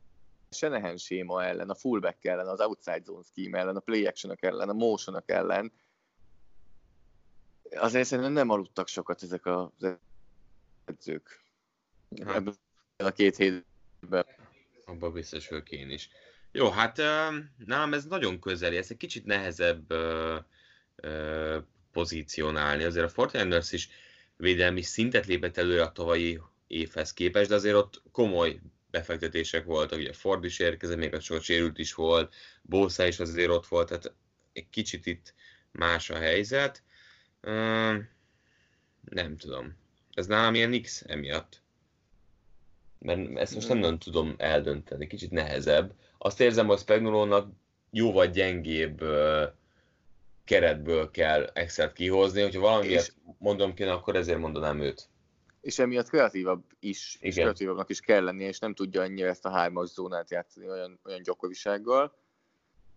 [0.50, 4.70] Shanahan séma ellen, a fullback ellen, az outside zone scheme ellen, a play action ellen,
[4.70, 5.72] a motion ellen.
[7.76, 9.98] Azért szerintem nem aludtak sokat ezek az
[10.86, 11.44] edzők.
[12.26, 12.36] Hát.
[12.36, 12.56] Ebben
[12.98, 14.26] a két hétben.
[14.86, 16.10] Abban biztos vagyok én is.
[16.52, 16.98] Jó, hát
[17.66, 19.94] nálam ez nagyon közeli, ez egy kicsit nehezebb
[21.92, 22.84] pozícionálni.
[22.84, 23.90] Azért a Fortinanders is
[24.38, 30.14] védelmi szintet lépett előre a tavalyi évhez képest, de azért ott komoly befektetések voltak, ugye
[30.14, 34.14] Ford is érkezett, még a sok sérült is volt, Bosa is azért ott volt, tehát
[34.54, 35.34] egy kicsit itt
[35.72, 36.84] más a helyzet.
[37.44, 37.98] Uh,
[39.10, 39.78] nem tudom.
[40.14, 41.62] Ez nálam ilyen X emiatt.
[43.00, 45.94] Mert ezt most nem nagyon tudom eldönteni, kicsit nehezebb.
[46.18, 47.52] Azt érzem, hogy Spagnolónak
[47.92, 49.44] jóval gyengébb uh,
[50.44, 53.14] keretből kell Excel-t kihozni, hogyha valamiért és...
[53.38, 55.10] mondom kéne, akkor ezért mondanám őt.
[55.62, 57.30] És emiatt kreatívabb is, Igen.
[57.30, 61.00] és kreatívabbnak is kell lennie, és nem tudja annyira ezt a hármas zónát játszani olyan,
[61.04, 62.16] olyan gyakorisággal.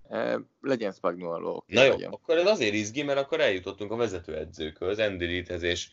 [0.09, 1.63] E, legyen Spagnolo.
[1.67, 2.13] Na jó, legyen.
[2.13, 5.91] akkor ez azért izgi, mert akkor eljutottunk a vezetőedzőkhöz, Andy Reidhez és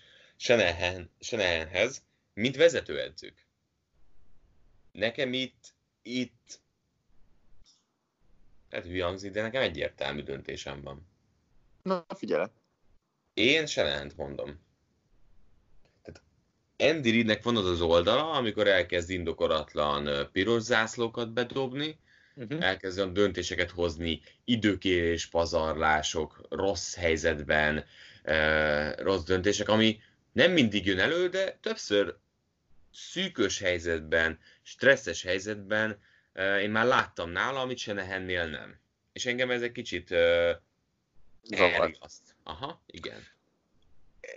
[1.19, 3.47] Shanahanhez, mint vezetőedzők.
[4.91, 6.59] Nekem itt, itt
[8.69, 11.07] hát hülye hangzik, de nekem egyértelmű döntésem van.
[11.83, 12.45] Na, figyelj.
[13.33, 14.59] Én Shanahan-t mondom.
[16.01, 16.21] Tehát
[16.77, 21.99] Andy Reidnek van az az oldala, amikor elkezd indokoratlan piros zászlókat bedobni,
[22.35, 22.65] uh-huh.
[22.65, 27.85] elkezd olyan döntéseket hozni, időkérés, pazarlások, rossz helyzetben,
[28.23, 29.99] eh, rossz döntések, ami
[30.31, 32.17] nem mindig jön elő, de többször
[32.93, 35.99] szűkös helyzetben, stresszes helyzetben
[36.33, 38.79] eh, én már láttam nála, amit se nehennél nem.
[39.13, 40.55] És engem ez egy kicsit eh,
[41.49, 42.35] Elriaszt.
[42.43, 43.27] Aha, igen.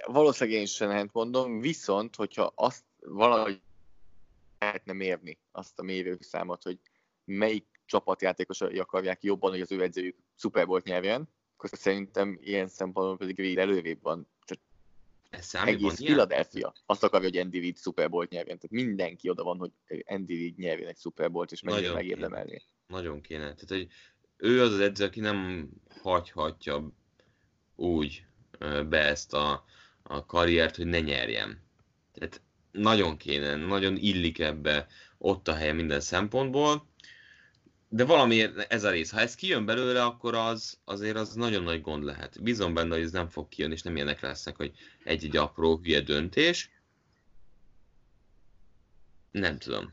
[0.07, 3.61] Valószínűleg én sem mondom, viszont, hogyha azt valahogy
[4.59, 6.79] lehetne mérni azt a mérőszámot, hogy
[7.25, 13.17] melyik csapatjátékosai akarják jobban, hogy az ő edzőjük Super Bowl nyerjen, akkor szerintem ilyen szempontból
[13.17, 14.29] pedig Reed előrébb van.
[14.45, 14.59] Csak
[15.53, 18.59] egész Philadelphia azt akarja, hogy Andy Reid Super Bowl nyerjen.
[18.59, 19.71] Tehát mindenki oda van, hogy
[20.07, 22.63] Andy Reid nyerjen egy Super Bowl-t, és mennyire megérdemelni.
[22.87, 23.43] Nagyon kéne.
[23.43, 23.87] Tehát, hogy
[24.37, 25.69] ő az az edző, aki nem
[26.03, 26.93] hagyhatja
[27.77, 28.25] úgy
[28.89, 29.65] be ezt a,
[30.03, 31.63] a karriert, hogy ne nyerjem.
[32.13, 34.87] Tehát nagyon kéne, nagyon illik ebbe
[35.19, 36.93] ott a helye minden szempontból,
[37.95, 41.81] de valamiért ez a rész, ha ez kijön belőle, akkor az azért az nagyon nagy
[41.81, 42.43] gond lehet.
[42.43, 44.73] Bízom benne, hogy ez nem fog kijönni, és nem ilyenek lesznek, hogy
[45.05, 46.71] egy-egy apró hülye döntés.
[49.31, 49.93] Nem tudom.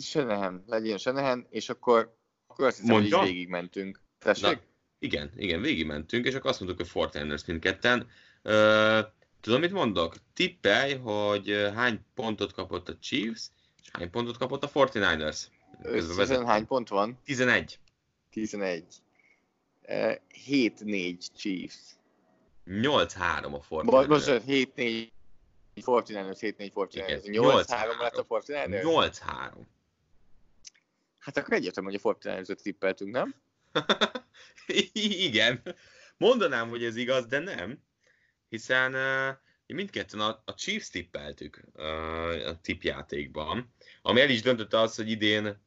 [0.00, 2.16] Senehen, legyen Senehen, és akkor,
[2.46, 3.18] akkor azt hiszem, Mondja?
[3.18, 4.00] hogy végigmentünk.
[4.18, 4.42] Tessék?
[4.42, 4.60] Na,
[4.98, 8.08] igen, igen, végigmentünk, és akkor azt mondtuk, hogy Fortinanders mindketten.
[8.44, 8.98] Uh,
[9.40, 10.16] tudom, mit mondok?
[10.34, 13.50] Tippelj, hogy hány pontot kapott a Chiefs,
[13.82, 15.46] és hány pontot kapott a 49ers.
[15.82, 17.18] Összesen hány pont van?
[17.24, 17.78] 11.
[18.30, 18.84] 11.
[19.88, 20.14] Uh,
[20.46, 21.76] 7-4 Chiefs.
[22.66, 24.08] 8-3 a 49ers.
[24.08, 25.08] Most 7-4
[25.84, 27.22] 49ers, 7-4 49ers.
[27.24, 28.82] 8-3 lett a 49ers?
[28.82, 29.52] 8-3.
[31.18, 33.34] Hát akkor egyértelmű, hogy a 49ers tippeltünk, nem?
[35.26, 35.62] Igen.
[36.16, 37.78] Mondanám, hogy ez igaz, de nem.
[38.48, 39.36] Hiszen uh,
[39.74, 41.64] mindketten a, a Chiefs tippeltük
[42.46, 43.72] a tippjátékban,
[44.02, 45.66] ami el is döntötte az, hogy idén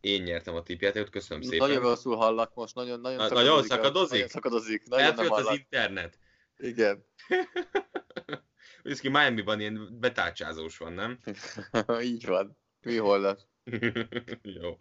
[0.00, 1.68] én nyertem a tippjátékot, köszönöm szépen.
[1.68, 3.44] Nagyon rosszul hallak most, nagyon, nagyon szakadozik.
[3.44, 4.10] Nagyon szakadozik?
[4.10, 4.88] Nagyon szakadozik.
[4.88, 6.18] Nagyon Elfőtt az internet.
[6.58, 7.04] Igen.
[8.84, 11.18] Úgy ki Miami-ban ilyen betárcsázós van, nem?
[12.02, 12.58] Így van.
[12.82, 13.40] Mi holdas?
[14.60, 14.76] Jó.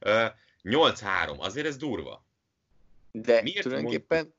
[0.00, 0.30] Uh,
[0.62, 2.26] 8-3, azért ez durva.
[3.12, 4.34] De Miért tulajdonképpen mond...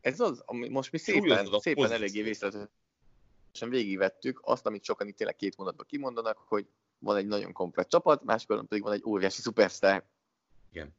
[0.00, 2.22] ez az, ami most mi szépen, szépen eléggé
[3.56, 6.66] részletesen végigvettük azt, amit sokan itt tényleg két mondatban kimondanak, hogy
[6.98, 10.04] van egy nagyon komplet csapat, máskor pedig van egy óriási szupersztár.
[10.70, 10.94] Igen.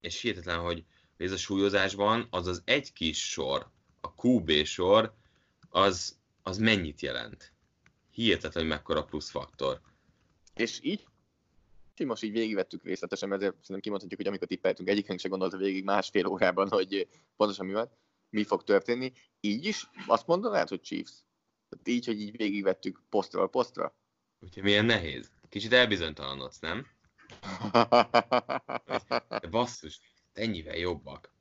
[0.00, 0.84] És hihetetlen, hogy
[1.16, 5.14] ez a súlyozásban az az egy kis sor, a QB sor,
[5.70, 7.52] az, az mennyit jelent.
[8.10, 9.80] Hihetetlen, hogy mekkora plusz faktor.
[10.54, 11.06] És így
[12.04, 16.26] most így végigvettük részletesen, mert szerintem kimondhatjuk, hogy amikor tippeltünk, egyikünk se gondolta végig másfél
[16.26, 17.90] órában, hogy pontosan mi van,
[18.30, 19.12] mi fog történni.
[19.40, 21.12] Így is azt mondanád, hogy Chiefs?
[21.74, 23.94] Tehát így, hogy így végigvettük posztról posztra?
[24.40, 25.30] Úgyhogy milyen nehéz.
[25.48, 26.86] Kicsit elbizonytalanodsz, nem?
[29.28, 30.00] De basszus,
[30.32, 31.32] ennyivel jobbak.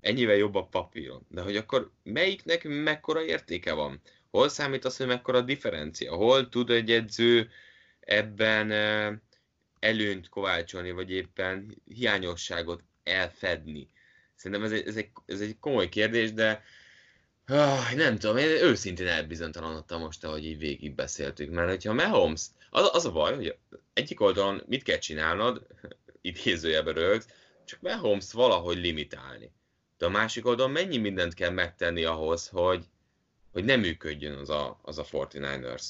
[0.00, 1.26] Ennyivel jobbak papíron.
[1.28, 4.00] De hogy akkor melyiknek mekkora értéke van?
[4.30, 6.14] Hol számít az, hogy mekkora a differencia?
[6.14, 7.50] Hol tud egy edző
[8.00, 8.70] ebben
[9.78, 13.88] előnyt kovácsolni, vagy éppen hiányosságot elfedni?
[14.34, 16.62] Szerintem ez egy, ez egy, ez egy komoly kérdés, de
[17.48, 22.88] Ah, nem tudom, én őszintén elbizonytalanodtam most, ahogy így végig beszéltük, mert hogyha Mahomes, az,
[22.92, 23.58] az a baj, hogy
[23.92, 25.66] egyik oldalon mit kell csinálnod,
[26.20, 27.26] idézőjelbe rögz,
[27.64, 29.52] csak Mahomes valahogy limitálni.
[29.98, 32.84] De a másik oldalon mennyi mindent kell megtenni ahhoz, hogy,
[33.52, 35.88] hogy nem működjön az a, az a 49ers?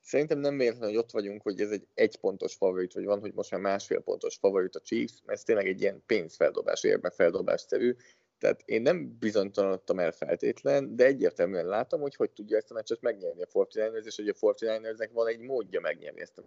[0.00, 3.32] Szerintem nem véletlen, hogy ott vagyunk, hogy ez egy egy pontos favorit, vagy van, hogy
[3.34, 7.96] most már másfél pontos favorit a Chiefs, mert ez tényleg egy ilyen pénzfeldobás, feldobásszerű.
[8.42, 13.00] Tehát én nem bizonytalanodtam el feltétlen, de egyértelműen látom, hogy hogy tudja ezt a meccset
[13.00, 16.42] megnyerni a 49ers, és hogy a 49ersnek van egy módja megnyerni ezt a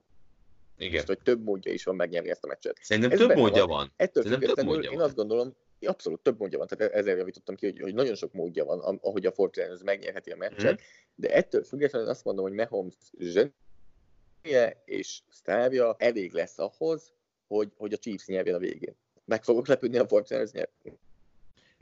[0.77, 0.93] Igen.
[0.93, 2.77] Most, hogy több módja is van megnyerni ezt a meccset.
[2.81, 3.77] Szerintem Ez több módja van.
[3.77, 3.91] van.
[3.95, 5.05] Ettől Szerintem függetlenül én van.
[5.05, 8.65] azt gondolom, abszolút több módja van, tehát ezzel javítottam ki, hogy, hogy nagyon sok módja
[8.65, 10.83] van, ahogy a 49ers megnyerheti a meccset, mm.
[11.15, 17.13] de ettől függetlenül azt mondom, hogy Mahomes zsenie és sztávja elég lesz ahhoz,
[17.47, 18.95] hogy, hogy a Chiefs nyerjen a végén.
[19.25, 20.69] Meg fogok lepődni, a 49ers nyer.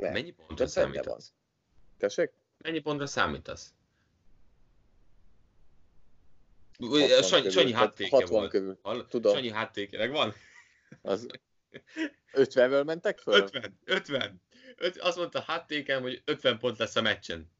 [0.04, 0.14] Nem.
[0.14, 1.34] Mennyi pontra számítasz?
[1.98, 2.32] Tessék?
[2.58, 3.74] Mennyi pontra számítasz?
[7.22, 8.50] Sanyi, Sanyi háttéke volt.
[8.50, 8.80] Körül.
[9.10, 9.34] Tudom.
[9.34, 10.34] Sanyi háttéke, van?
[11.02, 11.28] Az
[12.34, 13.34] 50-vel mentek föl?
[13.34, 14.42] 50, 50.
[14.76, 17.52] Öt, azt mondta háttékem, hogy 50 pont lesz a meccsen.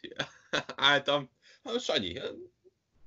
[0.76, 1.30] Álltam.
[1.78, 2.20] Sanyi,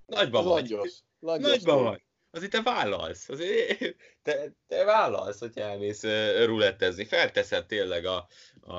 [0.06, 0.70] nagyban vagy.
[0.70, 1.00] Langyos.
[1.20, 2.04] Nagyban vagy
[2.36, 3.30] azért te vállalsz.
[3.30, 6.04] Azért te, te vállalsz, hogy elmész
[6.46, 7.06] rulettezni.
[7.06, 8.28] Felteszed tényleg a,
[8.62, 8.76] a,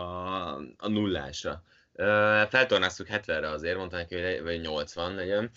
[0.76, 1.62] a nullásra.
[2.48, 5.50] Feltornáztuk 70-re azért, mondta neki, hogy 80 legyen.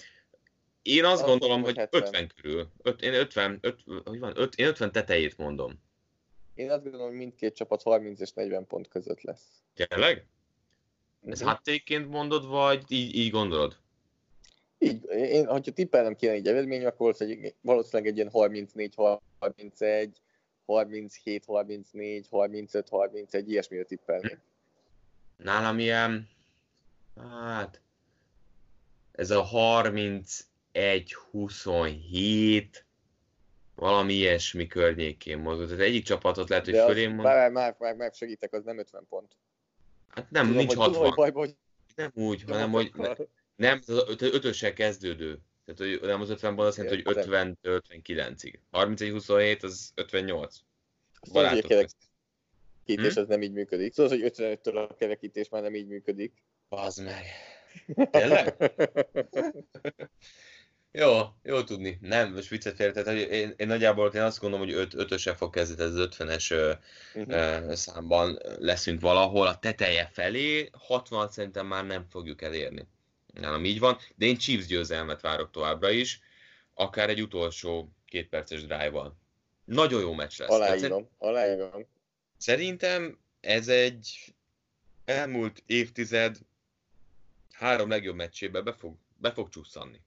[0.81, 2.01] Én azt, azt gondolom, hogy 70.
[2.01, 2.71] 50 körül.
[2.81, 5.81] Öt, én 50, 5, hogy van, 5, én 50 tetejét mondom.
[6.55, 9.63] Én azt gondolom, hogy mindkét csapat 30 és 40 pont között lesz.
[9.73, 10.25] Tényleg?
[11.25, 11.47] Ez uh-huh.
[11.47, 13.77] háttékként mondod, vagy így, így gondolod?
[14.79, 17.15] Így, én, hogyha tippelnem kéne egy eredmény, akkor
[17.61, 18.95] valószínűleg egy ilyen 34,
[19.39, 20.21] 31,
[20.65, 24.37] 37, 34, 35, 31, ilyesmire tippelni.
[25.37, 26.29] Nálam ilyen,
[27.15, 27.81] hát,
[29.11, 32.85] ez a 31, 27,
[33.75, 35.67] valami ilyesmi környékén mozog.
[35.67, 37.21] Tehát egyik csapatot lehet, hogy De fölé mond...
[37.21, 39.35] Már, már, már, már segítek, az nem 50 pont.
[40.07, 40.93] Hát nem, tudom, nincs hogy, 60.
[40.93, 41.55] Tudom, hogy baj, hogy...
[41.95, 42.91] Nem úgy, hanem hogy
[43.59, 45.39] nem, az ötössel kezdődő.
[45.65, 48.53] Tehát, hogy nem az 50 azt jelenti, hogy 50 59-ig.
[48.71, 50.55] 31-27 az 58.
[51.31, 51.67] Barátok.
[51.67, 53.19] Kerekítés hm?
[53.19, 53.93] az nem így működik.
[53.93, 56.33] Szóval, hogy 55-től a kerekítés már nem így működik.
[56.69, 57.25] Bazd meg.
[58.11, 58.71] Tényleg?
[60.91, 61.97] jó, jó tudni.
[62.01, 64.99] Nem, most viccet félre, tehát hogy én, én, nagyjából én azt gondolom, hogy 5 öt,
[64.99, 66.77] ötöse fog kezdeni, ez az 50-es
[67.15, 67.73] uh-huh.
[67.73, 72.87] számban leszünk valahol a teteje felé, 60 szerintem már nem fogjuk elérni
[73.39, 76.21] nálam így van, de én Chiefs győzelmet várok továbbra is,
[76.73, 79.17] akár egy utolsó kétperces drive-val.
[79.65, 80.49] Nagyon jó meccs lesz.
[80.49, 81.85] Aláírom, aláírom.
[82.37, 84.33] Szerintem ez egy
[85.05, 86.37] elmúlt évtized
[87.51, 90.01] három legjobb meccsébe be fog, be fog csusszanni.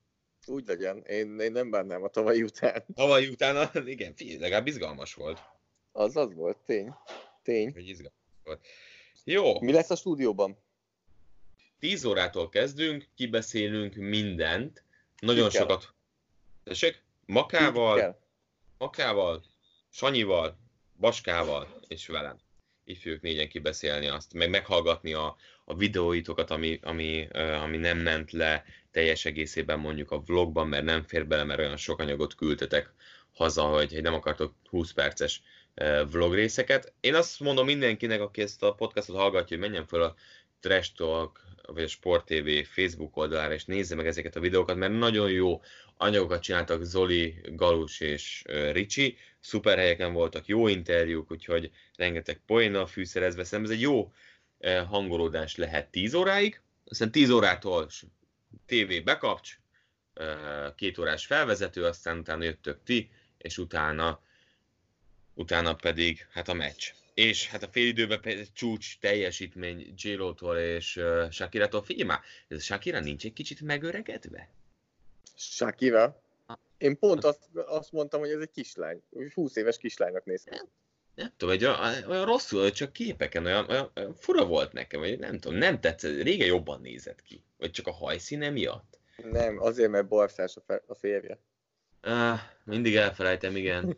[0.47, 2.85] Úgy legyen, én, én nem bánnám a tavalyi után.
[2.95, 5.39] Tavalyi után, igen, figyelj, legalább izgalmas volt.
[5.93, 6.95] Az az volt, tény.
[7.43, 7.73] Tény.
[7.73, 8.67] Hogy izgalmas volt.
[9.25, 9.61] Jó.
[9.61, 10.57] Mi lesz a stúdióban?
[11.83, 14.85] 10 órától kezdünk, kibeszélünk mindent,
[15.19, 15.95] nagyon Ki sokat.
[16.65, 17.03] Tessék?
[17.27, 18.21] Makával,
[18.79, 19.45] Makával,
[19.91, 20.59] Sanyival,
[20.99, 22.39] Baskával és velem.
[22.85, 27.29] Így fogjuk négyen kibeszélni azt, meg meghallgatni a, a videóitokat, ami, ami,
[27.63, 31.77] ami nem ment le teljes egészében mondjuk a vlogban, mert nem fér bele, mert olyan
[31.77, 32.93] sok anyagot küldtetek
[33.33, 35.43] haza, hogy nem akartok 20 perces
[36.11, 36.93] vlog részeket.
[37.01, 40.15] Én azt mondom mindenkinek, aki ezt a podcastot hallgatja, hogy menjen fel a
[40.63, 44.93] Trash Talk vagy a Sport TV Facebook oldalára, és nézze meg ezeket a videókat, mert
[44.93, 45.63] nagyon jó
[45.97, 53.45] anyagokat csináltak Zoli, Galus és Ricsi, szuper helyeken voltak, jó interjúk, úgyhogy rengeteg poénnal fűszerezve,
[53.45, 54.13] szerintem ez egy jó
[54.89, 57.89] hangolódás lehet 10 óráig, aztán 10 órától
[58.67, 59.59] TV bekapcs,
[60.77, 64.21] két órás felvezető, aztán utána jöttök ti, és utána,
[65.35, 68.21] utána pedig hát a meccs és hát a időben
[68.53, 70.09] csúcs teljesítmény j
[70.57, 71.83] és uh, Shakira-tól.
[71.83, 74.49] Figyelj már, ez Shakira nincs egy kicsit megöregedve?
[75.37, 76.23] Shakira?
[76.79, 79.03] Én pont azt, azt mondtam, hogy ez egy kislány.
[79.35, 80.61] 20 éves kislánynak néz ki.
[81.15, 81.79] Nem tudom, egy olyan,
[82.09, 86.23] olyan rosszul, csak képeken olyan, olyan, olyan fura volt nekem, vagy nem tudom, nem tetszett,
[86.23, 87.43] régen jobban nézett ki.
[87.59, 88.99] Vagy csak a hajszíne miatt?
[89.31, 91.39] Nem, azért, mert barszás a, fe, a férje.
[92.05, 93.85] Ah, mindig elfelejtem, igen.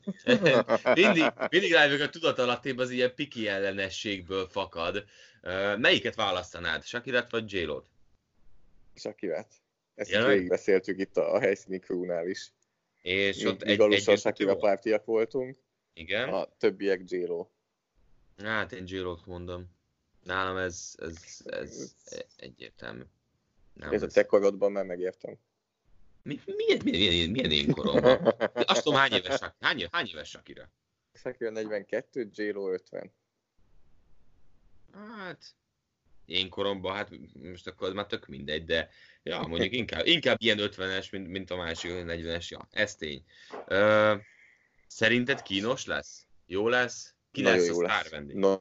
[0.95, 5.05] mindig, mindig rájövök a tudatalattébb az ilyen piki ellenességből fakad.
[5.43, 7.87] Uh, melyiket választanád, Shakirat vagy J-Lo-t?
[8.95, 9.55] Shakirat.
[9.95, 12.53] Ezt is végigbeszéltük itt a, a helyszíni crewnál is.
[13.03, 15.59] És mi, ott egy, egy Shakira pártiak voltunk.
[15.93, 16.29] Igen.
[16.29, 17.47] A többiek J-Lo.
[18.43, 19.67] Hát én j mondom.
[20.23, 21.95] Nálam ez, ez, ez
[22.37, 23.03] egyértelmű.
[23.73, 25.39] Nem, ez, ez a te korodban már megértem.
[26.25, 28.35] Mi, milyen, milyen, milyen, én koromban?
[28.55, 30.71] Azt tudom, hány éves, hány, hány éves Shakira?
[31.15, 33.13] Shakira 42, J-Lo 50.
[34.93, 35.55] Hát,
[36.25, 38.91] én koromban, hát most akkor az már tök mindegy, de
[39.23, 43.25] ja, mondjuk inkább, inkább ilyen 50-es, mint, mint a másik 40-es, ja, ez tény.
[43.67, 44.15] Ö,
[44.87, 46.27] szerinted kínos lesz?
[46.47, 47.15] Jó lesz?
[47.31, 48.37] Ki Nagyon lesz jó a sztár vendég?
[48.37, 48.57] No,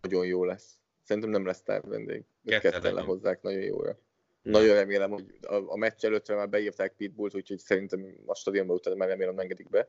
[0.00, 0.78] nagyon jó lesz.
[1.02, 2.24] Szerintem nem lesz sztár vendég.
[2.44, 3.98] Ketten lehozzák nagyon jóra.
[4.42, 8.96] Nagyon remélem, hogy a, a meccs előtt már beírták Pitbullt, úgyhogy szerintem a stadionban utána
[8.96, 9.88] már remélem engedik be.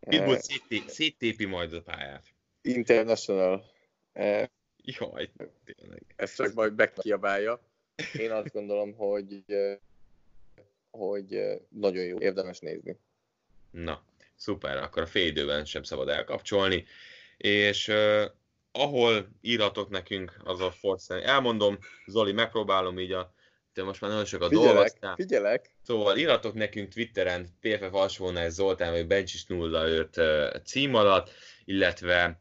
[0.00, 0.38] Pitbull
[0.70, 2.24] uh, széttépi majd a pályát.
[2.62, 3.64] International.
[4.14, 4.44] Uh,
[4.84, 5.30] Jaj,
[5.64, 6.02] tényleg.
[6.16, 7.60] Ezt csak majd bekiabálja.
[8.18, 9.44] Én azt gondolom, hogy,
[10.90, 12.98] hogy nagyon jó, érdemes nézni.
[13.70, 14.04] Na,
[14.34, 16.84] szuper, akkor a fél időben sem szabad elkapcsolni.
[17.36, 18.24] És uh,
[18.72, 21.22] ahol írhatok nekünk, az a Force.
[21.22, 23.34] Elmondom, Zoli, megpróbálom így a
[23.76, 25.14] te most már nagyon sokat figyelek, dolgoztál.
[25.14, 30.20] Figyelek, Szóval írhatok nekünk Twitteren PFF Alsónál Zoltán vagy Bencsis 05
[30.64, 31.30] cím alatt,
[31.64, 32.40] illetve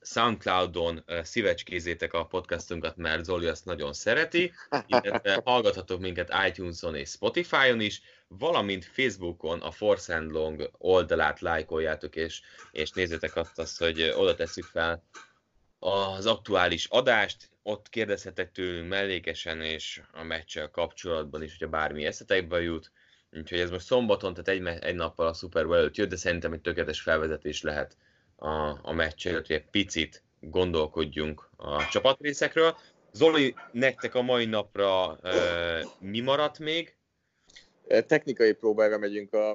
[0.00, 4.52] Soundcloudon szívecskézétek a podcastunkat, mert Zoli azt nagyon szereti,
[4.86, 12.16] illetve hallgathatok minket iTunes-on és Spotify-on is, valamint Facebookon a Force and Long oldalát lájkoljátok,
[12.16, 12.40] és,
[12.72, 15.04] és nézzétek azt, azt, hogy oda tesszük fel
[15.78, 22.60] az aktuális adást, ott kérdezhetek tőlünk mellékesen, és a meccsel kapcsolatban is, hogyha bármi eszetekbe
[22.60, 22.92] jut.
[23.32, 26.52] Úgyhogy ez most szombaton, tehát egy, egy nappal a Super Bowl előtt jött, de szerintem
[26.52, 27.96] egy tökéletes felvezetés lehet
[28.36, 32.76] a, a meccs előtt, hogy egy picit gondolkodjunk a csapatrészekről.
[33.12, 35.32] Zoli, nektek a mai napra e,
[35.98, 36.96] mi maradt még?
[37.86, 39.50] Technikai próbára megyünk a,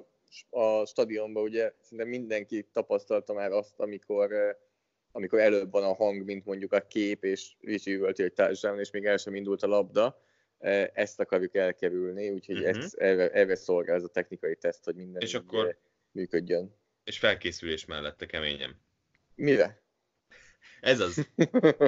[0.49, 4.57] a stadionba, ugye szinte mindenki tapasztalta már azt, amikor
[5.17, 8.91] amikor előbb van a hang, mint mondjuk a kép, és Ricsi üvölti, hogy társadalom, és
[8.91, 10.21] még el sem indult a labda.
[10.59, 12.77] E, ezt akarjuk elkerülni, úgyhogy uh-huh.
[12.77, 15.77] ezt, erre, erre szolgál ez a technikai teszt, hogy minden és akkor,
[16.11, 16.75] működjön.
[17.03, 18.75] És felkészülés mellette keményem.
[19.35, 19.81] Mire?
[20.81, 21.29] Ez az.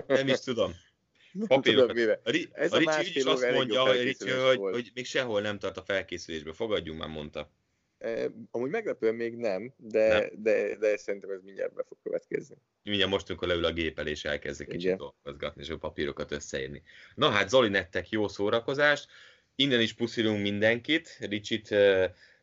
[0.08, 0.72] Nem is tudom.
[1.48, 1.96] Papírokat.
[1.96, 5.06] Tudom, A, Ri- Ez a, a Ricsi is azt mondja, hogy, Ricsi, hogy, hogy még
[5.06, 6.54] sehol nem tart a felkészülésbe.
[6.54, 7.52] Fogadjunk már, mondta.
[8.52, 10.30] Amúgy meglepően még nem, de, nem.
[10.34, 12.56] de, de szerintem ez mindjárt be fog következni.
[12.84, 16.82] Mindjárt most, amikor leül a gép elé, és elkezdik kicsit dolgozgatni, és a papírokat összeírni.
[17.16, 19.08] Na hát, Zoli, nektek jó szórakozást.
[19.56, 21.76] Innen is puszilunk mindenkit, Ricsit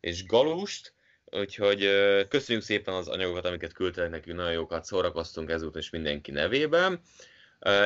[0.01, 0.93] és Galust,
[1.25, 1.89] úgyhogy
[2.29, 7.01] köszönjük szépen az anyagokat, amiket küldtek nekünk, nagyon jókat szórakoztunk ezúttal is mindenki nevében.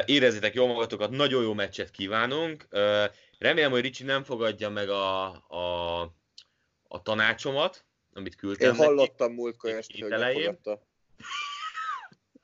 [0.05, 2.67] Érezzétek jól magatokat, nagyon jó meccset kívánunk.
[3.39, 6.19] Remélem, hogy Ricsi nem fogadja meg a, a
[6.93, 10.87] a tanácsomat, amit küldtem Én hallottam neki, múltkor ezt, hogy elfogadta.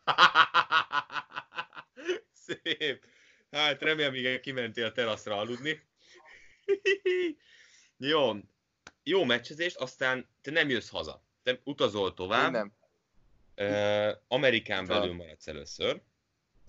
[2.46, 3.06] Szép.
[3.50, 5.82] Hát remélem, igen, kimentél a teraszra aludni.
[7.96, 8.32] jó.
[9.02, 11.22] Jó meccsezést, aztán te nem jössz haza.
[11.42, 12.54] Te utazol tovább.
[12.54, 12.74] Én nem.
[13.56, 16.02] Uh, Amerikán belül maradsz először.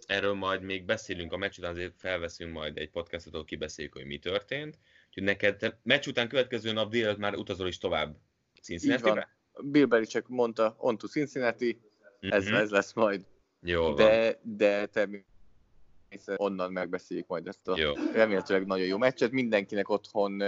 [0.06, 4.06] Erről majd még beszélünk a meccs után, azért felveszünk majd egy podcastot, ahol kibeszéljük, hogy
[4.06, 4.78] mi történt.
[5.18, 8.15] Úgyhogy neked te meccs után következő nap délelőtt már utazol is tovább
[8.61, 9.38] Cincinnati-be?
[9.61, 11.80] Bill Belichick mondta, on to Cincinnati,
[12.26, 12.35] mm-hmm.
[12.35, 13.26] ez, ez lesz majd.
[13.61, 14.56] Jó de, van.
[14.57, 17.94] de természetesen onnan megbeszéljük majd ezt a jó.
[18.14, 19.31] remélhetőleg nagyon jó meccset.
[19.31, 20.44] Mindenkinek otthon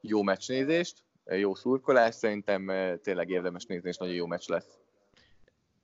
[0.00, 2.70] jó meccsnézést, jó szurkolás, szerintem
[3.02, 4.78] tényleg érdemes nézni, és nagyon jó meccs lesz.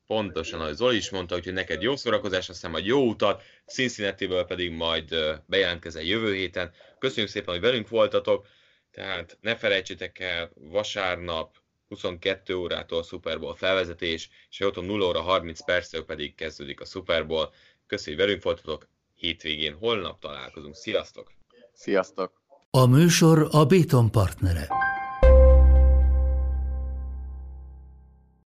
[0.06, 4.70] Pontosan, ahogy Zoli is mondta, hogy neked jó szórakozás, aztán majd jó utat, cincinnati pedig
[4.70, 5.14] majd
[5.46, 6.72] bejelentkezel jövő héten.
[6.98, 8.46] Köszönjük szépen, hogy velünk voltatok,
[8.90, 11.56] tehát ne felejtsétek el, vasárnap
[11.88, 17.26] 22 órától Super Bowl felvezetés, és otthon 0 óra 30 perctől pedig kezdődik a Super
[17.26, 17.52] Bowl.
[17.86, 20.74] Köszönjük, hogy velünk voltatok, hétvégén holnap találkozunk.
[20.74, 21.32] Sziasztok!
[21.72, 22.42] Sziasztok!
[22.70, 24.68] A műsor a Béton partnere.